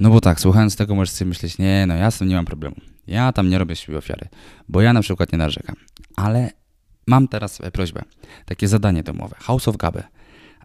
No 0.00 0.10
bo 0.10 0.20
tak, 0.20 0.40
słuchając 0.40 0.76
tego 0.76 0.94
możesz 0.94 1.14
sobie 1.14 1.28
myśleć, 1.28 1.58
nie, 1.58 1.84
no 1.88 1.94
ja 1.94 2.10
z 2.10 2.18
tym 2.18 2.28
nie 2.28 2.34
mam 2.34 2.44
problemu. 2.44 2.76
Ja 3.06 3.32
tam 3.32 3.48
nie 3.48 3.58
robię 3.58 3.76
siebie 3.76 3.98
ofiary, 3.98 4.28
bo 4.68 4.80
ja 4.80 4.92
na 4.92 5.00
przykład 5.00 5.32
nie 5.32 5.38
narzekam. 5.38 5.76
Ale 6.16 6.50
mam 7.06 7.28
teraz 7.28 7.58
prośbę, 7.72 8.02
takie 8.44 8.68
zadanie 8.68 9.02
domowe, 9.02 9.36
House 9.38 9.68
of 9.68 9.76
Gabe, 9.76 10.02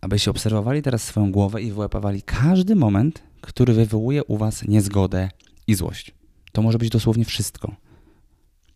abyście 0.02 0.32
obserwowali 0.32 0.82
teraz 0.82 1.04
swoją 1.04 1.32
głowę 1.32 1.62
i 1.62 1.72
wyłapywali 1.72 2.22
każdy 2.22 2.76
moment, 2.76 3.24
który 3.42 3.74
wywołuje 3.74 4.24
u 4.24 4.38
was 4.38 4.68
niezgodę 4.68 5.30
i 5.68 5.76
złość. 5.76 6.12
To 6.52 6.62
może 6.62 6.78
być 6.78 6.90
dosłownie 6.90 7.26
wszystko. 7.26 7.76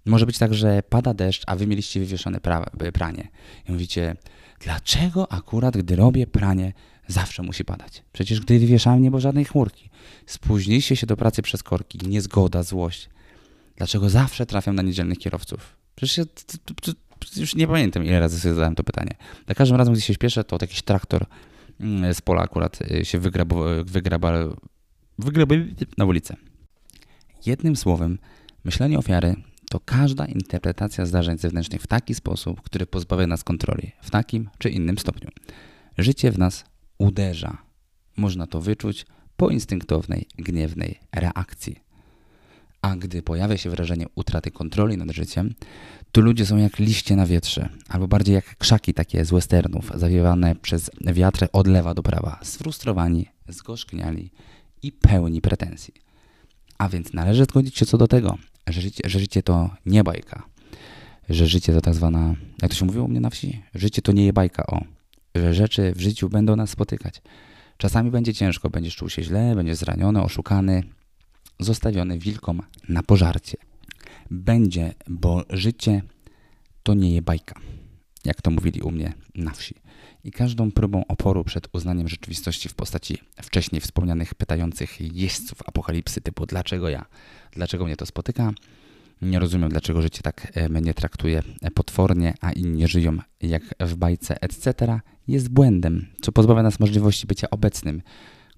Może 0.05 0.26
być 0.26 0.38
tak, 0.38 0.53
że 0.53 0.84
pada 0.89 1.13
deszcz, 1.13 1.43
a 1.47 1.55
wy 1.55 1.67
mieliście 1.67 1.99
wywieszone 1.99 2.38
pra- 2.38 2.91
pranie. 2.91 3.28
I 3.70 3.72
mówicie, 3.72 4.15
dlaczego 4.59 5.32
akurat 5.32 5.78
gdy 5.78 5.95
robię 5.95 6.28
pranie, 6.28 6.74
zawsze 7.07 7.43
musi 7.43 7.65
padać? 7.65 8.03
Przecież 8.11 8.39
gdy 8.39 8.59
wywieszałem, 8.59 9.01
nie 9.01 9.09
było 9.09 9.22
żadnej 9.22 9.45
chmurki. 9.45 9.89
Spóźniliście 10.26 10.95
się 10.95 11.07
do 11.07 11.17
pracy 11.17 11.41
przez 11.41 11.63
korki, 11.63 11.99
niezgoda, 12.07 12.63
złość. 12.63 13.09
Dlaczego 13.76 14.09
zawsze 14.09 14.45
trafiam 14.45 14.76
na 14.76 14.82
niedzielnych 14.82 15.17
kierowców? 15.17 15.76
Przecież 15.95 16.26
już 17.36 17.55
nie 17.55 17.67
pamiętam, 17.67 18.05
ile 18.05 18.20
razy 18.20 18.39
sobie 18.39 18.53
zadałem 18.53 18.76
to 18.76 18.84
pytanie. 18.84 19.15
Za 19.47 19.55
każdym 19.55 19.78
razem, 19.78 19.93
gdy 19.93 20.01
się 20.01 20.13
śpieszę, 20.13 20.43
to 20.43 20.57
jakiś 20.61 20.82
traktor 20.82 21.26
mm, 21.80 22.13
z 22.13 22.22
pola 22.22 22.41
akurat 22.41 22.80
y, 22.82 23.05
się 23.05 23.20
wygraba, 23.20 23.55
wygraba, 23.86 24.32
wygraba 25.20 25.55
na 25.97 26.05
ulicę. 26.05 26.36
Jednym 27.45 27.76
słowem, 27.76 28.17
myślenie 28.63 28.97
ofiary 28.97 29.36
to 29.70 29.80
każda 29.80 30.26
interpretacja 30.26 31.05
zdarzeń 31.05 31.38
zewnętrznych 31.38 31.82
w 31.82 31.88
taki 31.88 32.15
sposób, 32.15 32.61
który 32.61 32.86
pozbawia 32.86 33.28
nas 33.28 33.43
kontroli 33.43 33.91
w 34.01 34.11
takim 34.11 34.49
czy 34.57 34.70
innym 34.70 34.97
stopniu. 34.97 35.30
Życie 35.97 36.32
w 36.32 36.38
nas 36.38 36.65
uderza. 36.97 37.57
Można 38.17 38.47
to 38.47 38.61
wyczuć 38.61 39.05
po 39.38 39.49
instynktownej, 39.49 40.28
gniewnej 40.38 40.99
reakcji. 41.11 41.88
A 42.82 42.95
gdy 42.95 43.21
pojawia 43.21 43.57
się 43.57 43.69
wrażenie 43.69 44.05
utraty 44.15 44.51
kontroli 44.51 44.97
nad 44.97 45.11
życiem, 45.11 45.53
to 46.11 46.21
ludzie 46.21 46.45
są 46.45 46.57
jak 46.57 46.80
liście 46.80 47.15
na 47.15 47.25
wietrze, 47.25 47.69
albo 47.89 48.07
bardziej 48.07 48.36
jak 48.36 48.57
krzaki 48.57 48.93
takie 48.93 49.25
z 49.25 49.32
westernów, 49.32 49.91
zawiewane 49.95 50.55
przez 50.55 50.91
wiatr 51.01 51.47
od 51.53 51.67
lewa 51.67 51.93
do 51.93 52.03
prawa, 52.03 52.39
sfrustrowani, 52.43 53.25
zgorzkniali 53.47 54.32
i 54.84 54.91
pełni 54.91 55.41
pretensji. 55.41 55.93
A 56.77 56.89
więc 56.89 57.13
należy 57.13 57.43
zgodzić 57.43 57.77
się 57.77 57.86
co 57.86 57.97
do 57.97 58.07
tego, 58.07 58.38
że 58.67 58.82
życie, 58.82 59.09
że 59.09 59.19
życie 59.19 59.43
to 59.43 59.69
nie 59.86 60.03
bajka, 60.03 60.43
że 61.30 61.47
życie 61.47 61.73
to 61.73 61.82
tak 61.82 61.93
zwana, 61.93 62.36
jak 62.61 62.71
to 62.71 62.77
się 62.77 62.86
mówiło 62.86 63.05
u 63.05 63.07
mnie 63.07 63.19
na 63.19 63.30
wsi, 63.30 63.61
życie 63.75 64.01
to 64.01 64.11
nie 64.11 64.25
je 64.25 64.34
bajka, 64.34 64.67
o, 64.67 64.82
że 65.36 65.53
rzeczy 65.53 65.93
w 65.95 66.01
życiu 66.01 66.30
będą 66.30 66.55
nas 66.55 66.69
spotykać. 66.69 67.21
Czasami 67.77 68.11
będzie 68.11 68.34
ciężko, 68.34 68.69
będziesz 68.69 68.95
czuł 68.95 69.09
się 69.09 69.23
źle, 69.23 69.55
będziesz 69.55 69.77
zraniony, 69.77 70.21
oszukany, 70.21 70.84
zostawiony 71.60 72.20
wilkom 72.20 72.62
na 72.89 73.03
pożarcie. 73.03 73.57
Będzie, 74.32 74.93
bo 75.07 75.43
życie 75.49 76.01
to 76.84 76.93
nie 76.93 77.14
je 77.14 77.22
bajka, 77.22 77.60
jak 78.26 78.41
to 78.41 78.51
mówili 78.51 78.82
u 78.82 78.91
mnie 78.91 79.14
na 79.36 79.51
wsi. 79.51 79.76
I 80.24 80.32
każdą 80.32 80.72
próbą 80.72 81.03
oporu 81.07 81.43
przed 81.43 81.68
uznaniem 81.74 82.07
rzeczywistości 82.07 82.70
w 82.70 82.74
postaci 82.74 83.18
wcześniej 83.41 83.82
wspomnianych 83.82 84.36
pytających 84.36 85.16
jeźdźców 85.16 85.57
apokalipsy 85.66 86.22
typu 86.22 86.45
dlaczego 86.45 86.89
ja, 86.89 87.05
dlaczego 87.51 87.86
mnie 87.86 87.95
to 87.95 88.05
spotyka, 88.05 88.53
nie 89.22 89.39
rozumiem, 89.39 89.70
dlaczego 89.70 90.01
życie 90.01 90.22
tak 90.22 90.51
e, 90.53 90.70
mnie 90.70 90.93
traktuje 90.93 91.43
potwornie, 91.74 92.34
a 92.41 92.51
inni 92.51 92.88
żyją 92.88 93.18
jak 93.41 93.64
w 93.80 93.95
bajce, 93.95 94.41
etc., 94.41 94.99
jest 95.28 95.49
błędem, 95.49 96.07
co 96.22 96.32
pozbawia 96.32 96.64
nas 96.64 96.80
możliwości 96.80 97.28
bycia 97.28 97.49
obecnym, 97.49 98.01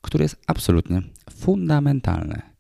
które 0.02 0.26
jest 0.26 0.38
absolutnie 0.48 1.02
fundamentalne. 1.32 2.51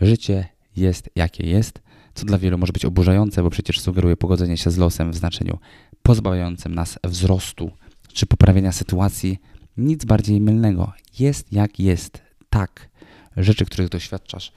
Życie 0.00 0.48
jest 0.76 1.10
jakie 1.16 1.46
jest, 1.46 1.82
co 2.14 2.26
dla 2.26 2.38
wielu 2.38 2.58
może 2.58 2.72
być 2.72 2.84
oburzające, 2.84 3.42
bo 3.42 3.50
przecież 3.50 3.80
sugeruje 3.80 4.16
pogodzenie 4.16 4.56
się 4.56 4.70
z 4.70 4.76
losem 4.76 5.10
w 5.12 5.16
znaczeniu 5.16 5.58
pozbawiającym 6.02 6.74
nas 6.74 6.98
wzrostu 7.04 7.70
czy 8.12 8.26
poprawienia 8.26 8.72
sytuacji 8.72 9.38
Nic 9.76 10.04
bardziej 10.04 10.40
mylnego. 10.40 10.92
Jest 11.18 11.52
jak 11.52 11.80
jest. 11.80 12.22
Tak. 12.50 12.88
Rzeczy, 13.36 13.64
których 13.64 13.88
doświadczasz, 13.88 14.52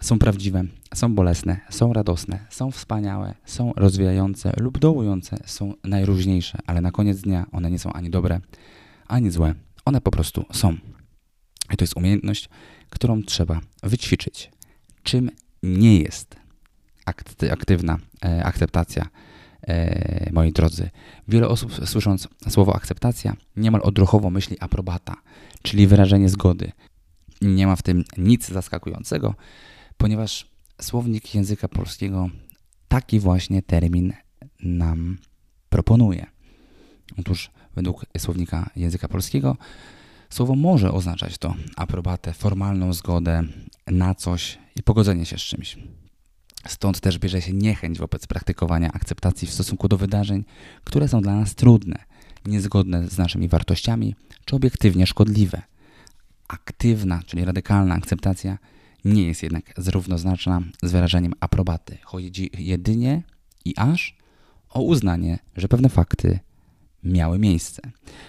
są 0.00 0.18
prawdziwe, 0.18 0.64
są 0.94 1.14
bolesne, 1.14 1.60
są 1.70 1.92
radosne, 1.92 2.38
są 2.50 2.70
wspaniałe, 2.70 3.34
są 3.44 3.72
rozwijające 3.76 4.52
lub 4.56 4.78
dołujące, 4.78 5.36
są 5.46 5.74
najróżniejsze, 5.84 6.58
ale 6.66 6.80
na 6.80 6.90
koniec 6.90 7.20
dnia 7.20 7.46
one 7.52 7.70
nie 7.70 7.78
są 7.78 7.92
ani 7.92 8.10
dobre, 8.10 8.40
ani 9.08 9.30
złe. 9.30 9.54
One 9.84 10.00
po 10.00 10.10
prostu 10.10 10.44
są. 10.52 10.76
I 11.72 11.76
to 11.76 11.82
jest 11.82 11.96
umiejętność, 11.96 12.48
którą 12.90 13.22
trzeba 13.22 13.60
wyćwiczyć. 13.82 14.50
Czym 15.02 15.30
nie 15.62 15.98
jest 15.98 16.36
aktywna 17.50 17.98
e, 18.24 18.44
akceptacja, 18.44 19.08
e, 19.62 20.30
moi 20.32 20.52
drodzy. 20.52 20.90
Wiele 21.28 21.48
osób 21.48 21.86
słysząc 21.86 22.28
słowo 22.48 22.76
akceptacja 22.76 23.36
niemal 23.56 23.80
odruchowo 23.84 24.30
myśli 24.30 24.56
aprobata, 24.60 25.16
czyli 25.62 25.86
wyrażenie 25.86 26.28
zgody. 26.28 26.72
Nie 27.42 27.66
ma 27.66 27.76
w 27.76 27.82
tym 27.82 28.04
nic 28.18 28.48
zaskakującego, 28.48 29.34
ponieważ 29.96 30.50
słownik 30.80 31.34
języka 31.34 31.68
polskiego 31.68 32.30
taki 32.88 33.20
właśnie 33.20 33.62
termin 33.62 34.12
nam 34.60 35.18
proponuje. 35.68 36.26
Otóż 37.18 37.50
według 37.74 38.06
słownika 38.18 38.70
języka 38.76 39.08
polskiego 39.08 39.56
słowo 40.34 40.54
może 40.54 40.92
oznaczać 40.92 41.38
to 41.38 41.54
aprobatę, 41.76 42.32
formalną 42.32 42.92
zgodę 42.92 43.42
na 43.86 44.14
coś 44.14 44.58
i 44.76 44.82
pogodzenie 44.82 45.26
się 45.26 45.38
z 45.38 45.42
czymś. 45.42 45.78
Stąd 46.66 47.00
też 47.00 47.18
bierze 47.18 47.42
się 47.42 47.52
niechęć 47.52 47.98
wobec 47.98 48.26
praktykowania 48.26 48.92
akceptacji 48.92 49.48
w 49.48 49.52
stosunku 49.52 49.88
do 49.88 49.96
wydarzeń, 49.96 50.44
które 50.84 51.08
są 51.08 51.20
dla 51.20 51.36
nas 51.36 51.54
trudne, 51.54 51.98
niezgodne 52.46 53.08
z 53.08 53.18
naszymi 53.18 53.48
wartościami 53.48 54.14
czy 54.44 54.56
obiektywnie 54.56 55.06
szkodliwe. 55.06 55.62
Aktywna, 56.48 57.22
czyli 57.26 57.44
radykalna 57.44 57.94
akceptacja 57.94 58.58
nie 59.04 59.26
jest 59.26 59.42
jednak 59.42 59.74
zrównoznaczna 59.76 60.62
z 60.82 60.92
wyrażeniem 60.92 61.32
aprobaty. 61.40 61.98
Chodzi 62.02 62.50
jedynie 62.58 63.22
i 63.64 63.74
aż 63.76 64.16
o 64.70 64.82
uznanie, 64.82 65.38
że 65.56 65.68
pewne 65.68 65.88
fakty 65.88 66.38
miały 67.04 67.38
miejsce. 67.38 67.82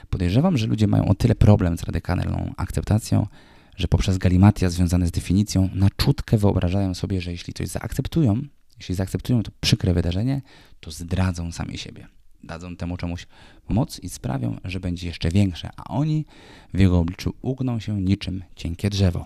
Podejrzewam, 0.10 0.58
że 0.58 0.68
ludzie 0.68 0.88
mają 0.88 1.08
o 1.08 1.16
tyle 1.16 1.36
problem 1.36 1.78
z 1.78 1.84
radykalną 1.84 2.54
akceptacją, 2.58 3.28
że 3.76 3.88
poprzez 3.88 4.18
galimatia 4.18 4.70
związane 4.70 5.08
z 5.08 5.12
definicją 5.12 5.70
na 5.74 5.90
czutkę 5.98 6.38
wyobrażają 6.38 6.94
sobie, 6.94 7.22
że 7.22 7.32
jeśli 7.32 7.54
coś 7.54 7.68
zaakceptują, 7.68 8.42
jeśli 8.78 8.96
zaakceptują 8.96 9.44
to 9.44 9.52
przykre 9.62 9.94
wydarzenie, 9.94 10.42
to 10.80 10.92
zdradzą 10.92 11.52
sami 11.52 11.78
siebie. 11.78 12.08
Dadzą 12.44 12.76
temu 12.76 12.98
czemuś 12.98 13.28
moc 13.70 14.00
i 14.00 14.10
sprawią, 14.10 14.58
że 14.64 14.80
będzie 14.80 15.08
jeszcze 15.08 15.30
większe, 15.30 15.70
a 15.78 15.84
oni 15.84 16.26
w 16.74 16.80
jego 16.80 17.00
obliczu 17.00 17.34
ugną 17.42 17.80
się 17.80 18.02
niczym 18.02 18.44
cienkie 18.56 18.90
drzewo. 18.90 19.26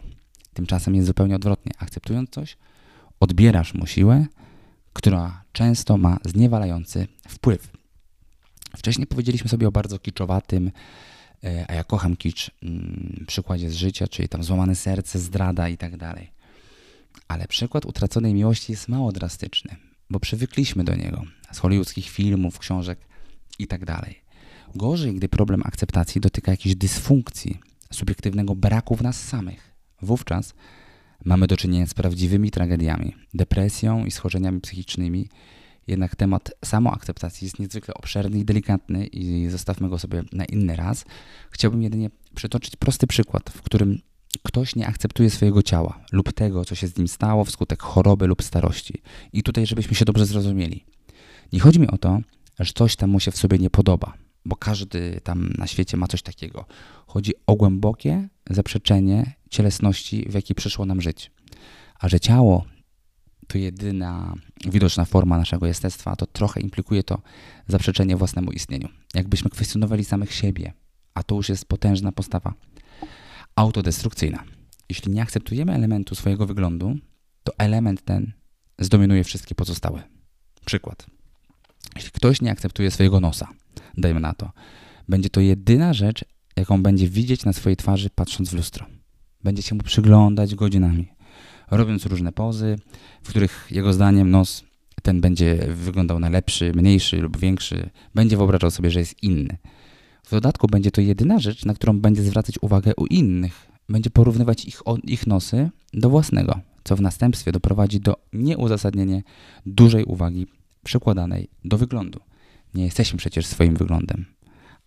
Tymczasem 0.54 0.96
jest 0.96 1.08
zupełnie 1.08 1.36
odwrotnie. 1.36 1.72
Akceptując 1.78 2.30
coś, 2.30 2.58
odbierasz 3.20 3.74
mu 3.74 3.88
siłę, 3.88 4.26
która 4.94 5.44
często 5.52 5.98
ma 5.98 6.18
zniewalający 6.26 7.08
wpływ. 7.28 7.77
Wcześniej 8.78 9.08
powiedzieliśmy 9.08 9.50
sobie 9.50 9.68
o 9.68 9.72
bardzo 9.72 10.00
kiczowatym, 10.00 10.72
e, 11.44 11.66
a 11.68 11.74
ja 11.74 11.84
kocham 11.84 12.16
kicz, 12.16 12.52
mm, 12.64 13.26
przykładzie 13.28 13.70
z 13.70 13.76
życia, 13.76 14.08
czyli 14.08 14.30
tam 14.30 14.44
złamane 14.44 14.76
serce, 14.76 15.20
zdrada 15.20 15.70
i 15.70 15.78
tak 15.78 15.98
dalej. 15.98 16.32
Ale 17.28 17.48
przykład 17.48 17.86
utraconej 17.86 18.34
miłości 18.34 18.72
jest 18.72 18.88
mało 18.88 19.12
drastyczny, 19.12 19.76
bo 20.10 20.20
przywykliśmy 20.20 20.84
do 20.84 20.96
niego 20.96 21.24
z 21.52 21.60
hollywoodzkich 21.60 22.10
filmów, 22.10 22.60
książek 22.60 23.00
i 23.60 23.68
tak 23.68 23.86
dalej. 23.86 24.22
Gorzej, 24.76 25.14
gdy 25.14 25.30
problem 25.30 25.62
akceptacji 25.66 26.22
dotyka 26.22 26.52
jakiejś 26.52 26.76
dysfunkcji, 26.76 27.60
subiektywnego 27.94 28.56
braku 28.56 28.96
w 28.96 29.02
nas 29.02 29.24
samych. 29.24 29.74
Wówczas 30.02 30.54
mamy 31.26 31.48
do 31.48 31.58
czynienia 31.58 31.88
z 31.88 31.94
prawdziwymi 31.94 32.52
tragediami, 32.52 33.16
depresją 33.34 34.06
i 34.06 34.12
schorzeniami 34.12 34.62
psychicznymi. 34.62 35.30
Jednak 35.88 36.16
temat 36.16 36.52
samoakceptacji 36.66 37.46
jest 37.46 37.60
niezwykle 37.60 37.94
obszerny 37.94 38.40
i 38.40 38.46
delikatny 38.46 39.08
i 39.08 39.50
zostawmy 39.50 39.90
go 39.90 40.00
sobie 40.00 40.24
na 40.32 40.46
inny 40.46 40.76
raz. 40.76 41.06
Chciałbym 41.52 41.82
jedynie 41.82 42.10
przytoczyć 42.36 42.76
prosty 42.76 43.08
przykład, 43.08 43.50
w 43.50 43.62
którym 43.62 44.00
ktoś 44.44 44.76
nie 44.76 44.88
akceptuje 44.88 45.30
swojego 45.30 45.64
ciała 45.64 46.00
lub 46.12 46.34
tego, 46.34 46.66
co 46.66 46.76
się 46.76 46.88
z 46.88 46.98
nim 46.98 47.08
stało 47.08 47.46
wskutek 47.46 47.84
choroby 47.84 48.28
lub 48.28 48.44
starości. 48.44 49.02
I 49.34 49.44
tutaj, 49.44 49.66
żebyśmy 49.66 49.96
się 49.96 50.06
dobrze 50.06 50.26
zrozumieli. 50.26 50.86
Nie 51.54 51.60
chodzi 51.60 51.80
mi 51.80 51.88
o 51.88 51.98
to, 51.98 52.20
że 52.60 52.74
coś 52.76 52.96
tam 52.96 53.10
mu 53.10 53.20
się 53.20 53.32
w 53.32 53.38
sobie 53.38 53.58
nie 53.58 53.70
podoba, 53.70 54.14
bo 54.46 54.56
każdy 54.56 55.22
tam 55.24 55.50
na 55.58 55.68
świecie 55.68 55.98
ma 55.98 56.08
coś 56.08 56.22
takiego. 56.22 56.66
Chodzi 57.08 57.34
o 57.48 57.56
głębokie 57.56 58.30
zaprzeczenie 58.50 59.34
cielesności, 59.50 60.26
w 60.30 60.34
jakiej 60.34 60.56
przyszło 60.56 60.86
nam 60.86 61.02
żyć. 61.02 61.32
A 62.00 62.10
że 62.10 62.20
ciało 62.20 62.66
to 63.48 63.58
jedyna 63.58 64.34
widoczna 64.66 65.06
forma 65.06 65.38
naszego 65.38 65.68
jestestwa, 65.68 66.16
to 66.16 66.26
trochę 66.26 66.62
implikuje 66.62 67.04
to 67.04 67.22
zaprzeczenie 67.68 68.18
własnemu 68.18 68.52
istnieniu. 68.52 68.90
Jakbyśmy 69.14 69.50
kwestionowali 69.50 70.06
samych 70.06 70.34
siebie, 70.34 70.74
a 71.14 71.24
to 71.24 71.36
już 71.36 71.50
jest 71.50 71.66
potężna 71.66 72.12
postawa 72.12 72.54
autodestrukcyjna. 73.56 74.44
Jeśli 74.90 75.12
nie 75.12 75.22
akceptujemy 75.22 75.74
elementu 75.74 76.16
swojego 76.16 76.46
wyglądu, 76.46 76.98
to 77.44 77.54
element 77.58 78.06
ten 78.06 78.32
zdominuje 78.80 79.24
wszystkie 79.24 79.56
pozostałe. 79.56 80.04
Przykład. 80.66 81.06
Jeśli 81.96 82.12
ktoś 82.12 82.42
nie 82.42 82.52
akceptuje 82.52 82.92
swojego 82.92 83.20
nosa, 83.20 83.48
dajmy 83.98 84.20
na 84.20 84.34
to, 84.34 84.52
będzie 85.08 85.30
to 85.30 85.42
jedyna 85.42 85.94
rzecz, 85.94 86.26
jaką 86.56 86.84
będzie 86.84 87.10
widzieć 87.10 87.46
na 87.46 87.54
swojej 87.54 87.78
twarzy 87.78 88.10
patrząc 88.10 88.50
w 88.50 88.54
lustro. 88.54 88.86
Będzie 89.44 89.62
się 89.62 89.76
mu 89.76 89.84
przyglądać 89.84 90.56
godzinami, 90.56 91.08
robiąc 91.72 92.06
różne 92.06 92.32
pozy, 92.32 92.76
w 93.24 93.30
których 93.30 93.68
jego 93.72 93.94
zdaniem 93.94 94.32
nos 94.32 94.64
ten 95.02 95.22
będzie 95.22 95.68
wyglądał 95.76 96.20
na 96.20 96.30
lepszy, 96.30 96.72
mniejszy 96.76 97.18
lub 97.18 97.38
większy, 97.38 97.90
będzie 98.16 98.38
wyobrażał 98.38 98.72
sobie, 98.72 98.92
że 98.92 99.00
jest 99.00 99.24
inny. 99.24 99.58
W 100.24 100.32
dodatku 100.32 100.68
będzie 100.68 100.92
to 100.92 101.02
jedyna 101.02 101.40
rzecz, 101.40 101.66
na 101.66 101.74
którą 101.74 102.00
będzie 102.00 102.24
zwracać 102.24 102.56
uwagę 102.62 102.92
u 102.98 103.06
innych. 103.06 103.68
Będzie 103.90 104.10
porównywać 104.10 104.66
ich, 104.66 104.82
ich 105.04 105.28
nosy 105.28 105.70
do 105.94 106.10
własnego, 106.10 106.60
co 106.84 106.96
w 106.96 107.02
następstwie 107.02 107.52
doprowadzi 107.52 108.00
do 108.00 108.16
nieuzasadnienia 108.34 109.22
dużej 109.66 110.04
uwagi 110.04 110.48
przykładanej 110.84 111.50
do 111.66 111.78
wyglądu. 111.78 112.20
Nie 112.74 112.84
jesteśmy 112.86 113.18
przecież 113.18 113.46
swoim 113.46 113.76
wyglądem, 113.76 114.26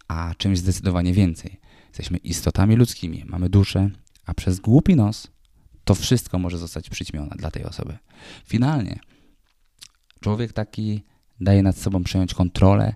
a 0.09 0.35
czymś 0.39 0.59
zdecydowanie 0.59 1.12
więcej. 1.12 1.61
Jesteśmy 1.89 2.18
istotami 2.18 2.76
ludzkimi, 2.76 3.24
mamy 3.26 3.49
duszę, 3.49 3.91
a 4.26 4.35
przez 4.35 4.61
głupi 4.61 4.97
nos 4.97 5.31
to 5.91 5.95
wszystko 5.95 6.38
może 6.38 6.59
zostać 6.59 6.91
przyćmione 6.91 7.36
dla 7.36 7.51
tej 7.51 7.64
osoby. 7.64 7.99
Finalnie 8.47 8.99
człowiek 10.20 10.53
taki 10.53 11.03
daje 11.41 11.62
nad 11.62 11.76
sobą 11.76 12.05
przejąć 12.05 12.34
kontrolę 12.34 12.95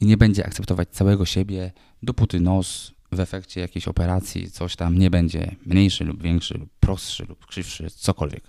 i 0.00 0.06
nie 0.06 0.16
będzie 0.16 0.46
akceptować 0.46 0.88
całego 0.88 1.26
siebie, 1.26 1.72
dopóty 2.02 2.40
nos 2.40 2.92
w 3.12 3.20
efekcie 3.20 3.60
jakiejś 3.60 3.88
operacji 3.88 4.50
coś 4.50 4.76
tam 4.76 4.98
nie 4.98 5.10
będzie 5.10 5.56
mniejszy 5.66 6.04
lub 6.04 6.22
większy, 6.22 6.58
lub 6.58 6.70
prostszy 6.80 7.24
lub 7.28 7.46
krzywszy, 7.46 7.90
cokolwiek. 7.90 8.44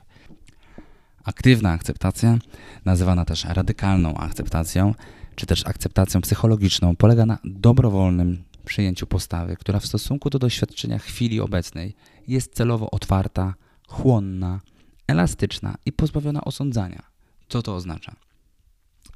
Aktywna 1.24 1.72
akceptacja, 1.72 2.38
nazywana 2.86 3.26
też 3.26 3.46
radykalną 3.46 4.18
akceptacją, 4.18 4.96
czy 5.36 5.46
też 5.46 5.68
akceptacją 5.68 6.22
psychologiczną, 6.22 6.96
polega 6.96 7.26
na 7.26 7.38
dobrowolnym 7.44 8.44
przyjęciu 8.66 9.08
postawy, 9.08 9.56
która 9.56 9.80
w 9.80 9.86
stosunku 9.86 10.30
do 10.30 10.40
doświadczenia 10.40 11.00
chwili 11.00 11.40
obecnej 11.40 11.96
jest 12.28 12.54
celowo 12.54 12.92
otwarta, 12.92 13.54
chłonna, 13.88 14.62
elastyczna 15.08 15.76
i 15.86 15.92
pozbawiona 15.92 16.44
osądzania. 16.44 17.04
Co 17.50 17.62
to 17.62 17.76
oznacza? 17.76 18.16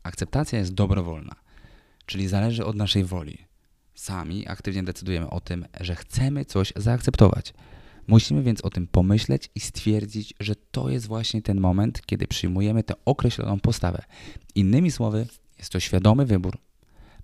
Akceptacja 0.03 0.59
jest 0.59 0.74
dobrowolna, 0.74 1.36
czyli 2.05 2.28
zależy 2.28 2.65
od 2.65 2.76
naszej 2.76 3.03
woli. 3.03 3.38
Sami 3.95 4.47
aktywnie 4.47 4.84
decydujemy 4.84 5.30
o 5.30 5.39
tym, 5.39 5.65
że 5.82 5.95
chcemy 5.95 6.45
coś 6.45 6.74
zaakceptować. 6.76 7.53
Musimy 8.07 8.43
więc 8.43 8.61
o 8.61 8.70
tym 8.70 8.88
pomyśleć 8.88 9.49
i 9.55 9.59
stwierdzić, 9.59 10.34
że 10.39 10.55
to 10.55 10.89
jest 10.89 11.07
właśnie 11.07 11.41
ten 11.41 11.59
moment, 11.59 12.01
kiedy 12.05 12.28
przyjmujemy 12.28 12.84
tę 12.84 12.93
określoną 13.05 13.59
postawę. 13.59 14.03
Innymi 14.55 14.91
słowy, 14.91 15.28
jest 15.57 15.72
to 15.72 15.80
świadomy 15.80 16.26
wybór, 16.26 16.57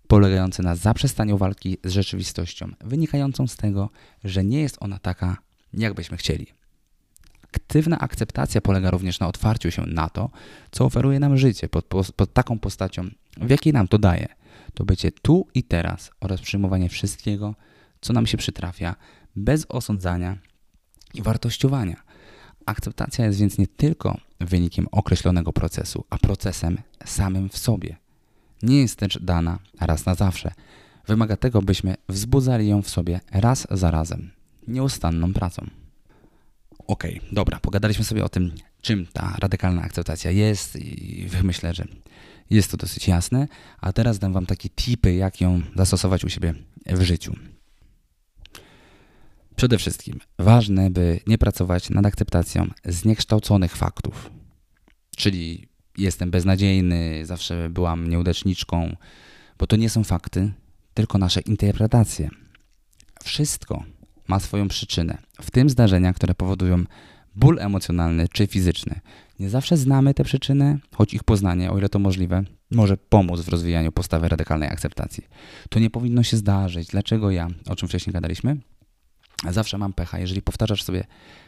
polegający 0.08 0.64
na 0.64 0.76
zaprzestaniu 0.76 1.38
walki 1.38 1.78
z 1.84 1.92
rzeczywistością, 1.92 2.72
wynikającą 2.82 3.48
z 3.48 3.56
tego, 3.56 3.90
że 4.24 4.44
nie 4.44 4.62
jest 4.62 4.78
ona 4.80 5.00
taka, 5.00 5.38
jak 5.74 5.94
byśmy 5.94 6.18
chcieli. 6.18 6.48
Aktywna 7.54 8.00
akceptacja 8.00 8.62
polega 8.62 8.92
również 8.92 9.20
na 9.20 9.28
otwarciu 9.28 9.72
się 9.72 9.82
na 9.82 10.10
to, 10.10 10.30
co 10.72 10.86
oferuje 10.86 11.20
nam 11.20 11.38
życie 11.38 11.70
pod, 11.70 11.86
pod 12.16 12.34
taką 12.34 12.60
postacią, 12.60 13.10
w 13.38 13.50
jakiej 13.50 13.74
nam 13.74 13.88
to 13.88 13.98
daje. 13.98 14.28
To 14.74 14.86
bycie 14.86 15.12
tu 15.12 15.48
i 15.54 15.64
teraz 15.64 16.12
oraz 16.20 16.42
przyjmowanie 16.42 16.90
wszystkiego, 16.90 17.56
co 18.02 18.14
nam 18.14 18.28
się 18.28 18.38
przytrafia, 18.38 18.96
bez 19.36 19.66
osądzania 19.70 20.38
i 21.14 21.22
wartościowania. 21.22 22.04
Akceptacja 22.66 23.26
jest 23.26 23.40
więc 23.40 23.58
nie 23.58 23.68
tylko 23.68 24.18
wynikiem 24.40 24.88
określonego 24.92 25.54
procesu, 25.54 26.06
a 26.10 26.18
procesem 26.18 26.78
samym 27.06 27.50
w 27.50 27.58
sobie. 27.58 27.98
Nie 28.64 28.82
jest 28.82 28.96
też 28.96 29.20
dana 29.22 29.60
raz 29.80 30.06
na 30.06 30.16
zawsze. 30.16 30.52
wymaga 31.08 31.38
tego, 31.38 31.62
byśmy 31.62 31.96
wzbudzali 32.10 32.68
ją 32.68 32.82
w 32.82 32.90
sobie 32.90 33.20
raz 33.32 33.68
za 33.72 33.92
razem, 33.92 34.32
nieustanną 34.68 35.34
pracą. 35.34 35.83
Okej, 36.88 37.18
okay, 37.18 37.30
dobra, 37.32 37.60
pogadaliśmy 37.60 38.06
sobie 38.06 38.24
o 38.24 38.30
tym, 38.30 38.52
czym 38.82 39.06
ta 39.14 39.36
radykalna 39.40 39.82
akceptacja 39.82 40.32
jest 40.32 40.76
i 40.76 41.28
myślę, 41.44 41.74
że 41.74 41.86
jest 42.50 42.72
to 42.72 42.78
dosyć 42.78 43.08
jasne, 43.08 43.48
a 43.82 43.94
teraz 43.94 44.20
dam 44.20 44.34
Wam 44.34 44.46
takie 44.46 44.70
tipy, 44.70 45.14
jak 45.14 45.42
ją 45.42 45.62
zastosować 45.76 46.24
u 46.24 46.30
siebie 46.30 46.54
w 46.86 47.02
życiu. 47.02 47.36
Przede 49.56 49.78
wszystkim 49.78 50.20
ważne, 50.40 50.90
by 50.90 51.20
nie 51.28 51.38
pracować 51.38 51.90
nad 51.90 52.06
akceptacją 52.06 52.68
zniekształconych 52.86 53.76
faktów. 53.76 54.32
Czyli 55.18 55.68
jestem 55.98 56.32
beznadziejny, 56.32 57.26
zawsze 57.26 57.70
byłam 57.70 58.10
nieudaczniczką, 58.10 58.96
bo 59.58 59.68
to 59.68 59.76
nie 59.76 59.90
są 59.90 60.04
fakty, 60.04 60.52
tylko 60.94 61.18
nasze 61.18 61.42
interpretacje. 61.42 62.30
Wszystko 63.24 63.84
ma 64.28 64.40
swoją 64.40 64.68
przyczynę, 64.68 65.18
w 65.42 65.52
tym 65.52 65.70
zdarzenia, 65.70 66.14
które 66.14 66.36
powodują 66.36 66.84
ból 67.36 67.60
emocjonalny 67.60 68.28
czy 68.28 68.48
fizyczny. 68.48 69.00
Nie 69.40 69.50
zawsze 69.50 69.78
znamy 69.78 70.14
te 70.14 70.24
przyczyny, 70.24 70.80
choć 70.96 71.14
ich 71.14 71.24
poznanie, 71.24 71.72
o 71.72 71.78
ile 71.78 71.90
to 71.90 72.00
możliwe, 72.00 72.44
może 72.72 72.98
pomóc 72.98 73.42
w 73.42 73.50
rozwijaniu 73.50 73.92
postawy 73.92 74.30
radykalnej 74.30 74.70
akceptacji. 74.70 75.24
To 75.70 75.80
nie 75.80 75.90
powinno 75.90 76.24
się 76.24 76.38
zdarzyć. 76.38 76.88
Dlaczego 76.88 77.32
ja, 77.32 77.48
o 77.70 77.76
czym 77.76 77.88
wcześniej 77.88 78.14
gadaliśmy? 78.14 78.58
Zawsze 79.50 79.78
mam 79.78 79.94
pecha. 79.94 80.20
Jeżeli 80.20 80.42
powtarzasz 80.42 80.84
sobie 80.84 81.04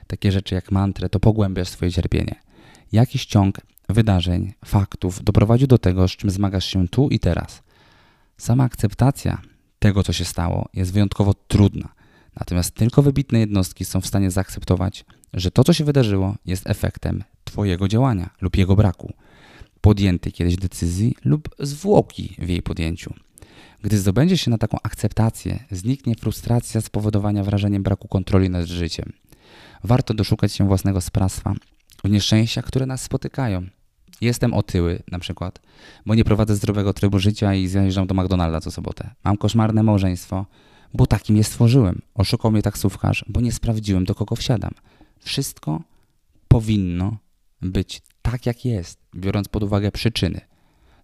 takie 0.07 0.31
rzeczy 0.31 0.55
jak 0.55 0.71
mantrę, 0.71 1.09
to 1.09 1.19
pogłębiasz 1.19 1.69
swoje 1.69 1.91
cierpienie. 1.91 2.35
Jakiś 2.91 3.25
ciąg 3.25 3.61
wydarzeń, 3.89 4.53
faktów 4.65 5.23
doprowadził 5.23 5.67
do 5.67 5.77
tego, 5.77 6.07
z 6.07 6.11
czym 6.11 6.29
zmagasz 6.29 6.65
się 6.65 6.87
tu 6.87 7.09
i 7.09 7.19
teraz. 7.19 7.63
Sama 8.37 8.63
akceptacja 8.63 9.41
tego, 9.79 10.03
co 10.03 10.13
się 10.13 10.25
stało, 10.25 10.69
jest 10.73 10.93
wyjątkowo 10.93 11.33
trudna. 11.33 11.94
Natomiast 12.39 12.75
tylko 12.75 13.01
wybitne 13.01 13.39
jednostki 13.39 13.85
są 13.85 14.01
w 14.01 14.07
stanie 14.07 14.31
zaakceptować, 14.31 15.05
że 15.33 15.51
to, 15.51 15.63
co 15.63 15.73
się 15.73 15.83
wydarzyło, 15.83 16.35
jest 16.45 16.67
efektem 16.67 17.23
Twojego 17.43 17.87
działania 17.87 18.29
lub 18.41 18.57
jego 18.57 18.75
braku, 18.75 19.13
podjętej 19.81 20.31
kiedyś 20.31 20.55
decyzji 20.55 21.15
lub 21.25 21.49
zwłoki 21.59 22.35
w 22.39 22.49
jej 22.49 22.61
podjęciu. 22.61 23.13
Gdy 23.81 23.97
zdobędzie 23.97 24.37
się 24.37 24.51
na 24.51 24.57
taką 24.57 24.77
akceptację, 24.83 25.63
zniknie 25.71 26.15
frustracja 26.15 26.81
spowodowania 26.81 27.43
wrażeniem 27.43 27.83
braku 27.83 28.07
kontroli 28.07 28.49
nad 28.49 28.65
życiem. 28.65 29.13
Warto 29.83 30.13
doszukać 30.13 30.53
się 30.53 30.67
własnego 30.67 31.01
sprawstwa 31.01 31.53
w 32.03 32.09
nieszczęściach, 32.09 32.65
które 32.65 32.85
nas 32.85 33.01
spotykają. 33.01 33.67
Jestem 34.21 34.53
otyły 34.53 35.03
na 35.11 35.19
przykład, 35.19 35.61
bo 36.05 36.15
nie 36.15 36.23
prowadzę 36.23 36.55
zdrowego 36.55 36.93
trybu 36.93 37.19
życia 37.19 37.53
i 37.53 37.67
zjeżdżam 37.67 38.07
do 38.07 38.15
McDonalda 38.15 38.61
co 38.61 38.71
sobotę. 38.71 39.09
Mam 39.23 39.37
koszmarne 39.37 39.83
małżeństwo, 39.83 40.45
bo 40.95 41.07
takim 41.07 41.37
je 41.37 41.43
stworzyłem. 41.43 42.01
Oszukał 42.13 42.51
mnie 42.51 42.61
taksówkarz, 42.61 43.25
bo 43.27 43.41
nie 43.41 43.51
sprawdziłem, 43.51 44.05
do 44.05 44.15
kogo 44.15 44.35
wsiadam. 44.35 44.71
Wszystko 45.19 45.81
powinno 46.47 47.17
być 47.61 48.01
tak, 48.21 48.45
jak 48.45 48.65
jest, 48.65 48.99
biorąc 49.15 49.47
pod 49.47 49.63
uwagę 49.63 49.91
przyczyny. 49.91 50.41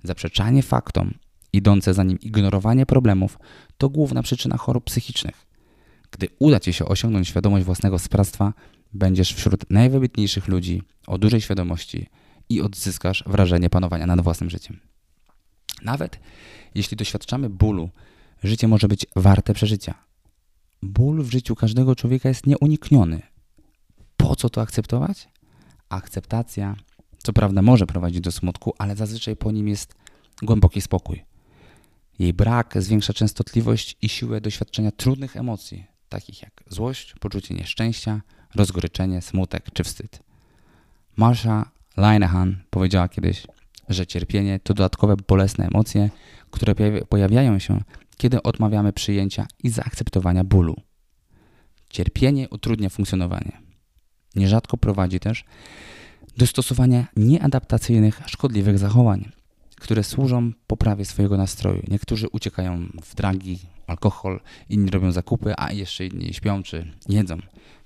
Zaprzeczanie 0.03 0.63
faktom, 0.63 1.13
idące 1.53 1.93
za 1.93 2.03
nim 2.03 2.19
ignorowanie 2.19 2.85
problemów, 2.85 3.39
to 3.77 3.89
główna 3.89 4.23
przyczyna 4.23 4.57
chorób 4.57 4.83
psychicznych. 4.83 5.45
Gdy 6.11 6.27
uda 6.39 6.59
Ci 6.59 6.73
się 6.73 6.85
osiągnąć 6.85 7.27
świadomość 7.27 7.65
własnego 7.65 7.99
sprawstwa, 7.99 8.53
będziesz 8.93 9.33
wśród 9.33 9.69
najwybitniejszych 9.69 10.47
ludzi 10.47 10.83
o 11.07 11.17
dużej 11.17 11.41
świadomości 11.41 12.07
i 12.49 12.61
odzyskasz 12.61 13.23
wrażenie 13.27 13.69
panowania 13.69 14.05
nad 14.07 14.21
własnym 14.21 14.49
życiem. 14.49 14.79
Nawet 15.81 16.19
jeśli 16.75 16.97
doświadczamy 16.97 17.49
bólu, 17.49 17.89
życie 18.43 18.67
może 18.67 18.87
być 18.87 19.05
warte 19.15 19.53
przeżycia. 19.53 19.93
Ból 20.83 21.23
w 21.23 21.31
życiu 21.31 21.55
każdego 21.55 21.95
człowieka 21.95 22.29
jest 22.29 22.47
nieunikniony. 22.47 23.21
Po 24.17 24.35
co 24.35 24.49
to 24.49 24.61
akceptować? 24.61 25.29
Akceptacja, 25.89 26.75
co 27.17 27.33
prawda, 27.33 27.61
może 27.61 27.85
prowadzić 27.85 28.21
do 28.21 28.31
smutku, 28.31 28.73
ale 28.77 28.95
zazwyczaj 28.95 29.35
po 29.35 29.51
nim 29.51 29.67
jest 29.67 29.95
głęboki 30.41 30.81
spokój. 30.81 31.25
Jej 32.19 32.33
brak 32.33 32.73
zwiększa 32.81 33.13
częstotliwość 33.13 33.97
i 34.01 34.09
siłę 34.09 34.41
doświadczenia 34.41 34.91
trudnych 34.91 35.37
emocji, 35.37 35.85
takich 36.09 36.41
jak 36.41 36.63
złość, 36.67 37.15
poczucie 37.19 37.55
nieszczęścia, 37.55 38.21
rozgoryczenie, 38.55 39.21
smutek 39.21 39.71
czy 39.73 39.83
wstyd. 39.83 40.19
Marsha 41.17 41.71
Linehan 41.97 42.63
powiedziała 42.69 43.07
kiedyś, 43.07 43.47
że 43.89 44.07
cierpienie 44.07 44.59
to 44.59 44.73
dodatkowe 44.73 45.15
bolesne 45.27 45.67
emocje, 45.67 46.09
które 46.51 46.75
pojawiają 47.09 47.59
się, 47.59 47.81
kiedy 48.21 48.43
odmawiamy 48.43 48.93
przyjęcia 48.93 49.47
i 49.63 49.69
zaakceptowania 49.69 50.43
bólu. 50.43 50.75
Cierpienie 51.89 52.49
utrudnia 52.49 52.89
funkcjonowanie. 52.89 53.61
Nierzadko 54.35 54.77
prowadzi 54.77 55.19
też 55.19 55.45
do 56.37 56.47
stosowania 56.47 57.07
nieadaptacyjnych, 57.15 58.21
szkodliwych 58.25 58.77
zachowań, 58.77 59.31
które 59.75 60.03
służą 60.03 60.51
poprawie 60.67 61.05
swojego 61.05 61.37
nastroju. 61.37 61.83
Niektórzy 61.87 62.27
uciekają 62.31 62.89
w 63.03 63.15
dragi, 63.15 63.59
alkohol, 63.87 64.39
inni 64.69 64.91
robią 64.91 65.11
zakupy, 65.11 65.53
a 65.57 65.71
jeszcze 65.71 66.05
inni 66.05 66.33
śpią 66.33 66.63
czy 66.63 66.91
jedzą. 67.09 67.37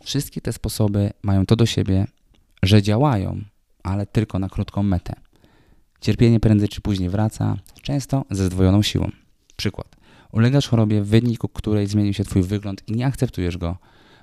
Wszystkie 0.04 0.42
te 0.42 0.54
sposoby 0.54 1.12
mają 1.24 1.46
to 1.46 1.56
do 1.56 1.66
siebie, 1.66 2.08
że 2.64 2.82
działają, 2.82 3.42
ale 3.84 4.06
tylko 4.06 4.40
na 4.40 4.50
krótką 4.50 4.84
metę. 4.84 5.14
Cierpienie 6.02 6.40
prędzej 6.40 6.70
czy 6.70 6.82
później 6.82 7.10
wraca, 7.10 7.58
często 7.82 8.26
ze 8.32 8.46
zdwojoną 8.46 8.82
siłą. 8.82 9.12
Przykład. 9.56 9.95
Ulegasz 10.36 10.68
chorobie, 10.68 11.02
w 11.02 11.08
wyniku 11.08 11.50
której 11.50 11.88
zmienił 11.88 12.14
się 12.14 12.24
Twój 12.24 12.44
wygląd 12.44 12.84
i 12.88 12.92
nie 12.92 13.06
akceptujesz 13.06 13.58
go, 13.58 13.78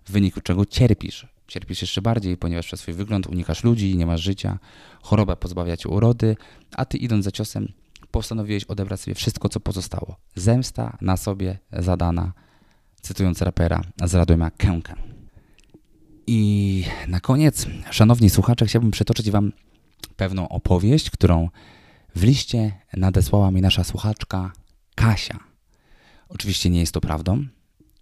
w 0.04 0.12
wyniku 0.12 0.40
czego 0.40 0.66
cierpisz. 0.66 1.26
Cierpisz 1.48 1.82
jeszcze 1.82 2.02
bardziej, 2.02 2.36
ponieważ 2.36 2.66
przez 2.66 2.80
swój 2.80 2.94
wygląd 2.94 3.26
unikasz 3.26 3.64
ludzi, 3.64 3.96
nie 3.96 4.06
masz 4.06 4.20
życia, 4.20 4.58
choroba 5.02 5.36
pozbawia 5.36 5.76
cię 5.76 5.88
urody, 5.88 6.36
a 6.76 6.84
ty 6.84 6.98
idąc 6.98 7.24
za 7.24 7.30
ciosem 7.30 7.72
postanowiłeś 8.10 8.64
odebrać 8.64 9.00
sobie 9.00 9.14
wszystko, 9.14 9.48
co 9.48 9.60
pozostało. 9.60 10.16
Zemsta 10.34 10.98
na 11.00 11.16
sobie 11.16 11.58
zadana, 11.72 12.32
cytując 13.00 13.42
rapera 13.42 13.80
z 14.04 14.14
Radomia 14.14 14.50
Kękę. 14.50 14.94
I 16.26 16.84
na 17.08 17.20
koniec, 17.20 17.66
szanowni 17.90 18.30
słuchacze, 18.30 18.66
chciałbym 18.66 18.90
przytoczyć 18.90 19.30
wam 19.30 19.52
pewną 20.16 20.48
opowieść, 20.48 21.10
którą 21.10 21.48
w 22.16 22.22
liście 22.22 22.72
nadesłała 22.96 23.50
mi 23.50 23.60
nasza 23.60 23.84
słuchaczka 23.84 24.52
Kasia. 24.94 25.51
Oczywiście 26.34 26.70
nie 26.70 26.80
jest 26.80 26.92
to 26.92 27.00
prawdą. 27.00 27.46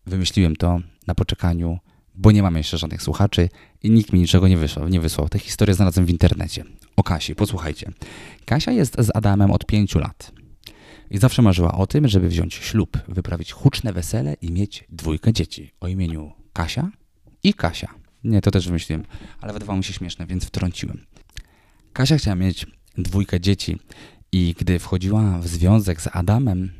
Wymyśliłem 0.07 0.57
to 0.57 0.81
na 1.07 1.15
poczekaniu 1.15 1.79
bo 2.15 2.33
nie 2.33 2.43
mamy 2.43 2.59
jeszcze 2.59 2.79
żadnych 2.79 3.03
słuchaczy 3.03 3.49
i 3.83 3.91
nikt 3.91 4.13
mi 4.13 4.21
niczego 4.21 4.49
nie 4.49 4.57
wysłał. 4.57 4.89
Nie 4.89 5.01
wysłał. 5.01 5.29
Tę 5.29 5.39
historię 5.39 5.75
znalazłem 5.75 6.07
w 6.07 6.11
internecie. 6.11 6.65
O 6.97 7.03
Kasi, 7.03 7.35
posłuchajcie. 7.35 7.93
Kasia 8.45 8.73
jest 8.73 8.97
z 8.99 9.11
Adamem 9.17 9.51
od 9.51 9.67
pięciu 9.67 9.99
lat. 9.99 10.33
I 11.11 11.19
zawsze 11.19 11.43
marzyła 11.43 11.73
o 11.73 11.87
tym, 11.87 12.09
żeby 12.09 12.29
wziąć 12.29 12.55
ślub, 12.55 12.99
wyprawić 13.09 13.53
huczne 13.53 13.93
wesele 13.93 14.35
i 14.35 14.53
mieć 14.53 14.85
dwójkę 14.89 15.33
dzieci 15.33 15.73
o 15.81 15.89
imieniu 15.89 16.33
Kasia 16.53 16.91
i 17.43 17.55
Kasia. 17.55 17.95
Nie, 18.25 18.41
to 18.41 18.51
też 18.51 18.67
wymyśliłem, 18.67 19.05
ale 19.41 19.53
wydawało 19.53 19.77
mi 19.77 19.85
się 19.85 19.93
śmieszne, 19.93 20.27
więc 20.27 20.45
wtrąciłem. 20.45 21.07
Kasia 21.93 22.17
chciała 22.17 22.35
mieć 22.35 22.67
dwójkę 22.99 23.41
dzieci 23.41 23.79
i 24.33 24.55
gdy 24.59 24.79
wchodziła 24.79 25.39
w 25.39 25.49
związek 25.49 26.03
z 26.03 26.09
Adamem, 26.13 26.71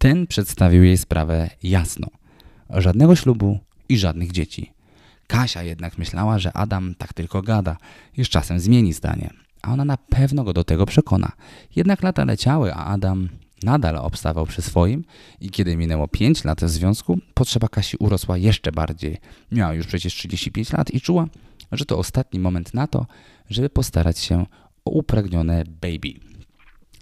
ten 0.00 0.26
przedstawił 0.26 0.84
jej 0.84 0.98
sprawę 0.98 1.50
jasno. 1.62 2.06
Żadnego 2.70 3.16
ślubu, 3.16 3.58
i 3.90 3.98
żadnych 3.98 4.32
dzieci. 4.32 4.72
Kasia 5.26 5.62
jednak 5.62 5.98
myślała, 5.98 6.38
że 6.38 6.52
Adam 6.52 6.94
tak 6.94 7.12
tylko 7.12 7.42
gada 7.42 7.76
z 8.18 8.28
czasem 8.28 8.60
zmieni 8.60 8.92
zdanie, 8.92 9.30
a 9.62 9.72
ona 9.72 9.84
na 9.84 9.96
pewno 9.96 10.44
go 10.44 10.52
do 10.52 10.64
tego 10.64 10.86
przekona. 10.86 11.32
Jednak 11.76 12.02
lata 12.02 12.24
leciały, 12.24 12.74
a 12.74 12.84
Adam 12.84 13.28
nadal 13.62 13.96
obstawał 13.96 14.46
przy 14.46 14.62
swoim 14.62 15.04
i 15.40 15.50
kiedy 15.50 15.76
minęło 15.76 16.08
5 16.08 16.44
lat 16.44 16.60
w 16.60 16.68
związku, 16.68 17.18
potrzeba 17.34 17.68
Kasi 17.68 17.96
urosła 17.96 18.38
jeszcze 18.38 18.72
bardziej. 18.72 19.16
Miała 19.52 19.74
już 19.74 19.86
przecież 19.86 20.14
35 20.14 20.72
lat 20.72 20.90
i 20.90 21.00
czuła, 21.00 21.26
że 21.72 21.84
to 21.84 21.98
ostatni 21.98 22.40
moment 22.40 22.74
na 22.74 22.86
to, 22.86 23.06
żeby 23.50 23.70
postarać 23.70 24.18
się 24.18 24.46
o 24.84 24.90
upragnione 24.90 25.64
baby. 25.64 26.20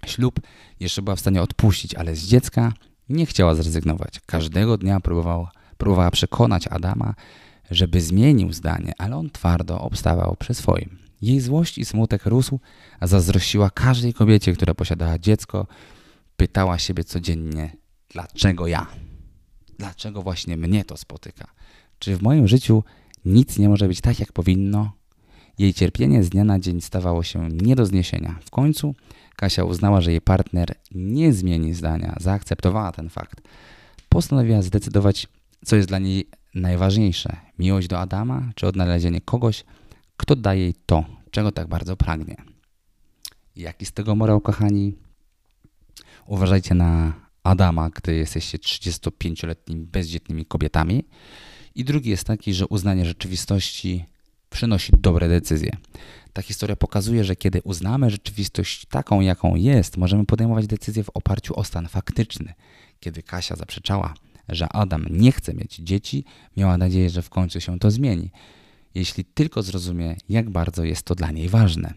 Ślub 0.06 0.40
jeszcze 0.80 1.02
była 1.02 1.16
w 1.16 1.20
stanie 1.20 1.42
odpuścić, 1.42 1.94
ale 1.94 2.16
z 2.16 2.26
dziecka 2.26 2.72
nie 3.08 3.26
chciała 3.26 3.54
zrezygnować. 3.54 4.20
Każdego 4.26 4.76
dnia 4.76 5.00
próbowała 5.00 5.50
Próbowała 5.78 6.10
przekonać 6.10 6.66
Adama, 6.66 7.14
żeby 7.70 8.00
zmienił 8.00 8.52
zdanie, 8.52 8.92
ale 8.98 9.16
on 9.16 9.30
twardo 9.30 9.80
obstawał 9.80 10.36
przy 10.38 10.54
swoim. 10.54 10.98
Jej 11.22 11.40
złość 11.40 11.78
i 11.78 11.84
smutek 11.84 12.26
rósł, 12.26 12.60
a 13.00 13.06
zazdrościła 13.06 13.70
każdej 13.70 14.14
kobiecie, 14.14 14.52
która 14.52 14.74
posiadała 14.74 15.18
dziecko. 15.18 15.66
Pytała 16.36 16.78
siebie 16.78 17.04
codziennie, 17.04 17.76
dlaczego 18.08 18.66
ja? 18.66 18.86
Dlaczego 19.78 20.22
właśnie 20.22 20.56
mnie 20.56 20.84
to 20.84 20.96
spotyka? 20.96 21.46
Czy 21.98 22.16
w 22.16 22.22
moim 22.22 22.48
życiu 22.48 22.84
nic 23.24 23.58
nie 23.58 23.68
może 23.68 23.88
być 23.88 24.00
tak, 24.00 24.20
jak 24.20 24.32
powinno? 24.32 24.92
Jej 25.58 25.74
cierpienie 25.74 26.22
z 26.22 26.28
dnia 26.28 26.44
na 26.44 26.58
dzień 26.58 26.80
stawało 26.80 27.22
się 27.22 27.48
nie 27.48 27.76
do 27.76 27.86
zniesienia. 27.86 28.38
W 28.44 28.50
końcu 28.50 28.94
Kasia 29.38 29.64
uznała, 29.64 30.00
że 30.00 30.10
jej 30.10 30.20
partner 30.20 30.74
nie 30.94 31.32
zmieni 31.32 31.74
zdania, 31.74 32.16
zaakceptowała 32.20 32.92
ten 32.92 33.08
fakt. 33.08 33.40
Postanowiła 34.08 34.62
zdecydować, 34.62 35.26
co 35.64 35.76
jest 35.76 35.88
dla 35.88 35.98
niej 35.98 36.28
najważniejsze: 36.54 37.36
miłość 37.58 37.88
do 37.88 38.00
Adama, 38.00 38.50
czy 38.54 38.66
odnalezienie 38.66 39.20
kogoś, 39.20 39.64
kto 40.16 40.36
daje 40.36 40.60
jej 40.62 40.74
to, 40.86 41.04
czego 41.30 41.52
tak 41.52 41.68
bardzo 41.68 41.96
pragnie. 41.96 42.36
Jaki 43.56 43.86
z 43.86 43.92
tego 43.92 44.14
morał, 44.14 44.40
kochani? 44.40 44.94
Uważajcie 46.26 46.74
na 46.74 47.12
Adama, 47.42 47.90
gdy 47.90 48.14
jesteście 48.14 48.58
35-letnimi 48.58 49.86
bezdzietnymi 49.86 50.46
kobietami. 50.46 51.04
I 51.74 51.84
drugi 51.84 52.10
jest 52.10 52.24
taki, 52.24 52.54
że 52.54 52.66
uznanie 52.66 53.04
rzeczywistości 53.04 54.04
przynosi 54.50 54.92
dobre 55.00 55.28
decyzje. 55.28 55.70
Ta 56.38 56.42
historia 56.42 56.76
pokazuje, 56.76 57.24
że 57.24 57.36
kiedy 57.36 57.62
uznamy 57.62 58.10
rzeczywistość 58.10 58.86
taką, 58.86 59.20
jaką 59.20 59.54
jest, 59.54 59.96
możemy 59.96 60.26
podejmować 60.26 60.66
decyzje 60.66 61.04
w 61.04 61.10
oparciu 61.14 61.56
o 61.56 61.64
stan 61.64 61.88
faktyczny. 61.88 62.54
Kiedy 63.00 63.22
Kasia 63.22 63.56
zaprzeczała, 63.56 64.14
że 64.48 64.68
Adam 64.68 65.06
nie 65.10 65.32
chce 65.32 65.54
mieć 65.54 65.76
dzieci, 65.76 66.24
miała 66.56 66.78
nadzieję, 66.78 67.10
że 67.10 67.22
w 67.22 67.30
końcu 67.30 67.60
się 67.60 67.78
to 67.78 67.90
zmieni, 67.90 68.30
jeśli 68.94 69.24
tylko 69.24 69.62
zrozumie, 69.62 70.16
jak 70.28 70.50
bardzo 70.50 70.84
jest 70.84 71.02
to 71.02 71.14
dla 71.14 71.30
niej 71.30 71.48
ważne. 71.48 71.94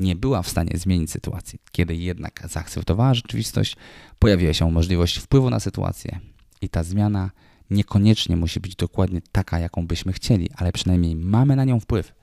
Nie 0.00 0.16
była 0.16 0.42
w 0.42 0.48
stanie 0.48 0.78
zmienić 0.78 1.10
sytuacji. 1.10 1.58
Kiedy 1.72 1.96
jednak 1.96 2.46
zaakceptowała 2.50 3.14
rzeczywistość, 3.14 3.76
pojawiła 4.18 4.52
się 4.52 4.70
możliwość 4.70 5.18
wpływu 5.18 5.50
na 5.50 5.60
sytuację 5.60 6.20
i 6.60 6.68
ta 6.68 6.82
zmiana 6.84 7.30
niekoniecznie 7.70 8.36
musi 8.36 8.60
być 8.60 8.76
dokładnie 8.76 9.20
taka, 9.32 9.58
jaką 9.58 9.86
byśmy 9.86 10.12
chcieli, 10.12 10.48
ale 10.56 10.72
przynajmniej 10.72 11.16
mamy 11.16 11.56
na 11.56 11.64
nią 11.64 11.80
wpływ. 11.80 12.17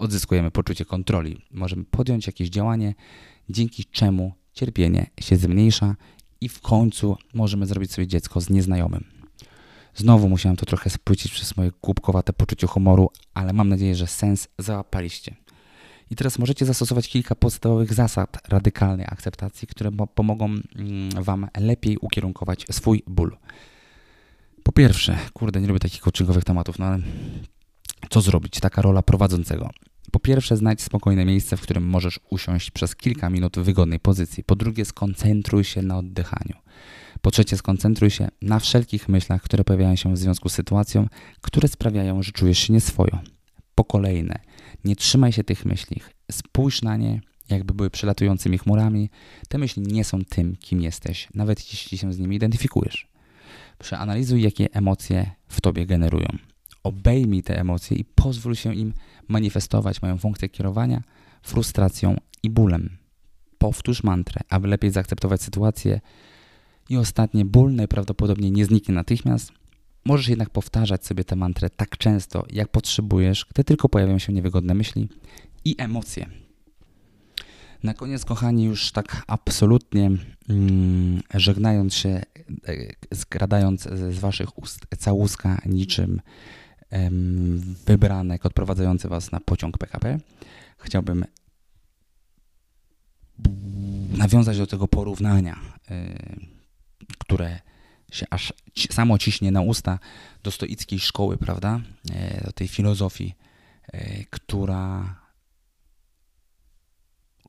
Odzyskujemy 0.00 0.50
poczucie 0.50 0.84
kontroli. 0.84 1.42
Możemy 1.50 1.84
podjąć 1.84 2.26
jakieś 2.26 2.48
działanie, 2.48 2.94
dzięki 3.48 3.84
czemu 3.84 4.32
cierpienie 4.52 5.06
się 5.20 5.36
zmniejsza 5.36 5.96
i 6.40 6.48
w 6.48 6.60
końcu 6.60 7.16
możemy 7.34 7.66
zrobić 7.66 7.92
sobie 7.92 8.06
dziecko 8.06 8.40
z 8.40 8.50
nieznajomym. 8.50 9.04
Znowu 9.94 10.28
musiałem 10.28 10.56
to 10.56 10.66
trochę 10.66 10.90
spłycić 10.90 11.32
przez 11.32 11.56
moje 11.56 11.70
głupkowate 11.82 12.32
poczucie 12.32 12.66
humoru, 12.66 13.10
ale 13.34 13.52
mam 13.52 13.68
nadzieję, 13.68 13.94
że 13.94 14.06
sens 14.06 14.48
załapaliście. 14.58 15.36
I 16.10 16.16
teraz 16.16 16.38
możecie 16.38 16.66
zastosować 16.66 17.08
kilka 17.08 17.34
podstawowych 17.34 17.94
zasad 17.94 18.48
radykalnej 18.48 19.06
akceptacji, 19.08 19.68
które 19.68 19.90
pomogą 20.14 20.44
mm, 20.44 20.62
Wam 21.24 21.48
lepiej 21.58 21.98
ukierunkować 22.00 22.66
swój 22.70 23.02
ból. 23.06 23.36
Po 24.62 24.72
pierwsze, 24.72 25.18
kurde, 25.32 25.60
nie 25.60 25.66
lubię 25.66 25.80
takich 25.80 26.00
coachingowych 26.00 26.44
tematów, 26.44 26.78
no 26.78 26.86
ale 26.86 26.98
co 28.10 28.20
zrobić? 28.20 28.60
Taka 28.60 28.82
rola 28.82 29.02
prowadzącego. 29.02 29.70
Po 30.10 30.20
pierwsze, 30.20 30.56
znajdź 30.56 30.82
spokojne 30.82 31.24
miejsce, 31.24 31.56
w 31.56 31.60
którym 31.60 31.86
możesz 31.86 32.20
usiąść 32.30 32.70
przez 32.70 32.96
kilka 32.96 33.30
minut 33.30 33.58
w 33.58 33.62
wygodnej 33.62 34.00
pozycji. 34.00 34.44
Po 34.44 34.56
drugie, 34.56 34.84
skoncentruj 34.84 35.64
się 35.64 35.82
na 35.82 35.98
oddychaniu. 35.98 36.54
Po 37.20 37.30
trzecie, 37.30 37.56
skoncentruj 37.56 38.10
się 38.10 38.28
na 38.42 38.58
wszelkich 38.58 39.08
myślach, 39.08 39.42
które 39.42 39.64
pojawiają 39.64 39.96
się 39.96 40.14
w 40.14 40.18
związku 40.18 40.48
z 40.48 40.52
sytuacją, 40.52 41.06
które 41.40 41.68
sprawiają, 41.68 42.22
że 42.22 42.32
czujesz 42.32 42.58
się 42.58 42.72
nieswojo. 42.72 43.18
Po 43.74 43.84
kolejne, 43.84 44.38
nie 44.84 44.96
trzymaj 44.96 45.32
się 45.32 45.44
tych 45.44 45.64
myśli. 45.64 46.00
Spójrz 46.30 46.82
na 46.82 46.96
nie, 46.96 47.20
jakby 47.48 47.74
były 47.74 47.90
przelatującymi 47.90 48.58
chmurami. 48.58 49.10
Te 49.48 49.58
myśli 49.58 49.82
nie 49.82 50.04
są 50.04 50.24
tym, 50.24 50.56
kim 50.56 50.80
jesteś, 50.80 51.28
nawet 51.34 51.72
jeśli 51.72 51.98
się 51.98 52.12
z 52.12 52.18
nimi 52.18 52.36
identyfikujesz. 52.36 53.08
Przeanalizuj, 53.78 54.42
jakie 54.42 54.68
emocje 54.72 55.30
w 55.48 55.60
tobie 55.60 55.86
generują. 55.86 56.49
Obejmij 56.82 57.42
te 57.42 57.58
emocje 57.58 57.96
i 57.96 58.04
pozwól 58.04 58.54
się 58.54 58.74
im 58.74 58.92
manifestować. 59.28 60.02
Mają 60.02 60.18
funkcję 60.18 60.48
kierowania 60.48 61.02
frustracją 61.42 62.16
i 62.42 62.50
bólem. 62.50 62.96
Powtórz 63.58 64.02
mantrę, 64.02 64.40
aby 64.48 64.68
lepiej 64.68 64.90
zaakceptować 64.90 65.42
sytuację. 65.42 66.00
I 66.88 66.96
ostatnie, 66.96 67.44
ból 67.44 67.74
najprawdopodobniej 67.74 68.52
nie 68.52 68.64
zniknie 68.64 68.94
natychmiast. 68.94 69.52
Możesz 70.04 70.28
jednak 70.28 70.50
powtarzać 70.50 71.06
sobie 71.06 71.24
tę 71.24 71.36
mantrę 71.36 71.70
tak 71.70 71.98
często, 71.98 72.46
jak 72.50 72.68
potrzebujesz, 72.68 73.46
gdy 73.54 73.64
tylko 73.64 73.88
pojawią 73.88 74.18
się 74.18 74.32
niewygodne 74.32 74.74
myśli 74.74 75.08
i 75.64 75.74
emocje. 75.78 76.26
Na 77.82 77.94
koniec, 77.94 78.24
kochani, 78.24 78.64
już 78.64 78.92
tak 78.92 79.22
absolutnie 79.26 80.10
mm, 80.48 81.20
żegnając 81.34 81.94
się, 81.94 82.08
e, 82.08 83.14
skradając 83.14 83.82
z 83.82 84.18
waszych 84.18 84.58
ust 84.58 84.86
całuska 84.98 85.60
niczym 85.66 86.20
wybranek 87.86 88.46
odprowadzający 88.46 89.08
was 89.08 89.32
na 89.32 89.40
pociąg 89.40 89.78
PKP, 89.78 90.18
chciałbym 90.78 91.24
nawiązać 94.16 94.58
do 94.58 94.66
tego 94.66 94.88
porównania, 94.88 95.60
y, 95.90 96.46
które 97.18 97.60
się 98.12 98.26
aż 98.30 98.52
samo 98.90 99.18
ciśnie 99.18 99.50
na 99.50 99.62
usta 99.62 99.98
do 100.42 100.50
stoickiej 100.50 100.98
szkoły, 100.98 101.36
prawda? 101.36 101.80
E, 102.12 102.44
do 102.44 102.52
tej 102.52 102.68
filozofii, 102.68 103.34
e, 103.92 104.24
która 104.24 105.14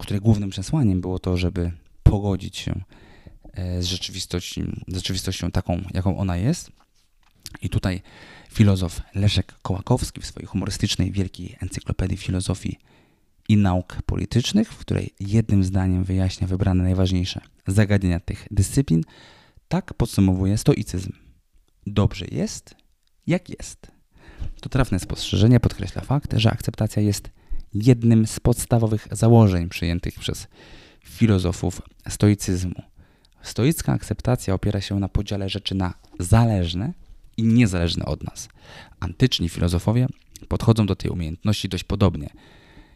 której 0.02 0.22
głównym 0.22 0.50
przesłaniem 0.50 1.02
było 1.02 1.20
to, 1.20 1.38
żeby 1.38 1.72
pogodzić 2.04 2.58
się 2.58 2.82
e, 3.54 3.82
z 3.82 3.86
rzeczywistością, 3.86 4.62
z 4.88 4.96
rzeczywistością 4.96 5.52
taką, 5.52 5.82
jaką 5.94 6.18
ona 6.18 6.38
jest. 6.38 6.72
I 7.62 7.70
tutaj 7.70 8.02
filozof 8.52 9.02
Leszek 9.16 9.56
Kołakowski 9.62 10.22
w 10.22 10.26
swojej 10.26 10.47
humorystycznej 10.47 11.12
wielkiej 11.12 11.58
encyklopedii 11.62 12.18
filozofii 12.18 12.80
i 13.49 13.58
nauk 13.58 13.97
politycznych, 14.06 14.74
w 14.74 14.78
której 14.78 15.14
jednym 15.20 15.64
zdaniem 15.64 16.04
wyjaśnia 16.04 16.47
wybrane 16.47 16.84
najważniejsze 16.84 17.41
zagadnienia 17.68 18.20
tych 18.20 18.47
dyscyplin, 18.52 19.04
tak 19.68 19.93
podsumowuje 19.93 20.58
stoicyzm. 20.58 21.12
Dobrze 21.88 22.26
jest, 22.32 22.76
jak 23.28 23.49
jest. 23.49 23.91
To 24.62 24.70
trafne 24.70 24.99
spostrzeżenie 24.99 25.60
podkreśla 25.60 26.02
fakt, 26.02 26.34
że 26.34 26.52
akceptacja 26.52 27.02
jest 27.02 27.30
jednym 27.74 28.28
z 28.28 28.39
podstawowych 28.39 29.08
założeń 29.12 29.70
przyjętych 29.70 30.20
przez 30.20 30.47
filozofów 31.06 31.82
stoicyzmu. 32.10 32.82
Stoicka 33.41 33.93
akceptacja 33.93 34.54
opiera 34.54 34.82
się 34.82 34.99
na 34.99 35.10
podziale 35.10 35.49
rzeczy 35.49 35.76
na 35.76 35.93
zależne 36.20 36.93
i 37.38 37.43
niezależne 37.43 38.05
od 38.05 38.23
nas. 38.23 38.49
Antyczni 38.99 39.49
filozofowie 39.49 40.07
podchodzą 40.47 40.86
do 40.86 40.95
tej 40.95 41.11
umiejętności 41.11 41.69
dość 41.69 41.84
podobnie 41.84 42.29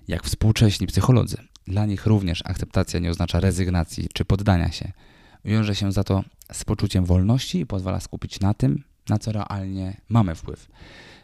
jak 0.08 0.24
współcześni 0.24 0.88
psycholodzy. 0.88 1.38
Dla 1.68 1.86
nich 1.86 2.06
również 2.06 2.42
akceptacja 2.46 3.00
nie 3.00 3.10
oznacza 3.10 3.40
rezygnacji 3.40 4.10
czy 4.14 4.26
poddania 4.26 4.72
się. 4.72 4.92
Wiąże 5.46 5.76
się 5.76 5.92
za 5.92 6.04
to 6.04 6.24
z 6.52 6.64
poczuciem 6.64 7.06
wolności 7.06 7.60
i 7.60 7.66
pozwala 7.66 8.00
skupić 8.00 8.40
na 8.40 8.54
tym, 8.54 8.84
na 9.10 9.20
co 9.20 9.32
realnie 9.32 10.02
mamy 10.10 10.36
wpływ. 10.36 10.68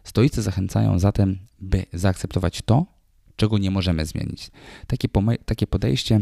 Stoicy 0.04 0.42
zachęcają 0.42 1.00
zatem, 1.00 1.40
by 1.60 1.86
zaakceptować 1.94 2.62
to, 2.62 2.86
czego 3.36 3.58
nie 3.58 3.72
możemy 3.72 4.06
zmienić. 4.06 4.52
Takie, 4.88 5.08
takie 5.46 5.68
podejście 5.68 6.22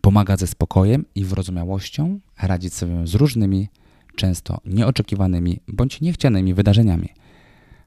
pomaga 0.00 0.36
ze 0.36 0.46
spokojem 0.46 1.04
i 1.14 1.24
wyrozumiałością 1.24 2.20
radzić 2.42 2.74
sobie 2.74 3.06
z 3.06 3.14
różnymi, 3.14 3.68
często 4.16 4.60
nieoczekiwanymi 4.64 5.60
bądź 5.68 6.00
niechcianymi 6.00 6.54
wydarzeniami. 6.54 7.08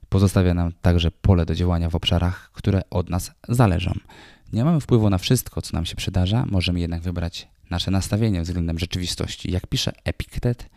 Pozostawia 0.09 0.53
nam 0.53 0.71
także 0.81 1.11
pole 1.11 1.45
do 1.45 1.55
działania 1.55 1.89
w 1.89 1.95
obszarach, 1.95 2.51
które 2.53 2.81
od 2.89 3.09
nas 3.09 3.31
zależą. 3.49 3.91
Nie 4.53 4.65
mamy 4.65 4.79
wpływu 4.79 5.09
na 5.09 5.17
wszystko, 5.17 5.61
co 5.61 5.77
nam 5.77 5.85
się 5.85 5.95
przydarza, 5.95 6.45
możemy 6.45 6.79
jednak 6.79 7.01
wybrać 7.01 7.47
nasze 7.69 7.91
nastawienie 7.91 8.41
względem 8.41 8.79
rzeczywistości. 8.79 9.51
Jak 9.51 9.67
pisze 9.67 9.91
Epiktet, 10.03 10.69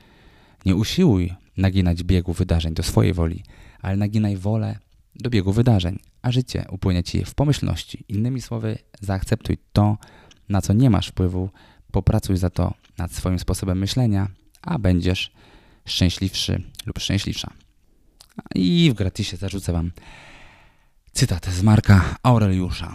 nie 0.66 0.76
usiłuj 0.76 1.34
naginać 1.56 2.02
biegu 2.02 2.32
wydarzeń 2.32 2.74
do 2.74 2.82
swojej 2.82 3.12
woli, 3.12 3.42
ale 3.80 3.96
naginaj 3.96 4.36
wolę 4.36 4.78
do 5.14 5.30
biegu 5.30 5.52
wydarzeń, 5.52 5.98
a 6.22 6.32
życie 6.32 6.64
upłynie 6.70 7.02
ci 7.02 7.24
w 7.24 7.34
pomyślności. 7.34 8.04
Innymi 8.08 8.40
słowy, 8.40 8.78
zaakceptuj 9.00 9.58
to, 9.72 9.98
na 10.48 10.60
co 10.62 10.72
nie 10.72 10.90
masz 10.90 11.08
wpływu, 11.08 11.50
popracuj 11.90 12.36
za 12.36 12.50
to 12.50 12.74
nad 12.98 13.12
swoim 13.12 13.38
sposobem 13.38 13.78
myślenia, 13.78 14.28
a 14.62 14.78
będziesz 14.78 15.30
szczęśliwszy 15.86 16.62
lub 16.86 16.98
szczęśliwsza. 16.98 17.52
I 18.54 18.90
w 18.92 18.94
gratisie 18.94 19.36
zarzucę 19.36 19.72
Wam 19.72 19.92
cytat 21.12 21.46
z 21.46 21.62
Marka 21.62 22.16
Aureliusza. 22.22 22.94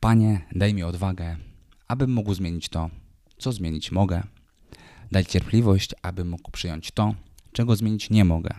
Panie, 0.00 0.40
daj 0.54 0.74
mi 0.74 0.82
odwagę, 0.82 1.36
abym 1.88 2.12
mógł 2.12 2.34
zmienić 2.34 2.68
to, 2.68 2.90
co 3.38 3.52
zmienić 3.52 3.92
mogę. 3.92 4.22
Daj 5.12 5.26
cierpliwość, 5.26 5.94
abym 6.02 6.28
mógł 6.28 6.50
przyjąć 6.50 6.90
to, 6.90 7.14
czego 7.52 7.76
zmienić 7.76 8.10
nie 8.10 8.24
mogę. 8.24 8.54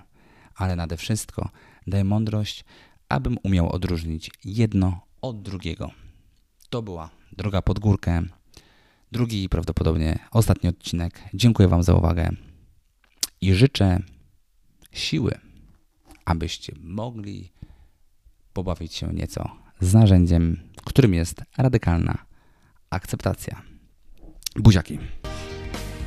Ale 0.55 0.75
nade 0.75 0.97
wszystko 0.97 1.49
daj 1.87 2.03
mądrość, 2.03 2.65
abym 3.09 3.37
umiał 3.43 3.69
odróżnić 3.69 4.31
jedno 4.45 5.01
od 5.21 5.41
drugiego. 5.41 5.91
To 6.69 6.81
była 6.81 7.09
droga 7.31 7.61
pod 7.61 7.79
górkę 7.79 8.23
drugi 9.13 9.43
i 9.43 9.49
prawdopodobnie 9.49 10.19
ostatni 10.31 10.69
odcinek. 10.69 11.21
Dziękuję 11.33 11.67
Wam 11.67 11.83
za 11.83 11.93
uwagę 11.93 12.29
i 13.41 13.53
życzę 13.53 13.99
siły, 14.91 15.31
abyście 16.25 16.73
mogli 16.81 17.51
pobawić 18.53 18.93
się 18.93 19.13
nieco 19.13 19.49
z 19.79 19.93
narzędziem, 19.93 20.59
którym 20.85 21.13
jest 21.13 21.43
radykalna 21.57 22.25
akceptacja. 22.89 23.61
Buziaki. 24.55 24.99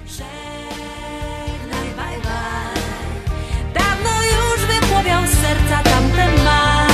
Żegnaj, 0.07 1.89
bye, 1.99 2.21
bye. 2.23 2.83
Dawno 3.75 4.11
już 4.23 4.67
wypłowiał 4.67 5.27
z 5.27 5.31
serca 5.31 5.83
tamten 5.83 6.45
ma. 6.45 6.87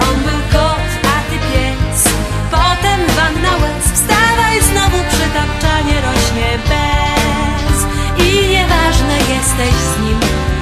On 0.00 0.16
był 0.22 0.40
kot, 0.52 0.88
a 1.04 1.30
ty 1.30 1.38
pies. 1.38 2.04
Potem 2.50 3.00
wanna 3.16 3.56
łez 3.56 3.84
wstał 3.92 4.25
znowu 4.62 4.98
przytapczanie 5.08 6.00
rośnie 6.00 6.58
bez. 6.68 7.86
I 8.26 8.48
nieważne 8.48 9.18
jesteś 9.18 9.74
z 9.74 10.00
nim. 10.00 10.55